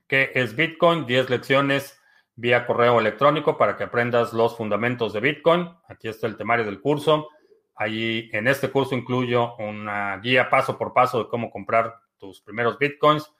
que 0.06 0.32
es 0.34 0.56
Bitcoin, 0.56 1.06
10 1.06 1.30
lecciones 1.30 2.00
vía 2.34 2.66
correo 2.66 2.98
electrónico 2.98 3.56
para 3.56 3.76
que 3.76 3.84
aprendas 3.84 4.32
los 4.32 4.56
fundamentos 4.56 5.12
de 5.12 5.20
Bitcoin. 5.20 5.70
Aquí 5.88 6.08
está 6.08 6.26
el 6.26 6.36
temario 6.36 6.64
del 6.64 6.80
curso. 6.80 7.28
Allí 7.76 8.28
en 8.32 8.48
este 8.48 8.70
curso 8.70 8.94
incluyo 8.94 9.54
una 9.56 10.18
guía 10.18 10.50
paso 10.50 10.76
por 10.76 10.92
paso 10.92 11.22
de 11.22 11.28
cómo 11.28 11.50
comprar 11.50 11.94
tus 12.18 12.40
primeros 12.42 12.78
bitcoins. 12.78 13.32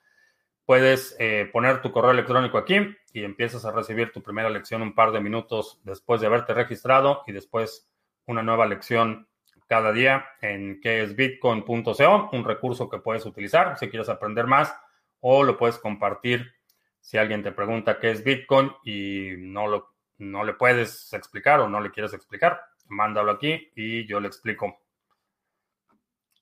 puedes 0.64 1.16
eh, 1.18 1.50
poner 1.52 1.82
tu 1.82 1.90
correo 1.90 2.12
electrónico 2.12 2.56
aquí 2.56 2.76
y 3.12 3.24
empiezas 3.24 3.64
a 3.64 3.72
recibir 3.72 4.12
tu 4.12 4.22
primera 4.22 4.48
lección 4.48 4.80
un 4.82 4.94
par 4.94 5.10
de 5.10 5.20
minutos 5.20 5.80
después 5.82 6.20
de 6.20 6.28
haberte 6.28 6.54
registrado 6.54 7.22
y 7.26 7.32
después 7.32 7.90
una 8.26 8.42
nueva 8.42 8.66
lección 8.66 9.28
cada 9.70 9.92
día 9.92 10.26
en 10.42 10.80
que 10.80 11.00
es 11.00 11.14
bitcoin.co, 11.14 12.30
un 12.32 12.44
recurso 12.44 12.90
que 12.90 12.98
puedes 12.98 13.24
utilizar 13.24 13.78
si 13.78 13.88
quieres 13.88 14.08
aprender 14.08 14.48
más 14.48 14.74
o 15.20 15.44
lo 15.44 15.56
puedes 15.56 15.78
compartir 15.78 16.52
si 17.00 17.18
alguien 17.18 17.44
te 17.44 17.52
pregunta 17.52 18.00
qué 18.00 18.10
es 18.10 18.24
Bitcoin 18.24 18.72
y 18.84 19.30
no, 19.38 19.68
lo, 19.68 19.94
no 20.18 20.42
le 20.42 20.54
puedes 20.54 21.12
explicar 21.12 21.60
o 21.60 21.68
no 21.68 21.80
le 21.80 21.92
quieres 21.92 22.12
explicar, 22.12 22.60
mándalo 22.88 23.30
aquí 23.30 23.70
y 23.76 24.06
yo 24.08 24.18
le 24.18 24.26
explico. 24.26 24.80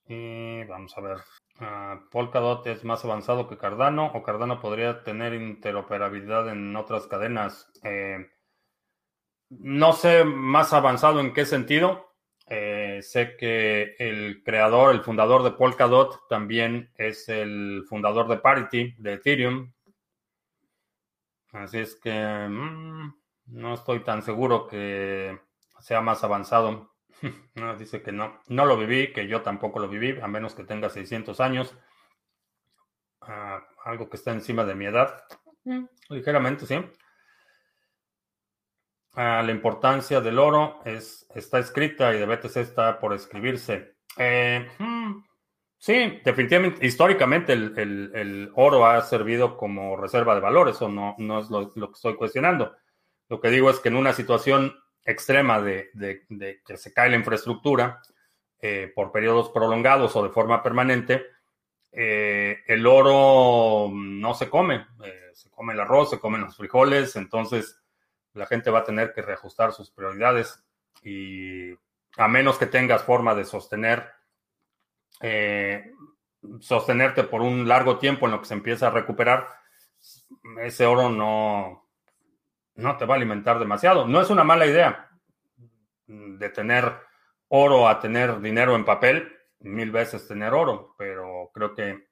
Y 0.06 0.64
vamos 0.64 0.96
a 0.96 1.00
ver. 1.02 1.18
Uh, 1.60 2.08
Polkadot 2.10 2.66
es 2.66 2.82
más 2.84 3.04
avanzado 3.04 3.46
que 3.46 3.58
Cardano 3.58 4.06
o 4.14 4.22
Cardano 4.22 4.58
podría 4.58 5.02
tener 5.04 5.34
interoperabilidad 5.34 6.48
en 6.48 6.74
otras 6.76 7.06
cadenas. 7.08 7.70
Eh, 7.82 8.30
no 9.50 9.92
sé 9.92 10.24
más 10.24 10.72
avanzado 10.72 11.20
en 11.20 11.34
qué 11.34 11.44
sentido. 11.44 12.07
Eh, 12.50 13.00
sé 13.02 13.36
que 13.36 13.94
el 13.98 14.42
creador, 14.42 14.94
el 14.94 15.02
fundador 15.02 15.42
de 15.42 15.50
Polkadot 15.50 16.26
también 16.28 16.90
es 16.96 17.28
el 17.28 17.84
fundador 17.88 18.26
de 18.28 18.38
Parity, 18.38 18.94
de 18.98 19.14
Ethereum. 19.14 19.72
Así 21.52 21.78
es 21.78 21.96
que 21.96 22.12
mm, 22.48 23.14
no 23.46 23.74
estoy 23.74 24.00
tan 24.00 24.22
seguro 24.22 24.66
que 24.66 25.38
sea 25.80 26.00
más 26.00 26.24
avanzado. 26.24 26.94
no, 27.54 27.76
dice 27.76 28.02
que 28.02 28.12
no. 28.12 28.40
No 28.48 28.64
lo 28.64 28.78
viví, 28.78 29.12
que 29.12 29.26
yo 29.26 29.42
tampoco 29.42 29.78
lo 29.78 29.88
viví, 29.88 30.18
a 30.20 30.26
menos 30.26 30.54
que 30.54 30.64
tenga 30.64 30.88
600 30.88 31.40
años. 31.40 31.74
Ah, 33.20 33.62
algo 33.84 34.08
que 34.08 34.16
está 34.16 34.32
encima 34.32 34.64
de 34.64 34.74
mi 34.74 34.86
edad. 34.86 35.22
Mm. 35.64 35.84
Ligeramente, 36.08 36.64
sí. 36.66 36.82
Ah, 39.14 39.42
la 39.44 39.52
importancia 39.52 40.20
del 40.20 40.38
oro 40.38 40.80
es, 40.84 41.26
está 41.34 41.58
escrita 41.58 42.14
y 42.14 42.18
de 42.18 42.26
BTC 42.26 42.56
está 42.58 43.00
por 43.00 43.12
escribirse. 43.14 43.96
Eh, 44.16 44.68
hmm, 44.78 45.24
sí, 45.76 46.20
definitivamente, 46.24 46.86
históricamente 46.86 47.52
el, 47.52 48.50
oro 48.54 48.86
ha 48.86 49.00
servido 49.02 49.56
como 49.56 49.96
reserva 49.96 50.34
de 50.34 50.40
valor, 50.40 50.68
eso 50.68 50.88
no, 50.88 51.14
no 51.18 51.40
es 51.40 51.50
lo, 51.50 51.68
que 51.72 51.94
estoy 51.94 52.14
cuestionando. 52.16 52.76
Lo 53.28 53.40
que 53.40 53.50
digo 53.50 53.70
es 53.70 53.80
que 53.80 53.88
en 53.88 53.96
una 53.96 54.12
situación 54.12 54.78
extrema 55.04 55.60
de, 55.60 55.90
que 56.64 56.76
se 56.76 56.92
cae 56.92 57.10
la 57.10 57.16
infraestructura 57.16 58.00
eh, 58.60 58.92
por 58.94 59.10
periodos 59.10 59.50
prolongados 59.50 60.14
o 60.16 60.22
de 60.22 60.30
forma 60.30 60.62
permanente, 60.62 61.26
eh, 61.90 62.58
el 62.66 62.86
oro 62.86 63.90
no 63.92 64.34
se 64.34 64.48
come, 64.48 64.86
se 65.32 65.50
come 65.50 65.72
el 65.72 65.80
arroz, 65.80 66.10
se 66.10 66.20
comen 66.20 66.42
los 66.42 66.56
frijoles, 66.56 67.16
entonces 67.16 67.80
la 68.38 68.46
gente 68.46 68.70
va 68.70 68.80
a 68.80 68.84
tener 68.84 69.12
que 69.12 69.22
reajustar 69.22 69.72
sus 69.72 69.90
prioridades 69.90 70.64
y 71.02 71.72
a 72.16 72.28
menos 72.28 72.58
que 72.58 72.66
tengas 72.66 73.02
forma 73.02 73.34
de 73.34 73.44
sostener, 73.44 74.10
eh, 75.20 75.92
sostenerte 76.60 77.24
por 77.24 77.42
un 77.42 77.68
largo 77.68 77.98
tiempo 77.98 78.26
en 78.26 78.32
lo 78.32 78.40
que 78.40 78.46
se 78.46 78.54
empieza 78.54 78.86
a 78.86 78.90
recuperar, 78.90 79.48
ese 80.62 80.86
oro 80.86 81.10
no, 81.10 81.88
no 82.76 82.96
te 82.96 83.04
va 83.04 83.14
a 83.14 83.16
alimentar 83.16 83.58
demasiado. 83.58 84.06
No 84.06 84.20
es 84.20 84.30
una 84.30 84.44
mala 84.44 84.66
idea 84.66 85.10
de 86.06 86.48
tener 86.50 86.94
oro 87.48 87.88
a 87.88 88.00
tener 88.00 88.40
dinero 88.40 88.76
en 88.76 88.84
papel, 88.84 89.36
mil 89.60 89.90
veces 89.90 90.26
tener 90.28 90.54
oro, 90.54 90.94
pero 90.96 91.50
creo 91.52 91.74
que 91.74 92.07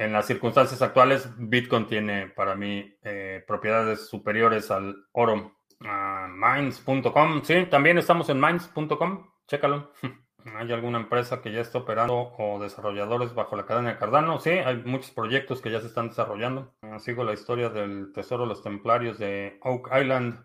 en 0.00 0.14
las 0.14 0.26
circunstancias 0.26 0.80
actuales, 0.80 1.28
Bitcoin 1.36 1.86
tiene 1.86 2.28
para 2.28 2.54
mí 2.54 2.96
eh, 3.02 3.44
propiedades 3.46 4.08
superiores 4.08 4.70
al 4.70 4.96
oro. 5.12 5.52
Uh, 5.78 6.26
Mines.com, 6.28 7.42
sí, 7.42 7.66
también 7.66 7.98
estamos 7.98 8.30
en 8.30 8.40
Mines.com, 8.40 9.30
chécalo. 9.46 9.92
¿Hay 10.56 10.72
alguna 10.72 11.00
empresa 11.00 11.42
que 11.42 11.52
ya 11.52 11.60
está 11.60 11.80
operando 11.80 12.32
o 12.38 12.58
desarrolladores 12.58 13.34
bajo 13.34 13.56
la 13.56 13.66
cadena 13.66 13.90
de 13.90 13.98
Cardano? 13.98 14.38
Sí, 14.38 14.48
hay 14.52 14.76
muchos 14.86 15.10
proyectos 15.10 15.60
que 15.60 15.70
ya 15.70 15.82
se 15.82 15.88
están 15.88 16.08
desarrollando. 16.08 16.72
Ah, 16.80 16.98
sigo 16.98 17.22
la 17.22 17.34
historia 17.34 17.68
del 17.68 18.10
Tesoro 18.14 18.44
de 18.44 18.48
los 18.48 18.62
Templarios 18.62 19.18
de 19.18 19.58
Oak 19.60 19.90
Island. 20.00 20.42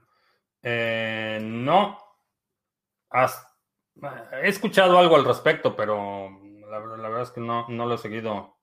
Eh, 0.64 1.40
no. 1.42 1.98
he 4.44 4.50
escuchado 4.50 5.00
algo 5.00 5.16
al 5.16 5.24
respecto, 5.24 5.78
pero 5.78 6.30
la, 6.70 6.80
verdad 6.80 7.22
es 7.22 7.32
que 7.32 7.40
no, 7.40 7.66
no 7.70 7.86
lo 7.86 7.96
he 7.96 7.98
seguido 7.98 8.55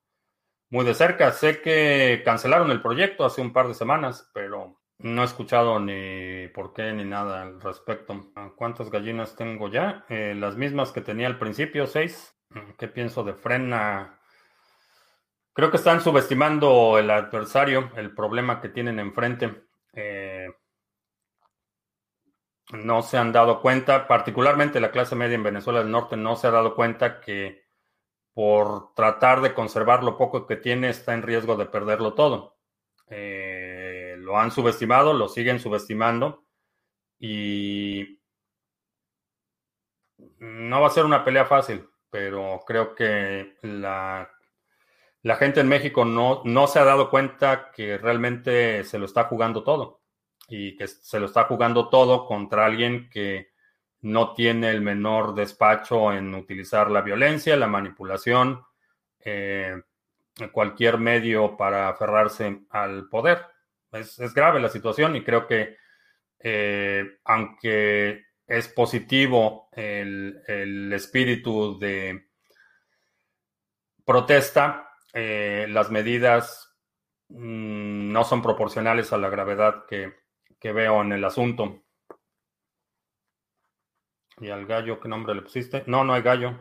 muy 0.73 0.85
de 0.85 0.95
cerca. 0.95 1.31
Sé 1.31 1.61
que 1.61 2.23
cancelaron 2.25 2.71
el 2.71 2.81
proyecto 2.81 3.25
hace 3.25 3.41
un 3.41 3.53
par 3.53 3.67
de 3.67 3.75
semanas, 3.75 4.31
pero 4.33 4.81
no 4.97 5.21
he 5.21 5.25
escuchado 5.25 5.79
ni 5.79 6.47
por 6.47 6.73
qué 6.73 6.91
ni 6.93 7.05
nada 7.05 7.43
al 7.43 7.61
respecto. 7.61 8.31
¿Cuántas 8.55 8.89
gallinas 8.89 9.35
tengo 9.35 9.69
ya? 9.69 10.03
Eh, 10.09 10.33
las 10.35 10.55
mismas 10.55 10.91
que 10.91 11.01
tenía 11.01 11.27
al 11.27 11.37
principio, 11.37 11.85
seis. 11.85 12.35
¿Qué 12.79 12.87
pienso 12.87 13.23
de 13.23 13.35
Frena? 13.35 14.19
Creo 15.53 15.69
que 15.69 15.77
están 15.77 16.01
subestimando 16.01 16.97
el 16.97 17.11
adversario, 17.11 17.91
el 17.95 18.15
problema 18.15 18.59
que 18.59 18.69
tienen 18.69 18.97
enfrente. 18.97 19.65
Eh, 19.93 20.47
no 22.71 23.03
se 23.03 23.19
han 23.19 23.31
dado 23.31 23.61
cuenta, 23.61 24.07
particularmente 24.07 24.79
la 24.79 24.89
clase 24.89 25.15
media 25.15 25.35
en 25.35 25.43
Venezuela 25.43 25.83
del 25.83 25.91
Norte, 25.91 26.17
no 26.17 26.35
se 26.35 26.47
ha 26.47 26.51
dado 26.51 26.73
cuenta 26.73 27.21
que 27.21 27.62
por 28.33 28.93
tratar 28.95 29.41
de 29.41 29.53
conservar 29.53 30.03
lo 30.03 30.17
poco 30.17 30.47
que 30.47 30.55
tiene, 30.55 30.89
está 30.89 31.13
en 31.13 31.21
riesgo 31.21 31.55
de 31.55 31.67
perderlo 31.67 32.13
todo. 32.13 32.57
Eh, 33.09 34.15
lo 34.19 34.39
han 34.39 34.51
subestimado, 34.51 35.13
lo 35.13 35.27
siguen 35.27 35.59
subestimando 35.59 36.45
y 37.19 38.19
no 40.39 40.81
va 40.81 40.87
a 40.87 40.91
ser 40.91 41.05
una 41.05 41.23
pelea 41.23 41.45
fácil, 41.45 41.87
pero 42.09 42.61
creo 42.65 42.95
que 42.95 43.57
la, 43.61 44.31
la 45.21 45.35
gente 45.35 45.59
en 45.59 45.69
México 45.69 46.05
no, 46.05 46.41
no 46.43 46.67
se 46.67 46.79
ha 46.79 46.83
dado 46.83 47.09
cuenta 47.09 47.71
que 47.71 47.97
realmente 47.97 48.83
se 48.83 48.97
lo 48.97 49.05
está 49.05 49.25
jugando 49.25 49.63
todo 49.63 50.01
y 50.47 50.75
que 50.75 50.87
se 50.87 51.19
lo 51.19 51.27
está 51.27 51.45
jugando 51.45 51.89
todo 51.89 52.25
contra 52.25 52.65
alguien 52.65 53.09
que 53.09 53.52
no 54.03 54.33
tiene 54.33 54.69
el 54.69 54.81
menor 54.81 55.33
despacho 55.33 56.11
en 56.11 56.35
utilizar 56.35 56.91
la 56.91 57.01
violencia, 57.01 57.55
la 57.55 57.67
manipulación, 57.67 58.61
eh, 59.19 59.81
cualquier 60.51 60.97
medio 60.97 61.55
para 61.55 61.87
aferrarse 61.87 62.63
al 62.69 63.07
poder. 63.07 63.45
Es, 63.91 64.33
grave 64.33 64.59
la 64.59 64.67
situación 64.67 65.15
y 65.15 65.23
creo 65.23 65.47
que 65.47 65.77
eh, 66.39 67.19
aunque 67.23 68.25
es 68.45 68.67
positivo 68.67 69.69
el, 69.71 70.91
espíritu 70.93 71.79
de 71.79 72.27
protesta, 74.03 74.89
eh, 75.13 75.65
las 75.69 75.89
medidas 75.91 76.75
mm, 77.29 78.11
no 78.11 78.25
son 78.25 78.41
proporcionales 78.41 79.13
a 79.13 79.17
la 79.17 79.29
gravedad 79.29 79.85
que 79.87 80.71
veo 80.73 81.01
en 81.01 81.13
el 81.13 81.23
asunto. 81.23 81.82
¿Y 84.39 84.49
al 84.49 84.65
gallo 84.65 84.99
qué 84.99 85.07
nombre 85.07 85.35
le 85.35 85.41
pusiste? 85.41 85.83
No, 85.87 86.03
no 86.03 86.13
hay 86.13 86.21
gallo. 86.21 86.59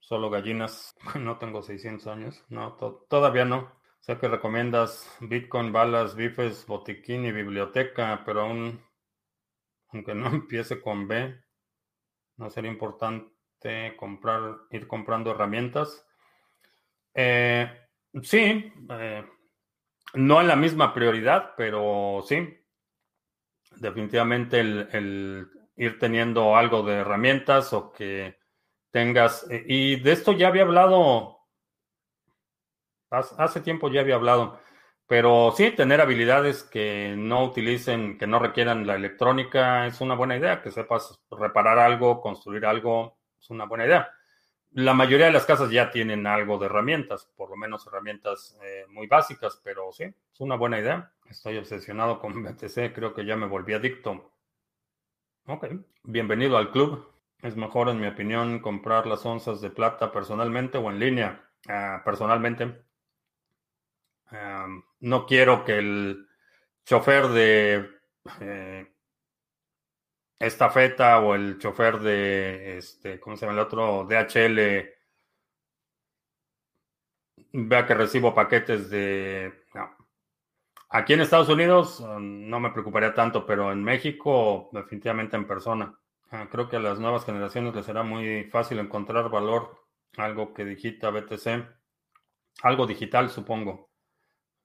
Solo 0.00 0.30
gallinas. 0.30 0.94
No 1.18 1.38
tengo 1.38 1.62
600 1.62 2.06
años. 2.06 2.44
No, 2.48 2.74
todavía 3.08 3.44
no. 3.44 3.58
O 3.58 4.02
sea 4.02 4.18
que 4.18 4.28
recomiendas 4.28 5.14
Bitcoin, 5.20 5.72
balas, 5.72 6.14
bifes, 6.14 6.66
botiquín 6.66 7.24
y 7.26 7.32
biblioteca, 7.32 8.22
pero 8.24 8.42
aún, 8.42 8.82
aunque 9.88 10.14
no 10.14 10.26
empiece 10.32 10.80
con 10.80 11.06
B, 11.06 11.38
no 12.36 12.50
sería 12.50 12.70
importante 12.70 13.96
comprar, 13.96 14.56
ir 14.70 14.86
comprando 14.86 15.30
herramientas. 15.32 16.06
Eh, 17.14 17.70
sí, 18.22 18.72
eh, 18.90 19.24
no 20.14 20.40
en 20.40 20.48
la 20.48 20.56
misma 20.56 20.94
prioridad, 20.94 21.54
pero 21.56 22.22
sí. 22.26 22.56
Definitivamente 23.76 24.60
el 24.60 25.59
ir 25.80 25.98
teniendo 25.98 26.56
algo 26.56 26.82
de 26.82 26.96
herramientas 26.96 27.72
o 27.72 27.90
que 27.90 28.38
tengas. 28.90 29.50
Eh, 29.50 29.64
y 29.66 29.96
de 29.96 30.12
esto 30.12 30.32
ya 30.32 30.48
había 30.48 30.62
hablado, 30.62 31.38
hace 33.10 33.60
tiempo 33.62 33.90
ya 33.90 34.02
había 34.02 34.16
hablado, 34.16 34.60
pero 35.06 35.52
sí, 35.56 35.70
tener 35.70 36.02
habilidades 36.02 36.64
que 36.64 37.14
no 37.16 37.44
utilicen, 37.44 38.18
que 38.18 38.26
no 38.26 38.38
requieran 38.38 38.86
la 38.86 38.94
electrónica 38.94 39.86
es 39.86 40.00
una 40.02 40.14
buena 40.14 40.36
idea, 40.36 40.62
que 40.62 40.70
sepas 40.70 41.18
reparar 41.30 41.78
algo, 41.78 42.20
construir 42.20 42.66
algo, 42.66 43.18
es 43.40 43.48
una 43.50 43.64
buena 43.64 43.86
idea. 43.86 44.10
La 44.72 44.92
mayoría 44.94 45.26
de 45.26 45.32
las 45.32 45.46
casas 45.46 45.70
ya 45.70 45.90
tienen 45.90 46.26
algo 46.26 46.58
de 46.58 46.66
herramientas, 46.66 47.26
por 47.36 47.48
lo 47.50 47.56
menos 47.56 47.86
herramientas 47.86 48.56
eh, 48.62 48.84
muy 48.90 49.06
básicas, 49.06 49.60
pero 49.64 49.90
sí, 49.92 50.04
es 50.04 50.40
una 50.40 50.56
buena 50.56 50.78
idea. 50.78 51.10
Estoy 51.28 51.56
obsesionado 51.56 52.20
con 52.20 52.34
BTC, 52.44 52.92
creo 52.94 53.14
que 53.14 53.24
ya 53.24 53.34
me 53.34 53.46
volví 53.46 53.72
adicto. 53.72 54.30
Ok, 55.46 55.66
bienvenido 56.04 56.56
al 56.56 56.70
club. 56.70 57.06
Es 57.42 57.56
mejor, 57.56 57.88
en 57.88 58.00
mi 58.00 58.06
opinión, 58.06 58.60
comprar 58.60 59.06
las 59.06 59.24
onzas 59.26 59.60
de 59.60 59.70
plata 59.70 60.12
personalmente 60.12 60.78
o 60.78 60.90
en 60.90 60.98
línea. 60.98 61.50
Ah, 61.68 62.02
personalmente. 62.04 62.84
no 65.00 65.26
quiero 65.26 65.64
que 65.64 65.78
el 65.78 66.28
chofer 66.84 67.28
de 67.28 67.90
eh, 68.40 68.92
esta 70.38 70.70
feta 70.70 71.20
o 71.20 71.34
el 71.34 71.58
chofer 71.58 72.00
de, 72.00 72.78
este, 72.78 73.20
¿cómo 73.20 73.36
se 73.36 73.46
llama 73.46 73.58
el 73.60 73.66
otro? 73.66 74.06
DHL 74.08 74.88
vea 77.52 77.86
que 77.86 77.94
recibo 77.94 78.34
paquetes 78.34 78.90
de... 78.90 79.59
Aquí 80.92 81.12
en 81.12 81.20
Estados 81.20 81.48
Unidos 81.48 82.00
um, 82.00 82.48
no 82.48 82.58
me 82.58 82.70
preocuparía 82.70 83.14
tanto, 83.14 83.46
pero 83.46 83.70
en 83.70 83.82
México 83.84 84.68
definitivamente 84.72 85.36
en 85.36 85.46
persona. 85.46 85.96
Ah, 86.32 86.48
creo 86.50 86.68
que 86.68 86.76
a 86.76 86.80
las 86.80 86.98
nuevas 86.98 87.24
generaciones 87.24 87.74
les 87.76 87.86
será 87.86 88.02
muy 88.02 88.44
fácil 88.50 88.80
encontrar 88.80 89.30
valor, 89.30 89.86
algo 90.16 90.52
que 90.52 90.64
digita 90.64 91.10
BTC, 91.10 91.64
algo 92.62 92.86
digital 92.88 93.30
supongo, 93.30 93.90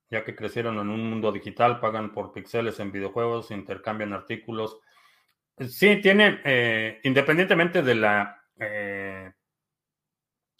ya 0.09 0.23
que 0.23 0.36
crecieron 0.36 0.80
en 0.80 0.89
un 0.89 1.07
mundo 1.07 1.32
digital, 1.32 1.80
pagan 1.80 2.11
por 2.11 2.32
píxeles 2.34 2.80
en 2.80 2.91
videojuegos, 2.91 3.51
intercambian 3.51 4.13
artículos. 4.13 4.80
Sí, 5.59 6.01
tiene, 6.01 6.41
eh, 6.43 7.01
independientemente 7.03 7.84
de 7.84 7.95
la 7.95 8.43
eh, 8.59 9.32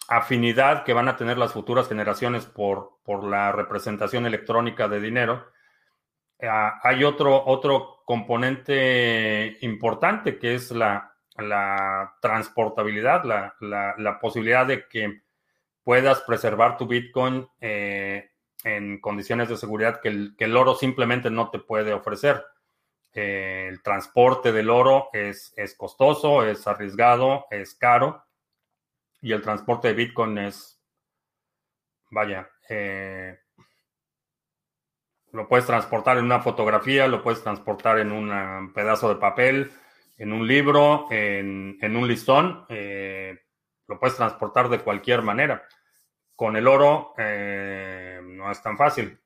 afinidad 0.10 0.84
que 0.84 0.94
van 0.94 1.08
a 1.08 1.18
tener 1.18 1.40
las 1.40 1.54
futuras 1.54 1.88
generaciones 1.88 2.46
por, 2.46 3.00
por 3.04 3.24
la 3.24 3.52
representación 3.52 4.28
electrónica 4.28 4.88
de 4.88 5.00
dinero, 5.00 5.55
hay 6.40 7.04
otro, 7.04 7.46
otro 7.46 8.04
componente 8.06 9.58
importante 9.62 10.38
que 10.38 10.56
es 10.56 10.72
la, 10.72 11.12
transportabilidad, 12.22 13.24
la, 13.60 14.20
posibilidad 14.20 14.66
de 14.66 14.88
que 14.88 15.22
puedas 15.84 16.22
preservar 16.22 16.78
tu 16.78 16.88
Bitcoin 16.88 17.48
eh, 17.60 18.32
en 18.64 19.00
condiciones 19.00 19.50
de 19.50 19.58
seguridad 19.58 20.02
que 20.02 20.10
el, 20.10 20.58
oro 20.58 20.76
simplemente 20.76 21.30
no 21.30 21.50
te 21.50 21.60
puede 21.60 21.94
ofrecer. 21.94 22.44
Eh, 23.14 23.68
el 23.70 23.82
transporte 23.82 24.52
del 24.52 24.70
oro 24.70 25.10
es, 25.14 25.54
es, 25.56 25.76
costoso, 25.76 26.46
es 26.46 26.68
arriesgado, 26.68 27.46
es 27.50 27.76
caro 27.76 28.26
y 29.22 29.32
el 29.32 29.42
transporte 29.42 29.88
de 29.88 29.94
Bitcoin 29.94 30.38
es, 30.38 30.80
vaya, 32.12 32.50
eh, 32.70 33.40
lo 35.36 35.48
puedes 35.48 35.66
transportar 35.66 36.18
en 36.18 36.26
una 36.26 36.40
fotografía, 36.40 37.08
lo 37.08 37.22
puedes 37.22 37.44
transportar 37.44 38.00
en 38.00 38.12
un 38.12 38.72
pedazo 38.74 39.10
de 39.10 39.20
papel, 39.20 39.72
en 40.18 40.32
un 40.32 40.48
libro, 40.48 41.08
en, 41.12 41.78
un 41.82 42.08
listón. 42.08 42.66
Eh, 42.70 43.38
lo 43.88 44.00
puedes 44.00 44.16
transportar 44.16 44.70
de 44.70 44.80
cualquier 44.80 45.22
manera. 45.22 45.68
Con 46.36 46.56
el 46.56 46.68
oro 46.68 47.14
eh, 47.18 48.22
no 48.24 48.50
es 48.50 48.62
tan 48.62 48.78
fácil. 48.78 49.20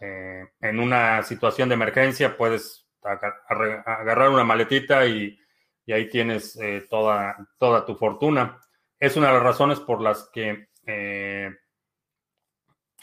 Eh, 0.00 0.44
en 0.60 0.80
una 0.80 1.22
situación 1.22 1.68
de 1.68 1.76
emergencia 1.76 2.36
puedes 2.36 2.88
agarrar 3.02 4.28
una 4.30 4.44
maletita 4.44 5.06
y, 5.06 5.38
ahí 5.88 6.08
tienes 6.08 6.58
toda, 6.88 7.36
toda 7.58 7.84
tu 7.84 7.94
fortuna. 7.94 8.58
Es 8.98 9.16
una 9.16 9.28
de 9.28 9.34
las 9.34 9.42
razones 9.42 9.78
por 9.78 10.00
las 10.00 10.28
que 10.32 10.68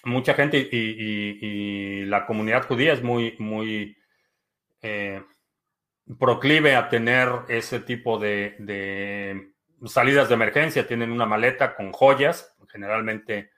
mucha 0.03 0.33
gente 0.33 0.69
y, 0.71 2.05
la 2.05 2.25
comunidad 2.25 2.67
judía 2.67 2.93
es 2.93 3.03
muy, 3.03 3.35
muy 3.39 3.97
eh, 4.81 5.21
proclive 6.17 6.75
a 6.75 6.89
tener 6.89 7.29
ese 7.49 7.81
tipo 7.81 8.17
de, 8.17 9.51
salidas 9.85 10.29
de 10.29 10.35
emergencia. 10.35 10.87
Tienen 10.87 11.11
una 11.11 11.25
maleta 11.25 11.75
con 11.75 11.91
joyas, 11.91 12.55
generalmente 12.69 13.51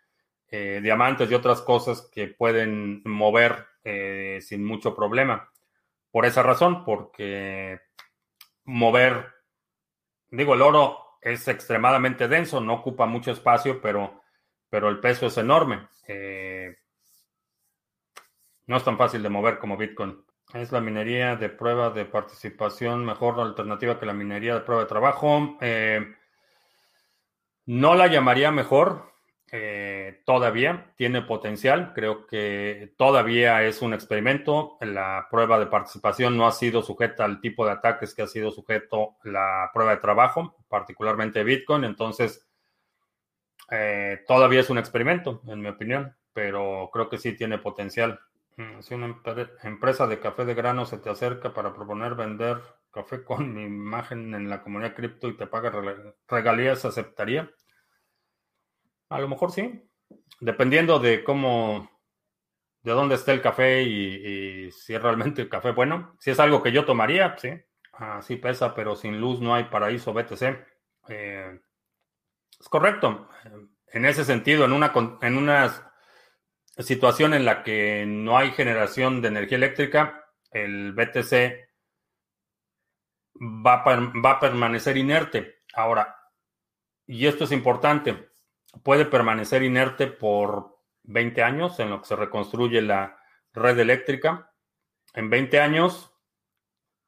eh, 0.49 0.79
diamantes 0.81 1.29
y 1.31 1.33
otras 1.33 1.61
cosas 1.61 2.09
que 2.13 2.27
pueden 2.27 3.01
mover 3.05 3.67
eh, 3.83 4.39
sin 4.41 4.65
mucho 4.65 4.95
problema. 4.95 5.49
Por 6.11 6.25
esa 6.25 6.43
razón, 6.43 6.83
porque 6.83 7.79
mover, 8.65 9.27
digo, 10.29 10.55
el 10.55 10.61
oro 10.61 10.97
es 11.21 11.47
extremadamente 11.47 12.27
denso, 12.27 12.59
no 12.59 12.73
ocupa 12.73 13.05
mucho 13.05 13.31
espacio, 13.31 13.81
pero 13.81 14.20
pero 14.71 14.87
el 14.87 14.99
peso 14.99 15.27
es 15.27 15.37
enorme. 15.37 15.89
Eh, 16.07 16.77
no 18.67 18.77
es 18.77 18.83
tan 18.83 18.97
fácil 18.97 19.21
de 19.21 19.29
mover 19.29 19.59
como 19.59 19.75
Bitcoin. 19.75 20.23
¿Es 20.53 20.71
la 20.71 20.79
minería 20.79 21.35
de 21.35 21.49
prueba 21.49 21.89
de 21.89 22.05
participación 22.05 23.05
mejor 23.05 23.39
alternativa 23.41 23.99
que 23.99 24.05
la 24.05 24.13
minería 24.13 24.55
de 24.55 24.61
prueba 24.61 24.83
de 24.83 24.89
trabajo? 24.89 25.57
Eh, 25.59 26.15
no 27.65 27.95
la 27.95 28.07
llamaría 28.07 28.51
mejor. 28.51 29.11
Eh, 29.51 30.21
todavía 30.25 30.93
tiene 30.95 31.21
potencial. 31.21 31.91
Creo 31.93 32.25
que 32.25 32.93
todavía 32.97 33.63
es 33.63 33.81
un 33.81 33.93
experimento. 33.93 34.77
La 34.79 35.27
prueba 35.29 35.59
de 35.59 35.67
participación 35.67 36.37
no 36.37 36.47
ha 36.47 36.53
sido 36.53 36.81
sujeta 36.81 37.25
al 37.25 37.41
tipo 37.41 37.65
de 37.65 37.73
ataques 37.73 38.15
que 38.15 38.21
ha 38.21 38.27
sido 38.27 38.51
sujeto 38.51 39.17
la 39.25 39.69
prueba 39.73 39.91
de 39.91 40.01
trabajo, 40.01 40.55
particularmente 40.69 41.43
Bitcoin. 41.43 41.83
Entonces, 41.83 42.47
eh, 43.71 44.23
todavía 44.27 44.59
es 44.59 44.69
un 44.69 44.77
experimento, 44.77 45.41
en 45.47 45.61
mi 45.61 45.69
opinión, 45.69 46.13
pero 46.33 46.89
creo 46.91 47.09
que 47.09 47.17
sí 47.17 47.33
tiene 47.33 47.57
potencial. 47.57 48.19
Mm, 48.57 48.81
si 48.81 48.93
una 48.93 49.15
empresa 49.63 50.07
de 50.07 50.19
café 50.19 50.43
de 50.43 50.53
grano 50.53 50.85
se 50.85 50.97
te 50.97 51.09
acerca 51.09 51.53
para 51.53 51.73
proponer 51.73 52.15
vender 52.15 52.61
café 52.91 53.23
con 53.23 53.53
mi 53.53 53.63
imagen 53.65 54.33
en 54.35 54.49
la 54.49 54.61
comunidad 54.61 54.93
cripto 54.93 55.29
y 55.29 55.37
te 55.37 55.47
paga 55.47 55.71
regalías, 56.27 56.83
¿aceptaría? 56.83 57.49
A 59.09 59.19
lo 59.19 59.29
mejor 59.29 59.51
sí, 59.51 59.89
dependiendo 60.41 60.99
de 60.99 61.23
cómo, 61.23 61.89
de 62.83 62.91
dónde 62.91 63.15
esté 63.15 63.31
el 63.31 63.41
café 63.41 63.83
y, 63.83 64.69
si 64.71 64.93
es 64.93 65.01
realmente 65.01 65.41
el 65.41 65.49
café 65.49 65.71
bueno. 65.71 66.15
Si 66.19 66.31
es 66.31 66.39
algo 66.39 66.61
que 66.61 66.73
yo 66.73 66.85
tomaría, 66.85 67.37
sí, 67.37 67.51
así 67.93 68.35
pesa, 68.35 68.75
pero 68.75 68.95
sin 68.97 69.19
luz 69.19 69.39
no 69.39 69.55
hay 69.55 69.65
paraíso 69.65 70.13
BTC. 70.13 70.65
Eh, 71.07 71.59
es 72.61 72.69
correcto. 72.69 73.27
En 73.87 74.05
ese 74.05 74.23
sentido, 74.23 74.65
en 74.65 74.71
una, 74.71 74.93
en 75.21 75.37
una 75.37 75.91
situación 76.77 77.33
en 77.33 77.43
la 77.43 77.63
que 77.63 78.05
no 78.07 78.37
hay 78.37 78.51
generación 78.51 79.21
de 79.21 79.27
energía 79.29 79.57
eléctrica, 79.57 80.25
el 80.51 80.93
BTC 80.93 81.71
va 83.41 83.83
a, 83.83 84.39
permanecer 84.39 84.95
inerte. 84.97 85.63
Ahora, 85.73 86.15
y 87.07 87.25
esto 87.25 87.45
es 87.45 87.51
importante, 87.51 88.29
puede 88.83 89.05
permanecer 89.05 89.63
inerte 89.63 90.07
por 90.07 90.77
20 91.03 91.41
años 91.41 91.79
en 91.79 91.89
lo 91.89 91.99
que 92.01 92.07
se 92.07 92.15
reconstruye 92.15 92.81
la 92.81 93.17
red 93.53 93.79
eléctrica. 93.79 94.51
En 95.13 95.29
20 95.29 95.59
años 95.59 96.13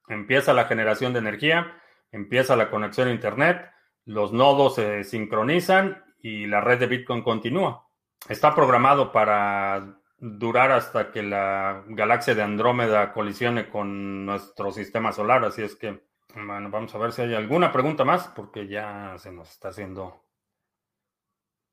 empieza 0.08 0.54
la 0.54 0.66
generación 0.66 1.14
de 1.14 1.20
energía, 1.20 1.80
empieza 2.12 2.56
la 2.56 2.72
conexión 2.72 3.08
a 3.08 3.14
Internet, 3.14 3.73
los 4.06 4.34
nodos 4.34 4.76
se 4.76 5.04
sincronizan 5.04 6.04
y 6.22 6.46
la 6.48 6.62
red 6.62 6.80
de 6.80 6.88
Bitcoin 6.88 7.22
continúa. 7.22 7.88
Está 8.28 8.56
programado 8.56 9.12
para 9.12 10.00
durar 10.18 10.72
hasta 10.72 11.12
que 11.12 11.22
la 11.22 11.84
galaxia 11.88 12.34
de 12.34 12.44
Andrómeda 12.44 13.12
colisione 13.12 13.70
con 13.70 14.26
nuestro 14.26 14.72
sistema 14.72 15.12
solar, 15.12 15.44
así 15.44 15.62
es 15.62 15.76
que, 15.76 16.02
bueno, 16.34 16.70
vamos 16.70 16.96
a 16.96 16.98
ver 16.98 17.12
si 17.12 17.24
hay 17.24 17.34
alguna 17.34 17.72
pregunta 17.72 18.06
más, 18.06 18.30
porque 18.30 18.68
ya 18.68 19.16
se 19.18 19.32
nos 19.32 19.50
está 19.52 19.70
haciendo 19.70 20.24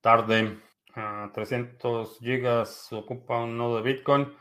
tarde. 0.01 0.59
300 1.33 2.19
gigas 2.19 2.93
ocupa 2.93 3.39
un 3.39 3.57
nodo 3.57 3.77
de 3.77 3.93
Bitcoin. 3.93 4.35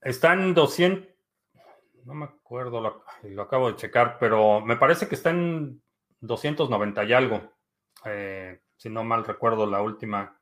Está 0.00 0.32
en 0.32 0.54
200, 0.54 1.06
no 2.04 2.14
me 2.14 2.24
acuerdo, 2.24 2.80
lo, 2.80 3.04
lo 3.24 3.42
acabo 3.42 3.70
de 3.70 3.76
checar, 3.76 4.16
pero 4.18 4.62
me 4.62 4.76
parece 4.76 5.06
que 5.06 5.16
está 5.16 5.28
en 5.28 5.82
290 6.20 7.04
y 7.04 7.12
algo. 7.12 7.52
Eh, 8.04 8.60
si 8.76 8.88
no 8.90 9.04
mal 9.04 9.24
recuerdo, 9.24 9.66
la 9.66 9.82
última, 9.82 10.40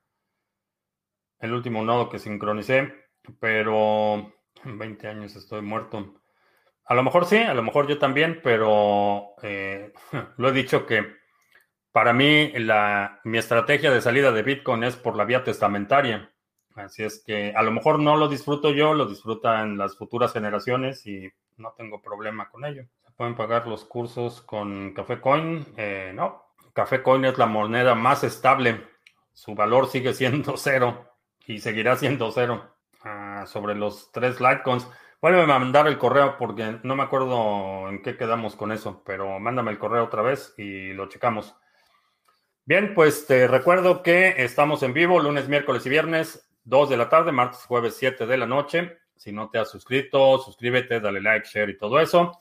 el 1.38 1.52
último 1.52 1.82
nodo 1.82 2.08
que 2.08 2.18
sincronicé, 2.18 2.92
pero 3.40 4.32
en 4.64 4.78
20 4.78 5.08
años 5.08 5.36
estoy 5.36 5.62
muerto. 5.62 6.20
A 6.84 6.94
lo 6.94 7.02
mejor 7.02 7.26
sí, 7.26 7.38
a 7.38 7.54
lo 7.54 7.62
mejor 7.62 7.88
yo 7.88 7.98
también, 7.98 8.40
pero 8.42 9.34
eh, 9.42 9.92
lo 10.36 10.48
he 10.48 10.52
dicho 10.52 10.86
que 10.86 11.16
para 11.92 12.12
mí 12.12 12.52
la, 12.58 13.20
mi 13.24 13.38
estrategia 13.38 13.90
de 13.90 14.02
salida 14.02 14.30
de 14.32 14.42
Bitcoin 14.42 14.84
es 14.84 14.96
por 14.96 15.16
la 15.16 15.24
vía 15.24 15.44
testamentaria. 15.44 16.32
Así 16.74 17.02
es 17.02 17.22
que 17.24 17.54
a 17.56 17.62
lo 17.62 17.70
mejor 17.70 17.98
no 17.98 18.16
lo 18.16 18.28
disfruto 18.28 18.70
yo, 18.70 18.92
lo 18.92 19.06
disfrutan 19.06 19.78
las 19.78 19.96
futuras 19.96 20.34
generaciones 20.34 21.06
y 21.06 21.30
no 21.56 21.72
tengo 21.72 22.02
problema 22.02 22.50
con 22.50 22.66
ello 22.66 22.86
pueden 23.16 23.34
pagar 23.34 23.66
los 23.66 23.84
cursos 23.84 24.42
con 24.42 24.92
Café 24.92 25.20
Coin. 25.20 25.66
Eh, 25.76 26.12
no, 26.14 26.44
Café 26.72 27.02
Coin 27.02 27.24
es 27.24 27.38
la 27.38 27.46
moneda 27.46 27.94
más 27.94 28.22
estable. 28.24 28.86
Su 29.32 29.54
valor 29.54 29.88
sigue 29.88 30.12
siendo 30.14 30.54
cero 30.56 31.12
y 31.46 31.60
seguirá 31.60 31.96
siendo 31.96 32.30
cero. 32.30 32.76
Ah, 33.02 33.44
sobre 33.46 33.74
los 33.74 34.10
tres 34.12 34.40
Litecoins. 34.40 34.86
Vuelve 35.20 35.42
a 35.42 35.46
mandar 35.58 35.86
el 35.86 35.98
correo 35.98 36.36
porque 36.38 36.78
no 36.82 36.94
me 36.94 37.02
acuerdo 37.02 37.88
en 37.88 38.02
qué 38.02 38.16
quedamos 38.16 38.54
con 38.54 38.70
eso, 38.70 39.02
pero 39.04 39.38
mándame 39.38 39.70
el 39.70 39.78
correo 39.78 40.04
otra 40.04 40.22
vez 40.22 40.54
y 40.58 40.92
lo 40.92 41.08
checamos. 41.08 41.54
Bien, 42.64 42.94
pues 42.94 43.26
te 43.26 43.46
recuerdo 43.46 44.02
que 44.02 44.34
estamos 44.38 44.82
en 44.82 44.92
vivo 44.92 45.20
lunes, 45.20 45.48
miércoles 45.48 45.86
y 45.86 45.88
viernes 45.88 46.50
2 46.64 46.90
de 46.90 46.96
la 46.96 47.08
tarde, 47.08 47.32
martes, 47.32 47.60
jueves, 47.60 47.96
7 47.96 48.26
de 48.26 48.36
la 48.36 48.46
noche. 48.46 48.98
Si 49.14 49.32
no 49.32 49.48
te 49.48 49.58
has 49.58 49.70
suscrito, 49.70 50.38
suscríbete, 50.38 51.00
dale 51.00 51.20
like, 51.20 51.48
share 51.48 51.70
y 51.70 51.78
todo 51.78 51.98
eso. 52.00 52.32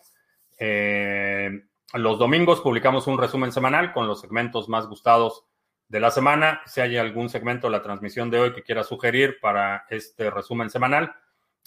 Eh, 0.57 1.49
los 1.93 2.19
domingos 2.19 2.61
publicamos 2.61 3.07
un 3.07 3.17
resumen 3.17 3.51
semanal 3.51 3.93
con 3.93 4.07
los 4.07 4.21
segmentos 4.21 4.67
más 4.69 4.87
gustados 4.87 5.45
de 5.87 5.99
la 5.99 6.11
semana. 6.11 6.61
Si 6.65 6.81
hay 6.81 6.97
algún 6.97 7.29
segmento 7.29 7.67
de 7.67 7.71
la 7.71 7.81
transmisión 7.81 8.29
de 8.29 8.39
hoy 8.39 8.53
que 8.53 8.63
quieras 8.63 8.87
sugerir 8.87 9.37
para 9.41 9.85
este 9.89 10.29
resumen 10.29 10.69
semanal, 10.69 11.15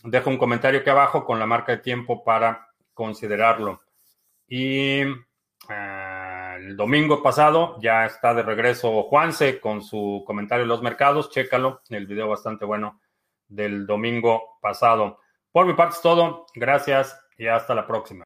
deja 0.03 0.30
un 0.30 0.39
comentario 0.39 0.80
aquí 0.80 0.91
abajo 0.91 1.24
con 1.24 1.39
la 1.39 1.47
marca 1.47 1.72
de 1.72 1.78
tiempo 1.78 2.24
para 2.24 2.68
considerarlo. 2.95 3.80
Y 4.47 5.03
eh, 5.68 6.57
el 6.59 6.76
domingo 6.76 7.22
pasado 7.22 7.78
ya 7.80 8.07
está 8.07 8.34
de 8.34 8.43
regreso 8.43 9.05
Juanse 9.05 9.61
con 9.61 9.82
su 9.82 10.24
comentario 10.26 10.64
de 10.64 10.68
los 10.68 10.82
mercados. 10.82 11.30
Chécalo, 11.30 11.82
el 11.89 12.07
video 12.07 12.28
bastante 12.28 12.64
bueno 12.64 13.01
del 13.47 13.86
domingo 13.86 14.59
pasado. 14.61 15.20
Por 15.53 15.66
mi 15.66 15.74
parte 15.74 15.97
es 15.97 16.03
todo. 16.03 16.47
Gracias 16.55 17.18
y 17.36 17.47
hasta 17.47 17.74
la 17.74 17.86
próxima. 17.86 18.24